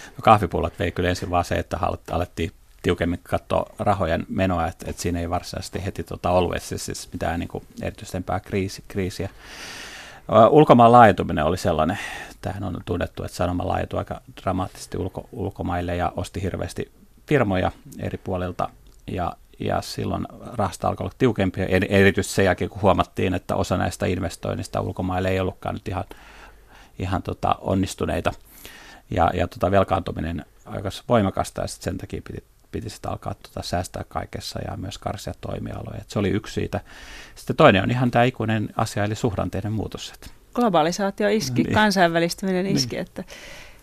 No 0.07 0.23
kahvipullat 0.23 0.79
vei 0.79 0.93
kyllä 0.93 1.09
ensin 1.09 1.31
vaan 1.31 1.45
se, 1.45 1.55
että 1.55 1.79
alettiin 2.11 2.53
tiukemmin 2.83 3.21
katsoa 3.23 3.71
rahojen 3.79 4.27
menoa, 4.29 4.67
että, 4.67 4.91
että 4.91 5.03
siinä 5.03 5.21
ei 5.21 5.31
varsinaisesti 5.31 5.85
heti 5.85 6.03
tota 6.03 6.31
ollut 6.31 6.55
siis 6.63 7.09
mitään 7.13 7.41
niin 7.41 7.67
erityisempää 7.83 8.41
kriisi, 8.41 8.85
kriisiä. 8.89 9.29
Ulkomaan 10.51 10.93
laajentuminen 10.93 11.45
oli 11.45 11.57
sellainen, 11.57 11.99
tähän 12.41 12.65
on 12.65 12.81
tunnettu, 12.85 13.25
että 13.25 13.37
Sanoma 13.37 13.67
laajentui 13.67 13.99
aika 13.99 14.21
dramaattisesti 14.43 14.99
ulko, 14.99 15.29
ulkomaille 15.33 15.97
ja 15.97 16.13
osti 16.17 16.43
hirveästi 16.43 16.93
firmoja 17.27 17.73
eri 17.99 18.19
puolilta. 18.19 18.69
Ja, 19.07 19.37
ja 19.59 19.83
silloin 19.83 20.27
rahasta 20.53 20.89
alkoi 20.89 21.05
olla 21.05 21.15
tiukempia, 21.19 21.67
erityisesti 21.89 22.35
sen 22.35 22.45
jälkeen 22.45 22.71
kun 22.71 22.83
huomattiin, 22.83 23.35
että 23.35 23.57
osa 23.57 23.77
näistä 23.77 24.07
investoinnista 24.07 24.81
ulkomaille 24.81 25.29
ei 25.29 25.41
ollutkaan 25.41 25.75
nyt 25.75 25.89
ihan, 25.89 26.05
ihan 26.99 27.23
tota 27.23 27.55
onnistuneita. 27.61 28.33
Ja, 29.11 29.31
ja 29.35 29.49
tota 29.49 29.71
velkaantuminen 29.71 30.45
aika 30.65 30.89
voimakasta 31.09 31.61
ja 31.61 31.69
sen 31.69 31.99
takia 31.99 32.23
piti 32.27 32.45
piti 32.77 32.91
sitä 32.91 33.11
alkaa 33.11 33.35
tuota 33.35 33.63
säästää 33.63 34.05
kaikessa 34.09 34.61
ja 34.71 34.77
myös 34.77 34.99
karsia 34.99 35.35
toimialoja. 35.41 36.01
Et 36.01 36.11
se 36.11 36.19
oli 36.19 36.29
yksi 36.29 36.55
siitä. 36.55 36.81
Sitten 37.35 37.57
toinen 37.57 37.83
on 37.83 37.91
ihan 37.91 38.11
tämä 38.11 38.25
ikuinen 38.25 38.69
asia, 38.77 39.05
eli 39.05 39.15
suhdanteiden 39.15 39.73
muutos. 39.73 40.13
Globalisaatio 40.55 41.29
iski, 41.29 41.63
niin. 41.63 41.75
kansainvälistyminen 41.75 42.67
iski, 42.67 42.97
niin. 42.97 43.07
että 43.07 43.25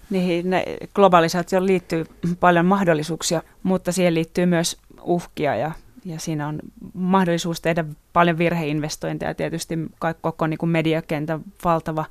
niihin 0.09 0.49
ne, 0.49 0.65
globalisaatioon 0.93 1.67
liittyy 1.67 2.05
paljon 2.39 2.65
mahdollisuuksia, 2.65 3.41
mutta 3.63 3.91
siihen 3.91 4.13
liittyy 4.13 4.45
myös 4.45 4.77
uhkia 5.01 5.55
ja, 5.55 5.71
ja 6.05 6.19
siinä 6.19 6.47
on 6.47 6.59
mahdollisuus 6.93 7.61
tehdä 7.61 7.85
paljon 8.13 8.37
virheinvestointeja. 8.37 9.35
Tietysti 9.35 9.75
koko 10.21 10.47
niin 10.47 10.57
kuin 10.57 10.69
mediakentän 10.69 11.41
valtava 11.63 12.05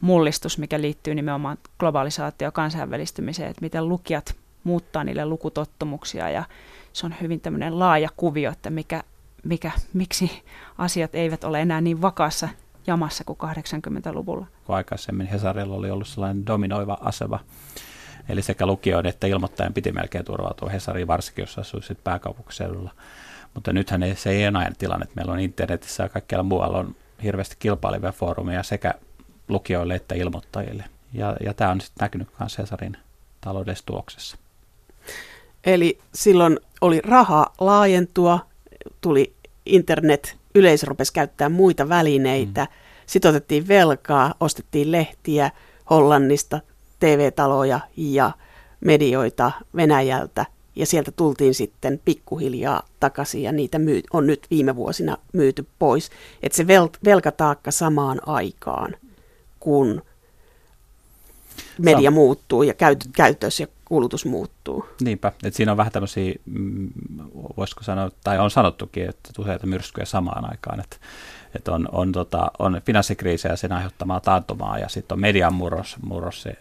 mullistus, 0.00 0.58
mikä 0.58 0.80
liittyy 0.80 1.14
nimenomaan 1.14 1.58
globalisaatio 1.78 2.52
kansainvälistymiseen, 2.52 3.50
että 3.50 3.62
miten 3.62 3.88
lukijat 3.88 4.41
muuttaa 4.64 5.04
niille 5.04 5.26
lukutottumuksia 5.26 6.30
ja 6.30 6.44
se 6.92 7.06
on 7.06 7.14
hyvin 7.20 7.40
tämmöinen 7.40 7.78
laaja 7.78 8.08
kuvio, 8.16 8.50
että 8.50 8.70
mikä, 8.70 9.02
mikä, 9.44 9.70
miksi 9.92 10.42
asiat 10.78 11.14
eivät 11.14 11.44
ole 11.44 11.60
enää 11.60 11.80
niin 11.80 12.02
vakaassa 12.02 12.48
jamassa 12.86 13.24
kuin 13.24 13.38
80-luvulla. 13.38 14.46
Kun 14.64 14.76
aikaisemmin 14.76 15.26
Hesarilla 15.26 15.76
oli 15.76 15.90
ollut 15.90 16.08
sellainen 16.08 16.46
dominoiva 16.46 16.98
asema, 17.00 17.38
eli 18.28 18.42
sekä 18.42 18.66
lukijoiden 18.66 19.10
että 19.10 19.26
ilmoittajan 19.26 19.74
piti 19.74 19.92
melkein 19.92 20.24
turvautua 20.24 20.70
Hesariin, 20.70 21.06
varsinkin 21.06 21.42
jos 21.42 21.58
asuisit 21.58 22.04
pääkaupunkiseudulla. 22.04 22.92
Mutta 23.54 23.72
nythän 23.72 24.02
se 24.14 24.30
ei 24.30 24.42
enää 24.42 24.72
tilanne, 24.78 25.04
että 25.04 25.16
meillä 25.16 25.32
on 25.32 25.40
internetissä 25.40 26.02
ja 26.02 26.08
kaikkialla 26.08 26.42
muualla 26.42 26.78
on 26.78 26.94
hirveästi 27.22 27.56
kilpailevia 27.58 28.12
foorumeja 28.12 28.62
sekä 28.62 28.94
lukijoille 29.48 29.94
että 29.94 30.14
ilmoittajille. 30.14 30.84
Ja, 31.12 31.36
ja 31.44 31.54
tämä 31.54 31.70
on 31.70 31.80
sitten 31.80 32.04
näkynyt 32.04 32.28
myös 32.38 32.58
Hesarin 32.58 32.96
taloudellisessa 33.40 33.86
tuloksessa. 33.86 34.36
Eli 35.66 35.98
silloin 36.14 36.58
oli 36.80 37.00
raha 37.00 37.52
laajentua, 37.60 38.38
tuli 39.00 39.32
internet, 39.66 40.36
yleisö 40.54 40.86
rupesi 40.86 41.12
käyttää 41.12 41.48
muita 41.48 41.88
välineitä, 41.88 42.64
mm. 42.64 42.76
sitten 43.06 43.28
otettiin 43.28 43.68
velkaa, 43.68 44.34
ostettiin 44.40 44.92
lehtiä 44.92 45.50
Hollannista, 45.90 46.60
TV-taloja 47.00 47.80
ja 47.96 48.32
medioita 48.80 49.52
Venäjältä 49.76 50.46
ja 50.76 50.86
sieltä 50.86 51.12
tultiin 51.12 51.54
sitten 51.54 52.00
pikkuhiljaa 52.04 52.82
takaisin 53.00 53.42
ja 53.42 53.52
niitä 53.52 53.78
myy- 53.78 54.02
on 54.12 54.26
nyt 54.26 54.46
viime 54.50 54.76
vuosina 54.76 55.16
myyty 55.32 55.66
pois. 55.78 56.10
Että 56.42 56.56
se 56.56 56.62
vel- 56.62 56.98
velkataakka 57.04 57.70
samaan 57.70 58.20
aikaan, 58.26 58.96
kun 59.60 60.02
media 61.78 62.10
Sam- 62.10 62.14
muuttuu 62.14 62.62
ja 62.62 62.74
käyt- 62.74 63.08
käytös 63.16 63.60
ja 63.60 63.66
kulutus 63.84 64.24
muuttuu. 64.26 64.86
Niinpä, 65.00 65.32
että 65.44 65.56
siinä 65.56 65.72
on 65.72 65.78
vähän 65.78 65.92
tämmöisiä, 65.92 66.34
mm, 66.46 66.90
voisiko 67.56 67.82
sanoa, 67.82 68.10
tai 68.24 68.38
on 68.38 68.50
sanottukin, 68.50 69.08
että 69.08 69.30
useita 69.38 69.66
myrskyjä 69.66 70.04
samaan 70.04 70.50
aikaan, 70.50 70.80
että, 70.80 70.96
että 71.54 71.72
on, 71.72 71.88
on, 71.92 72.12
tota, 72.12 72.50
on 72.58 72.80
finanssikriisiä 72.86 73.50
ja 73.50 73.56
sen 73.56 73.72
aiheuttamaa 73.72 74.20
taantumaa 74.20 74.78
ja 74.78 74.88
sitten 74.88 75.14
on 75.14 75.20
median 75.20 75.54
murros, 75.54 75.96
murros 76.02 76.42
se, 76.42 76.56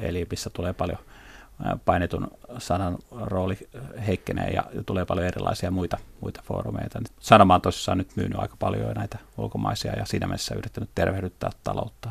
eli 0.00 0.26
missä 0.30 0.50
tulee 0.50 0.72
paljon 0.72 0.98
painetun 1.84 2.30
sanan 2.58 2.98
rooli 3.10 3.58
heikkenee 4.06 4.50
ja 4.50 4.64
tulee 4.86 5.04
paljon 5.04 5.26
erilaisia 5.26 5.70
muita, 5.70 5.98
muita 6.20 6.42
foorumeita. 6.44 7.00
Sanoma 7.20 7.54
on 7.54 7.60
tosissaan 7.60 7.98
nyt 7.98 8.16
myynyt 8.16 8.38
aika 8.38 8.56
paljon 8.58 8.94
näitä 8.94 9.18
ulkomaisia 9.38 9.92
ja 9.92 10.06
siinä 10.06 10.26
mielessä 10.26 10.54
yrittänyt 10.54 10.90
tervehdyttää 10.94 11.50
taloutta. 11.64 12.10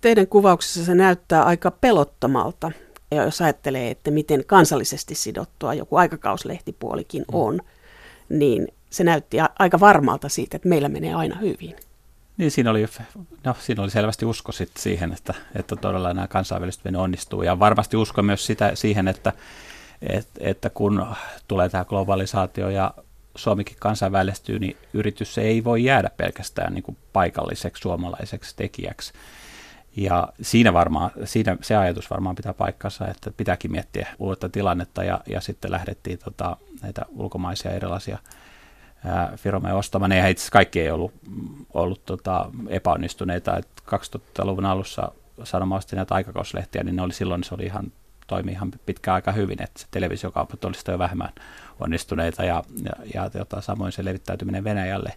Teidän 0.00 0.26
kuvauksessa 0.26 0.84
se 0.84 0.94
näyttää 0.94 1.44
aika 1.44 1.70
pelottomalta. 1.70 2.72
Ja 3.10 3.24
jos 3.24 3.40
ajattelee, 3.40 3.90
että 3.90 4.10
miten 4.10 4.44
kansallisesti 4.44 5.14
sidottua 5.14 5.74
joku 5.74 5.96
aikakauslehtipuolikin 5.96 7.22
mm. 7.22 7.38
on, 7.38 7.60
niin 8.28 8.68
se 8.90 9.04
näytti 9.04 9.36
aika 9.58 9.80
varmalta 9.80 10.28
siitä, 10.28 10.56
että 10.56 10.68
meillä 10.68 10.88
menee 10.88 11.14
aina 11.14 11.36
hyvin. 11.36 11.76
Niin, 12.36 12.50
siinä 12.50 12.70
oli, 12.70 12.86
no, 13.44 13.56
siinä 13.60 13.82
oli 13.82 13.90
selvästi 13.90 14.26
usko 14.26 14.52
sit 14.52 14.70
siihen, 14.78 15.12
että, 15.12 15.34
että 15.56 15.76
todella 15.76 16.14
nämä 16.14 16.26
kansainväliset 16.26 16.82
onnistuu. 16.96 17.42
Ja 17.42 17.58
varmasti 17.58 17.96
usko 17.96 18.22
myös 18.22 18.46
sitä, 18.46 18.70
siihen, 18.74 19.08
että, 19.08 19.32
että, 20.02 20.40
että 20.40 20.70
kun 20.70 21.06
tulee 21.48 21.68
tämä 21.68 21.84
globalisaatio 21.84 22.70
ja 22.70 22.94
Suomikin 23.36 23.76
kansainvälistyy, 23.80 24.58
niin 24.58 24.76
yritys 24.94 25.38
ei 25.38 25.64
voi 25.64 25.84
jäädä 25.84 26.10
pelkästään 26.16 26.74
niin 26.74 26.82
kuin 26.82 26.96
paikalliseksi 27.12 27.80
suomalaiseksi 27.80 28.56
tekijäksi 28.56 29.12
ja 29.96 30.28
siinä, 30.42 30.72
varmaan, 30.72 31.10
siinä 31.24 31.56
se 31.60 31.76
ajatus 31.76 32.10
varmaan 32.10 32.36
pitää 32.36 32.54
paikkansa, 32.54 33.08
että 33.08 33.30
pitääkin 33.36 33.72
miettiä 33.72 34.08
uutta 34.18 34.48
tilannetta 34.48 35.04
ja, 35.04 35.20
ja 35.26 35.40
sitten 35.40 35.72
lähdettiin 35.72 36.18
tota, 36.18 36.56
näitä 36.82 37.02
ulkomaisia 37.08 37.70
erilaisia 37.70 38.18
firmoja 39.36 39.74
ostamaan. 39.74 40.12
Eihän 40.12 40.30
itse 40.30 40.50
kaikki 40.50 40.80
ei 40.80 40.90
ollut, 40.90 41.12
ollut 41.74 42.04
tota, 42.06 42.50
epäonnistuneita. 42.68 43.56
Et 43.56 43.68
2000-luvun 43.86 44.64
alussa 44.64 45.12
sanomasti 45.44 45.96
näitä 45.96 46.14
aikakauslehtiä, 46.14 46.82
niin 46.82 46.96
ne 46.96 47.02
oli 47.02 47.12
silloin 47.12 47.44
se 47.44 47.54
oli 47.54 47.64
ihan, 47.64 47.92
toimi 48.26 48.52
ihan 48.52 48.72
pitkään 48.86 49.14
aika 49.14 49.32
hyvin, 49.32 49.62
että 49.62 49.82
televisiokaupat 49.90 50.64
oli 50.64 50.74
jo 50.88 50.98
vähemmän 50.98 51.32
onnistuneita 51.80 52.44
ja, 52.44 52.64
ja, 52.84 52.92
ja 53.14 53.30
tota, 53.30 53.60
samoin 53.60 53.92
se 53.92 54.04
levittäytyminen 54.04 54.64
Venäjälle 54.64 55.12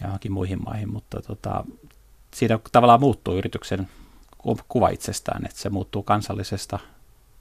ja 0.00 0.06
johonkin 0.06 0.32
muihin 0.32 0.64
maihin, 0.64 0.92
mutta 0.92 1.22
tota, 1.22 1.64
siinä 2.34 2.58
tavallaan 2.72 3.00
muuttuu 3.00 3.36
yrityksen 3.36 3.88
kuva 4.68 4.88
itsestään, 4.88 5.46
että 5.46 5.60
se 5.60 5.70
muuttuu 5.70 6.02
kansallisesta 6.02 6.78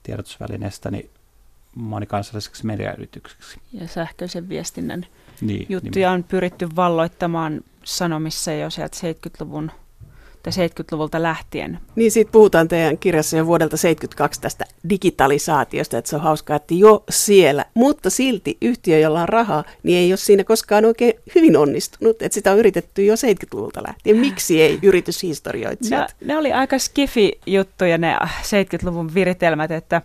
tiedotusvälineestä 0.04 0.92
niin 0.92 1.10
monikansalliseksi 1.76 2.66
mediayritykseksi. 2.66 3.60
Ja 3.74 3.88
sähköisen 3.88 4.50
viestinnän 4.50 5.06
niin, 5.42 5.66
juttuja 5.70 6.10
niin. 6.10 6.16
on 6.16 6.24
pyritty 6.24 6.70
valloittamaan 6.76 7.62
sanomissa 7.84 8.52
jo 8.52 8.70
sieltä 8.70 8.98
70-luvun 8.98 9.72
70-luvulta 10.50 11.24
lähtien. 11.24 11.80
Niin, 11.96 12.12
siitä 12.12 12.32
puhutaan 12.32 12.68
teidän 12.68 12.98
kirjassa 12.98 13.38
jo 13.38 13.46
vuodelta 13.46 13.78
72 13.78 14.42
tästä 14.42 14.66
digitalisaatiosta, 14.90 15.98
että 15.98 16.10
se 16.10 16.16
on 16.16 16.22
hauskaa, 16.22 16.56
että 16.56 16.74
jo 16.74 17.04
siellä, 17.10 17.66
mutta 17.74 18.10
silti 18.10 18.58
yhtiö, 18.62 19.00
jolla 19.00 19.22
on 19.22 19.30
rahaa, 19.30 19.64
niin 19.84 19.98
ei 19.98 20.12
ole 20.12 20.18
siinä 20.18 20.44
koskaan 20.44 20.86
oikein 20.86 21.14
hyvin 21.36 21.58
onnistunut, 21.58 22.22
että 22.22 22.34
sitä 22.34 22.52
on 22.52 22.60
yritetty 22.60 23.06
jo 23.06 23.16
70-luvulta 23.16 23.84
lähtien. 23.88 24.18
Miksi 24.18 24.62
ei 24.62 24.80
yrityshistorioitsijat? 24.82 26.16
No, 26.22 26.28
ne 26.28 26.38
oli 26.38 26.54
aika 26.54 26.80
skifi-juttuja 26.80 27.98
ne 27.98 28.16
70-luvun 28.22 29.14
viritelmät, 29.14 29.72
että 29.72 30.02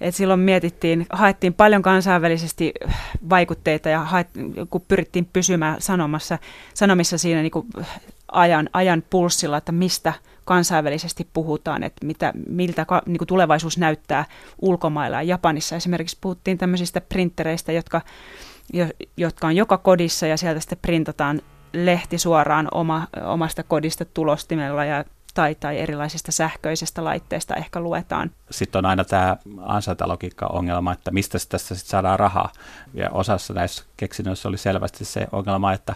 et 0.00 0.14
silloin 0.14 0.40
mietittiin, 0.40 1.06
haettiin 1.10 1.54
paljon 1.54 1.82
kansainvälisesti 1.82 2.72
vaikutteita 3.30 3.88
ja 3.88 4.00
haet, 4.00 4.28
kun 4.70 4.80
pyrittiin 4.88 5.28
pysymään 5.32 5.80
sanomassa, 5.80 6.38
sanomissa 6.74 7.18
siinä 7.18 7.42
niin 7.42 7.50
kuin 7.50 7.66
ajan, 8.34 8.68
ajan 8.72 9.02
pulssilla, 9.10 9.56
että 9.56 9.72
mistä 9.72 10.12
kansainvälisesti 10.44 11.28
puhutaan, 11.32 11.82
että 11.82 12.06
mitä, 12.06 12.32
miltä 12.48 12.86
niin 13.06 13.18
kuin 13.18 13.28
tulevaisuus 13.28 13.78
näyttää 13.78 14.24
ulkomailla. 14.62 15.22
Japanissa 15.22 15.76
esimerkiksi 15.76 16.18
puhuttiin 16.20 16.58
tämmöisistä 16.58 17.00
printtereistä, 17.00 17.72
jotka, 17.72 18.00
jotka 19.16 19.46
on 19.46 19.56
joka 19.56 19.78
kodissa 19.78 20.26
ja 20.26 20.36
sieltä 20.36 20.60
sitten 20.60 20.78
printataan 20.82 21.42
lehti 21.72 22.18
suoraan 22.18 22.68
oma, 22.74 23.06
omasta 23.24 23.62
kodista 23.62 24.04
tulostimella 24.04 24.84
ja 24.84 25.04
tai, 25.34 25.54
tai 25.54 25.78
erilaisista 25.78 26.32
sähköisistä 26.32 27.04
laitteista 27.04 27.54
ehkä 27.54 27.80
luetaan. 27.80 28.30
Sitten 28.50 28.78
on 28.78 28.86
aina 28.86 29.04
tämä 29.04 29.36
ansaintalogiikka-ongelma, 29.62 30.92
että 30.92 31.10
mistä 31.10 31.38
tässä 31.48 31.74
sitten 31.74 31.90
saadaan 31.90 32.18
rahaa. 32.18 32.52
Ja 32.94 33.10
osassa 33.10 33.54
näissä 33.54 33.84
keksinnöissä 33.96 34.48
oli 34.48 34.58
selvästi 34.58 35.04
se 35.04 35.26
ongelma, 35.32 35.72
että 35.72 35.94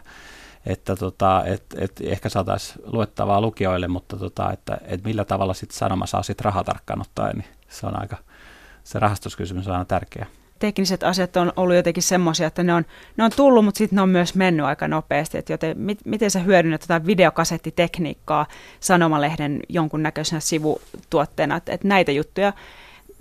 että 0.67 0.97
tota, 0.97 1.45
et, 1.47 1.63
et 1.79 1.93
ehkä 2.05 2.29
saataisiin 2.29 2.85
luettavaa 2.93 3.41
lukijoille, 3.41 3.89
mutta 3.89 4.17
tota, 4.17 4.53
että 4.53 4.79
et 4.85 5.05
millä 5.05 5.25
tavalla 5.25 5.55
sitten 5.55 5.79
sanoma 5.79 6.07
saa 6.07 6.23
sitten 6.23 6.45
rahaa 6.45 6.65
tarkkaan 6.65 7.01
ottaen, 7.01 7.37
niin 7.37 7.49
se 7.69 7.87
on 7.87 8.01
aika, 8.01 8.17
se 8.85 8.99
rahastuskysymys 8.99 9.69
on 9.69 9.73
aina 9.73 9.85
tärkeä 9.85 10.27
tekniset 10.59 11.03
asiat 11.03 11.37
on 11.37 11.53
ollut 11.57 11.77
jotenkin 11.77 12.03
semmoisia, 12.03 12.47
että 12.47 12.63
ne 12.63 12.75
on, 12.75 12.85
ne 13.17 13.25
on 13.25 13.31
tullut, 13.37 13.65
mutta 13.65 13.79
sitten 13.79 13.97
ne 13.97 14.03
on 14.03 14.09
myös 14.09 14.35
mennyt 14.35 14.67
aika 14.67 14.89
nopeasti. 14.89 15.39
Että 15.39 15.53
joten 15.53 15.79
mit, 15.79 15.99
miten 16.05 16.31
sä 16.31 16.39
hyödynnät 16.39 16.81
tätä 16.81 17.07
videokasettitekniikkaa 17.07 18.47
sanomalehden 18.81 19.61
jonkunnäköisenä 19.69 20.41
sivutuotteena, 20.41 21.57
että, 21.57 21.73
että 21.73 21.89
näitä 21.89 22.13
juttuja 22.13 22.53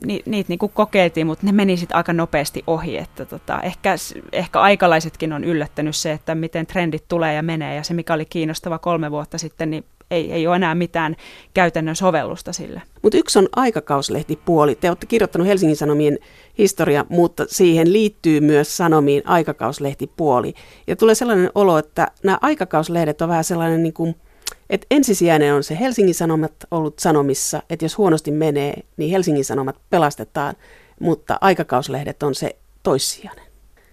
ni, 0.06 0.22
niitä 0.26 0.48
niin 0.50 0.72
kokeiltiin, 0.74 1.28
mutta 1.28 1.46
ne 1.46 1.52
meni 1.52 1.78
sitten 1.78 1.98
aika 1.98 2.14
nopeasti 2.14 2.64
ohi. 2.68 2.98
Että 2.98 3.26
tota, 3.26 3.62
ehkä, 3.62 3.96
ehkä 4.32 4.62
aikalaisetkin 4.62 5.34
on 5.34 5.44
yllättänyt 5.44 5.96
se, 5.96 6.12
että 6.12 6.36
miten 6.36 6.68
trendit 6.68 7.04
tulee 7.08 7.34
ja 7.34 7.44
menee, 7.44 7.76
ja 7.76 7.84
se 7.84 7.94
mikä 7.94 8.14
oli 8.14 8.26
kiinnostava 8.26 8.80
kolme 8.80 9.12
vuotta 9.12 9.38
sitten, 9.38 9.70
niin 9.70 9.84
ei, 10.12 10.32
ei 10.32 10.48
ole 10.48 10.56
enää 10.56 10.76
mitään 10.76 11.16
käytännön 11.54 11.96
sovellusta 11.96 12.54
sille. 12.54 12.82
Mutta 13.02 13.18
yksi 13.18 13.40
on 13.40 13.48
aikakauslehtipuoli. 13.56 14.76
Te 14.76 14.90
olette 14.90 15.06
kirjoittanut 15.06 15.48
Helsingin 15.48 15.78
Sanomien 15.78 16.20
historia, 16.58 17.06
mutta 17.10 17.46
siihen 17.48 17.94
liittyy 17.94 18.42
myös 18.42 18.78
Sanomiin 18.78 19.22
aikakauslehtipuoli. 19.26 20.54
Ja 20.88 20.96
tulee 20.96 21.16
sellainen 21.16 21.52
olo, 21.56 21.78
että 21.78 22.08
nämä 22.24 22.38
aikakauslehdet 22.42 23.22
on 23.22 23.30
vähän 23.30 23.44
sellainen 23.44 23.84
niin 23.84 23.94
kuin 23.94 24.16
että 24.70 24.88
ensisijainen 24.92 25.54
on 25.54 25.64
se 25.64 25.80
Helsingin 25.80 26.16
Sanomat 26.16 26.54
ollut 26.72 27.00
Sanomissa, 27.00 27.64
että 27.70 27.86
jos 27.86 27.98
huonosti 27.98 28.32
menee, 28.32 28.74
niin 28.98 29.12
Helsingin 29.12 29.46
Sanomat 29.46 29.76
pelastetaan, 29.90 30.56
mutta 31.00 31.38
aikakauslehdet 31.42 32.24
on 32.24 32.36
se 32.36 32.56
toissijainen. 32.84 33.48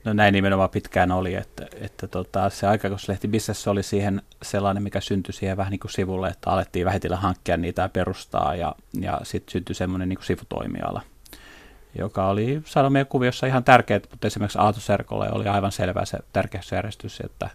No 0.04 0.12
näin 0.12 0.32
nimenomaan 0.32 0.70
pitkään 0.70 1.12
oli, 1.12 1.34
että, 1.34 1.66
että 1.80 2.06
tota, 2.06 2.50
se 2.50 2.66
aikakauslehti 2.66 3.28
business 3.28 3.68
oli 3.68 3.82
siihen 3.82 4.22
sellainen, 4.42 4.82
mikä 4.82 5.00
syntyi 5.00 5.32
siihen 5.32 5.56
vähän 5.56 5.70
niin 5.70 5.80
kuin 5.80 5.90
sivulle, 5.90 6.28
että 6.28 6.50
alettiin 6.50 6.86
vähitellen 6.86 7.18
hankkia 7.18 7.56
niitä 7.56 7.82
ja 7.82 7.88
perustaa 7.88 8.54
ja, 8.54 8.74
ja 9.00 9.20
sitten 9.22 9.52
syntyi 9.52 9.74
semmoinen 9.74 10.08
niin 10.08 10.16
kuin 10.16 10.26
sivutoimiala, 10.26 11.02
joka 11.98 12.28
oli 12.28 12.62
Sanomien 12.64 13.06
kuviossa 13.06 13.46
ihan 13.46 13.64
tärkeä, 13.64 14.00
mutta 14.10 14.26
esimerkiksi 14.26 14.58
Aato 14.58 14.80
Serkolle 14.80 15.28
oli 15.32 15.48
aivan 15.48 15.72
selvä 15.72 16.04
se 16.04 16.18
tärkeysjärjestys, 16.32 17.20
että, 17.20 17.50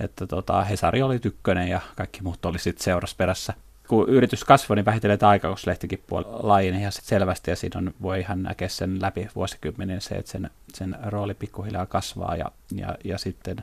että 0.00 0.26
tota, 0.26 0.64
Hesari 0.64 1.02
oli 1.02 1.18
tykkönen 1.18 1.68
ja 1.68 1.80
kaikki 1.96 2.22
muut 2.22 2.44
oli 2.44 2.58
sitten 2.58 2.84
seurassa 2.84 3.16
perässä 3.16 3.54
kun 3.90 4.08
yritys 4.08 4.44
kasvoi, 4.44 4.76
niin 4.76 4.84
vähitellen 4.84 5.18
tämä 5.18 5.30
aikakauslehtikin 5.30 6.02
puoli 6.06 6.24
laajeni 6.28 6.78
ihan 6.78 6.92
selvästi, 6.92 7.50
ja 7.50 7.56
siinä 7.56 7.78
on, 7.78 7.94
voi 8.02 8.20
ihan 8.20 8.42
näkeä 8.42 8.68
sen 8.68 9.02
läpi 9.02 9.28
vuosikymmenen 9.34 10.00
se, 10.00 10.14
että 10.14 10.30
sen, 10.30 10.50
sen 10.74 10.96
rooli 11.06 11.34
pikkuhiljaa 11.34 11.86
kasvaa, 11.86 12.36
ja, 12.36 12.52
ja, 12.74 12.94
ja 13.04 13.18
sitten 13.18 13.56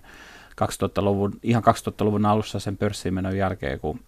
2000-luvun, 0.62 1.40
ihan 1.44 1.64
2000-luvun 1.64 2.26
alussa 2.26 2.60
sen 2.60 2.78
pörssiin 2.78 3.14
menon 3.14 3.38
jälkeen, 3.38 3.80
kun, 3.80 4.00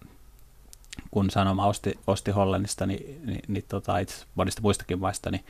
kun 1.12 1.30
Sanoma 1.30 1.68
osti, 1.68 2.00
osti 2.08 2.32
Hollannista, 2.32 2.86
niin, 2.86 3.22
niin, 3.26 3.42
niin 3.48 3.66
tota, 3.70 3.98
itse 3.98 4.26
monista 4.36 4.62
muistakin 4.62 5.00
maista, 5.00 5.32
niin, 5.32 5.46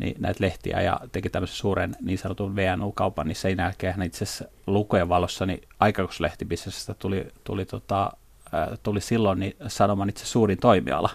niin 0.00 0.16
näitä 0.18 0.44
lehtiä 0.44 0.80
ja 0.80 1.00
teki 1.12 1.30
tämmöisen 1.30 1.56
suuren 1.56 1.96
niin 2.00 2.18
sanotun 2.18 2.56
VNU-kaupan, 2.56 3.26
niin 3.26 3.36
sen 3.36 3.58
jälkeen 3.58 3.94
hän 3.94 4.06
itse 4.06 4.24
asiassa 4.24 4.44
lukujen 4.66 5.08
valossa 5.08 5.46
niin 5.46 5.62
aikakauslehtipissestä 5.80 6.94
tuli, 6.94 7.26
tuli 7.44 7.64
tota, 7.64 8.12
tuli 8.82 9.00
silloin 9.00 9.38
niin 9.38 9.56
Sanoman 9.66 10.08
itse 10.08 10.26
suurin 10.26 10.58
toimiala. 10.58 11.10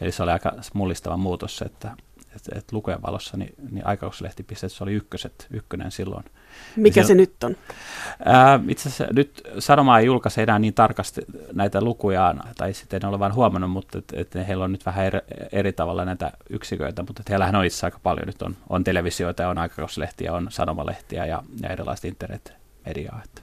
Eli 0.00 0.12
se 0.12 0.22
oli 0.22 0.30
aika 0.30 0.52
mullistava 0.74 1.16
muutos, 1.16 1.62
että, 1.62 1.96
että, 2.36 2.58
että 2.58 2.76
lukujen 2.76 3.02
valossa 3.02 3.36
niin, 3.36 3.54
niin 3.70 3.86
aikakauslehtipisteet 3.86 4.72
se 4.72 4.84
oli 4.84 4.92
ykköset, 4.92 5.46
ykkönen 5.50 5.90
silloin. 5.90 6.24
Mikä 6.76 7.00
ja 7.00 7.06
se 7.06 7.14
nyt 7.14 7.44
on? 7.44 7.56
Ää, 8.24 8.60
itse 8.68 8.88
asiassa 8.88 9.14
nyt 9.14 9.42
Sanoma 9.58 9.98
ei 9.98 10.06
julkaise 10.06 10.42
enää 10.42 10.58
niin 10.58 10.74
tarkasti 10.74 11.20
näitä 11.52 11.80
lukujaan, 11.80 12.40
tai 12.56 12.74
sitten 12.74 13.00
en 13.02 13.08
ole 13.08 13.18
vain 13.18 13.34
huomannut, 13.34 13.70
mutta 13.70 13.98
että 13.98 14.20
et 14.20 14.48
heillä 14.48 14.64
on 14.64 14.72
nyt 14.72 14.86
vähän 14.86 15.04
eri, 15.04 15.18
eri 15.52 15.72
tavalla 15.72 16.04
näitä 16.04 16.32
yksiköitä, 16.50 17.02
mutta 17.02 17.22
heillähän 17.28 17.56
on 17.56 17.64
itse 17.64 17.86
aika 17.86 17.98
paljon. 18.02 18.26
Nyt 18.26 18.42
on, 18.42 18.56
on 18.68 18.84
televisioita, 18.84 19.48
on 19.48 19.58
aikakauslehtiä, 19.58 20.32
on 20.32 20.46
sanomalehtiä 20.50 21.26
ja, 21.26 21.42
ja 21.62 21.68
erilaista 21.68 22.06
internetmediaa. 22.06 23.20
Että 23.24 23.42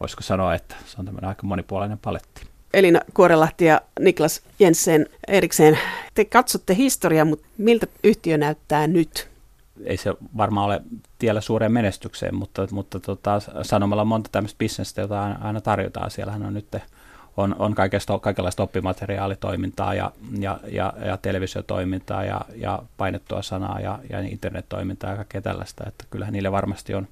voisiko 0.00 0.22
sanoa, 0.22 0.54
että 0.54 0.76
se 0.86 0.96
on 0.98 1.04
tämmöinen 1.04 1.28
aika 1.28 1.46
monipuolinen 1.46 1.98
paletti. 1.98 2.53
Elina 2.74 3.00
Kuorelahti 3.14 3.64
ja 3.64 3.80
Niklas 4.00 4.42
Jensen 4.58 5.06
erikseen. 5.28 5.78
Te 6.14 6.24
katsotte 6.24 6.74
historiaa, 6.74 7.24
mutta 7.24 7.46
miltä 7.58 7.86
yhtiö 8.04 8.38
näyttää 8.38 8.86
nyt? 8.86 9.28
Ei 9.84 9.96
se 9.96 10.14
varmaan 10.36 10.66
ole 10.66 10.82
tiellä 11.18 11.40
suureen 11.40 11.72
menestykseen, 11.72 12.34
mutta, 12.34 12.66
mutta 12.70 13.00
tota, 13.00 13.40
sanomalla 13.62 14.02
on 14.02 14.08
monta 14.08 14.28
tämmöistä 14.32 14.58
bisnestä, 14.58 15.00
jota 15.00 15.36
aina 15.40 15.60
tarjotaan. 15.60 16.10
Siellähän 16.10 16.46
on 16.46 16.54
nyt 16.54 16.66
on, 17.36 17.56
on 17.58 17.74
kaikesta, 17.74 18.18
kaikenlaista 18.18 18.62
oppimateriaalitoimintaa 18.62 19.94
ja, 19.94 20.12
ja, 20.38 20.60
ja, 20.68 20.92
ja 21.06 21.16
televisiotoimintaa 21.16 22.24
ja, 22.24 22.40
ja 22.54 22.82
painettua 22.96 23.42
sanaa 23.42 23.80
ja, 23.80 23.98
ja 24.10 24.20
internettoimintaa 24.20 25.10
ja 25.10 25.16
kaikkea 25.16 25.42
tällaista. 25.42 25.84
Että 25.86 26.04
kyllähän 26.10 26.32
niille 26.32 26.52
varmasti 26.52 26.94
on, 26.94 27.08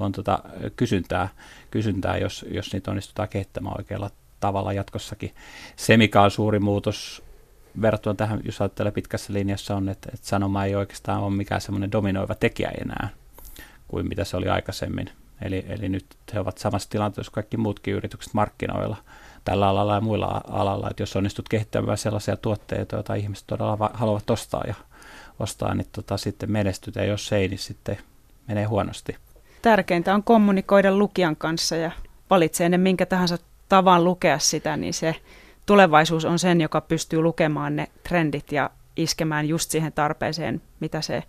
on 0.00 0.12
tota 0.12 0.38
kysyntää, 0.76 1.28
kysyntää, 1.70 2.18
jos, 2.18 2.44
jos 2.50 2.72
niitä 2.72 2.90
onnistutaan 2.90 3.28
kehittämään 3.28 3.76
oikealla 3.78 4.10
tavalla 4.40 4.72
jatkossakin. 4.72 5.34
Se, 5.76 5.96
mikä 5.96 6.22
on 6.22 6.30
suuri 6.30 6.58
muutos 6.58 7.22
verrattuna 7.82 8.14
tähän, 8.14 8.40
jos 8.44 8.60
ajattelee 8.60 8.92
pitkässä 8.92 9.32
linjassa, 9.32 9.76
on, 9.76 9.88
että, 9.88 10.10
että 10.14 10.26
sanoma 10.26 10.64
ei 10.64 10.74
oikeastaan 10.74 11.22
ole 11.22 11.34
mikään 11.34 11.60
semmoinen 11.60 11.92
dominoiva 11.92 12.34
tekijä 12.34 12.70
enää 12.80 13.08
kuin 13.88 14.08
mitä 14.08 14.24
se 14.24 14.36
oli 14.36 14.48
aikaisemmin. 14.48 15.10
Eli, 15.42 15.64
eli 15.68 15.88
nyt 15.88 16.06
he 16.34 16.40
ovat 16.40 16.58
samassa 16.58 16.90
tilanteessa 16.90 17.32
kaikki 17.32 17.56
muutkin 17.56 17.94
yritykset 17.94 18.34
markkinoilla 18.34 18.96
tällä 19.44 19.68
alalla 19.68 19.94
ja 19.94 20.00
muilla 20.00 20.40
alalla, 20.50 20.90
että 20.90 21.02
jos 21.02 21.16
onnistut 21.16 21.48
kehittämään 21.48 21.98
sellaisia 21.98 22.36
tuotteita, 22.36 22.96
joita 22.96 23.14
ihmiset 23.14 23.46
todella 23.46 23.90
haluavat 23.94 24.30
ostaa 24.30 24.64
ja 24.66 24.74
ostaa, 25.38 25.74
niin 25.74 25.86
tota, 25.92 26.16
sitten 26.16 26.52
menestyt, 26.52 26.94
ja 26.94 27.04
jos 27.04 27.32
ei, 27.32 27.48
niin 27.48 27.58
sitten 27.58 27.98
menee 28.48 28.64
huonosti. 28.64 29.16
Tärkeintä 29.62 30.14
on 30.14 30.22
kommunikoida 30.22 30.96
lukijan 30.96 31.36
kanssa 31.36 31.76
ja 31.76 31.90
valitsee 32.30 32.68
ne 32.68 32.78
minkä 32.78 33.06
tahansa 33.06 33.38
tavan 33.68 34.04
lukea 34.04 34.38
sitä, 34.38 34.76
niin 34.76 34.94
se 34.94 35.16
tulevaisuus 35.66 36.24
on 36.24 36.38
sen, 36.38 36.60
joka 36.60 36.80
pystyy 36.80 37.20
lukemaan 37.20 37.76
ne 37.76 37.88
trendit 38.08 38.52
ja 38.52 38.70
iskemään 38.96 39.48
just 39.48 39.70
siihen 39.70 39.92
tarpeeseen, 39.92 40.62
mitä 40.80 41.00
se, 41.00 41.22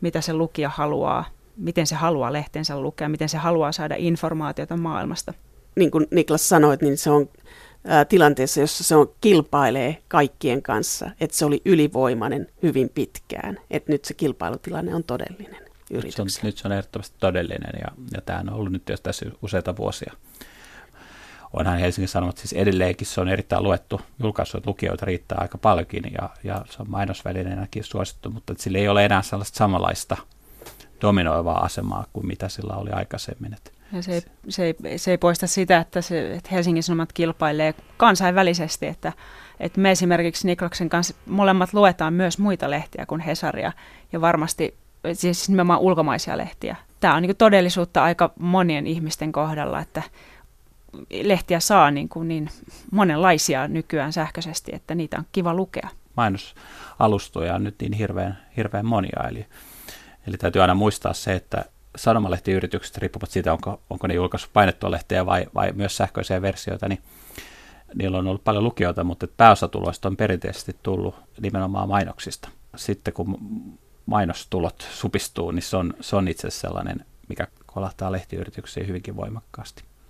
mitä 0.00 0.20
se 0.20 0.32
lukija 0.32 0.68
haluaa, 0.68 1.24
miten 1.56 1.86
se 1.86 1.94
haluaa 1.94 2.32
lehtensä 2.32 2.80
lukea, 2.80 3.08
miten 3.08 3.28
se 3.28 3.38
haluaa 3.38 3.72
saada 3.72 3.94
informaatiota 3.98 4.76
maailmasta. 4.76 5.34
Niin 5.76 5.90
kuin 5.90 6.06
Niklas 6.10 6.48
sanoit, 6.48 6.82
niin 6.82 6.98
se 6.98 7.10
on 7.10 7.28
tilanteessa, 8.08 8.60
jossa 8.60 8.84
se 8.84 8.96
on 8.96 9.12
kilpailee 9.20 10.02
kaikkien 10.08 10.62
kanssa, 10.62 11.10
että 11.20 11.36
se 11.36 11.44
oli 11.44 11.62
ylivoimainen 11.64 12.48
hyvin 12.62 12.88
pitkään, 12.88 13.58
että 13.70 13.92
nyt 13.92 14.04
se 14.04 14.14
kilpailutilanne 14.14 14.94
on 14.94 15.04
todellinen 15.04 15.62
yrityksellä. 15.90 16.24
Nyt 16.24 16.32
se 16.32 16.40
on, 16.40 16.46
nyt 16.46 16.58
se 16.58 16.68
on 16.68 16.72
ehdottomasti 16.72 17.16
todellinen 17.20 17.80
ja, 17.80 17.88
ja 18.14 18.20
tämä 18.20 18.38
on 18.38 18.52
ollut 18.52 18.72
nyt 18.72 18.88
jo 18.88 18.96
tässä 18.96 19.26
useita 19.42 19.76
vuosia 19.76 20.12
onhan 21.56 21.78
Helsingin 21.78 22.08
Sanomat 22.08 22.38
siis 22.38 22.52
edelleenkin, 22.52 23.06
se 23.06 23.20
on 23.20 23.28
erittäin 23.28 23.62
luettu 23.62 24.00
julkaisu, 24.22 24.56
että 24.56 24.70
lukijoita 24.70 25.06
riittää 25.06 25.38
aika 25.40 25.58
paljonkin 25.58 26.04
ja, 26.20 26.30
ja 26.44 26.64
se 26.70 26.82
on 26.82 26.90
mainosvälineenäkin 26.90 27.84
suosittu, 27.84 28.30
mutta 28.30 28.54
sillä 28.58 28.78
ei 28.78 28.88
ole 28.88 29.04
enää 29.04 29.22
sellaista 29.22 29.56
samanlaista 29.56 30.16
dominoivaa 31.00 31.64
asemaa 31.64 32.04
kuin 32.12 32.26
mitä 32.26 32.48
sillä 32.48 32.74
oli 32.74 32.90
aikaisemmin. 32.90 33.56
Ja 33.92 34.02
se, 34.02 34.12
ei, 34.12 34.22
se, 34.48 34.74
ei, 34.84 34.98
se 34.98 35.10
ei 35.10 35.18
poista 35.18 35.46
sitä, 35.46 35.78
että, 35.78 36.00
se, 36.00 36.34
että 36.34 36.50
Helsingin 36.52 36.82
Sanomat 36.82 37.12
kilpailee 37.12 37.74
kansainvälisesti, 37.96 38.86
että, 38.86 39.12
että 39.60 39.80
me 39.80 39.90
esimerkiksi 39.90 40.46
Nikloksen 40.46 40.88
kanssa 40.88 41.14
molemmat 41.26 41.72
luetaan 41.74 42.14
myös 42.14 42.38
muita 42.38 42.70
lehtiä 42.70 43.06
kuin 43.06 43.20
Hesaria 43.20 43.72
ja 44.12 44.20
varmasti 44.20 44.74
siis 45.12 45.48
nimenomaan 45.48 45.80
ulkomaisia 45.80 46.36
lehtiä. 46.36 46.76
Tämä 47.00 47.14
on 47.14 47.22
niin 47.22 47.36
todellisuutta 47.36 48.04
aika 48.04 48.32
monien 48.38 48.86
ihmisten 48.86 49.32
kohdalla, 49.32 49.80
että 49.80 50.02
lehtiä 51.22 51.60
saa 51.60 51.90
niin, 51.90 52.08
kuin 52.08 52.28
niin 52.28 52.50
monenlaisia 52.90 53.68
nykyään 53.68 54.12
sähköisesti, 54.12 54.74
että 54.74 54.94
niitä 54.94 55.16
on 55.18 55.26
kiva 55.32 55.54
lukea. 55.54 55.88
Mainosalustoja 56.16 57.54
on 57.54 57.64
nyt 57.64 57.74
niin 57.80 57.92
hirveän, 57.92 58.38
hirveän 58.56 58.86
monia, 58.86 59.28
eli, 59.28 59.46
eli 60.26 60.36
täytyy 60.36 60.62
aina 60.62 60.74
muistaa 60.74 61.12
se, 61.12 61.34
että 61.34 61.64
sanomalehtiyritykset 61.96 62.98
riippuvat 62.98 63.30
siitä, 63.30 63.52
onko, 63.52 63.80
onko 63.90 64.06
ne 64.06 64.14
julkaissut 64.14 64.52
painettua 64.52 64.90
lehteä 64.90 65.26
vai, 65.26 65.46
vai 65.54 65.72
myös 65.72 65.96
sähköisiä 65.96 66.42
versioita, 66.42 66.88
niin 66.88 67.02
niillä 67.94 68.18
on 68.18 68.26
ollut 68.26 68.44
paljon 68.44 68.64
lukijoita, 68.64 69.04
mutta 69.04 69.26
pääosa 69.36 69.68
tuloista 69.68 70.08
on 70.08 70.16
perinteisesti 70.16 70.76
tullut 70.82 71.14
nimenomaan 71.40 71.88
mainoksista. 71.88 72.48
Sitten 72.76 73.14
kun 73.14 73.38
mainostulot 74.06 74.88
supistuu, 74.92 75.50
niin 75.50 75.62
se 75.62 75.76
on, 75.76 75.94
se 76.00 76.16
on 76.16 76.28
itse 76.28 76.50
sellainen, 76.50 77.04
mikä 77.28 77.46
kolahtaa 77.66 78.12
lehtiyrityksiin 78.12 78.88
hyvinkin 78.88 79.16
voimakkaasti. 79.16 79.84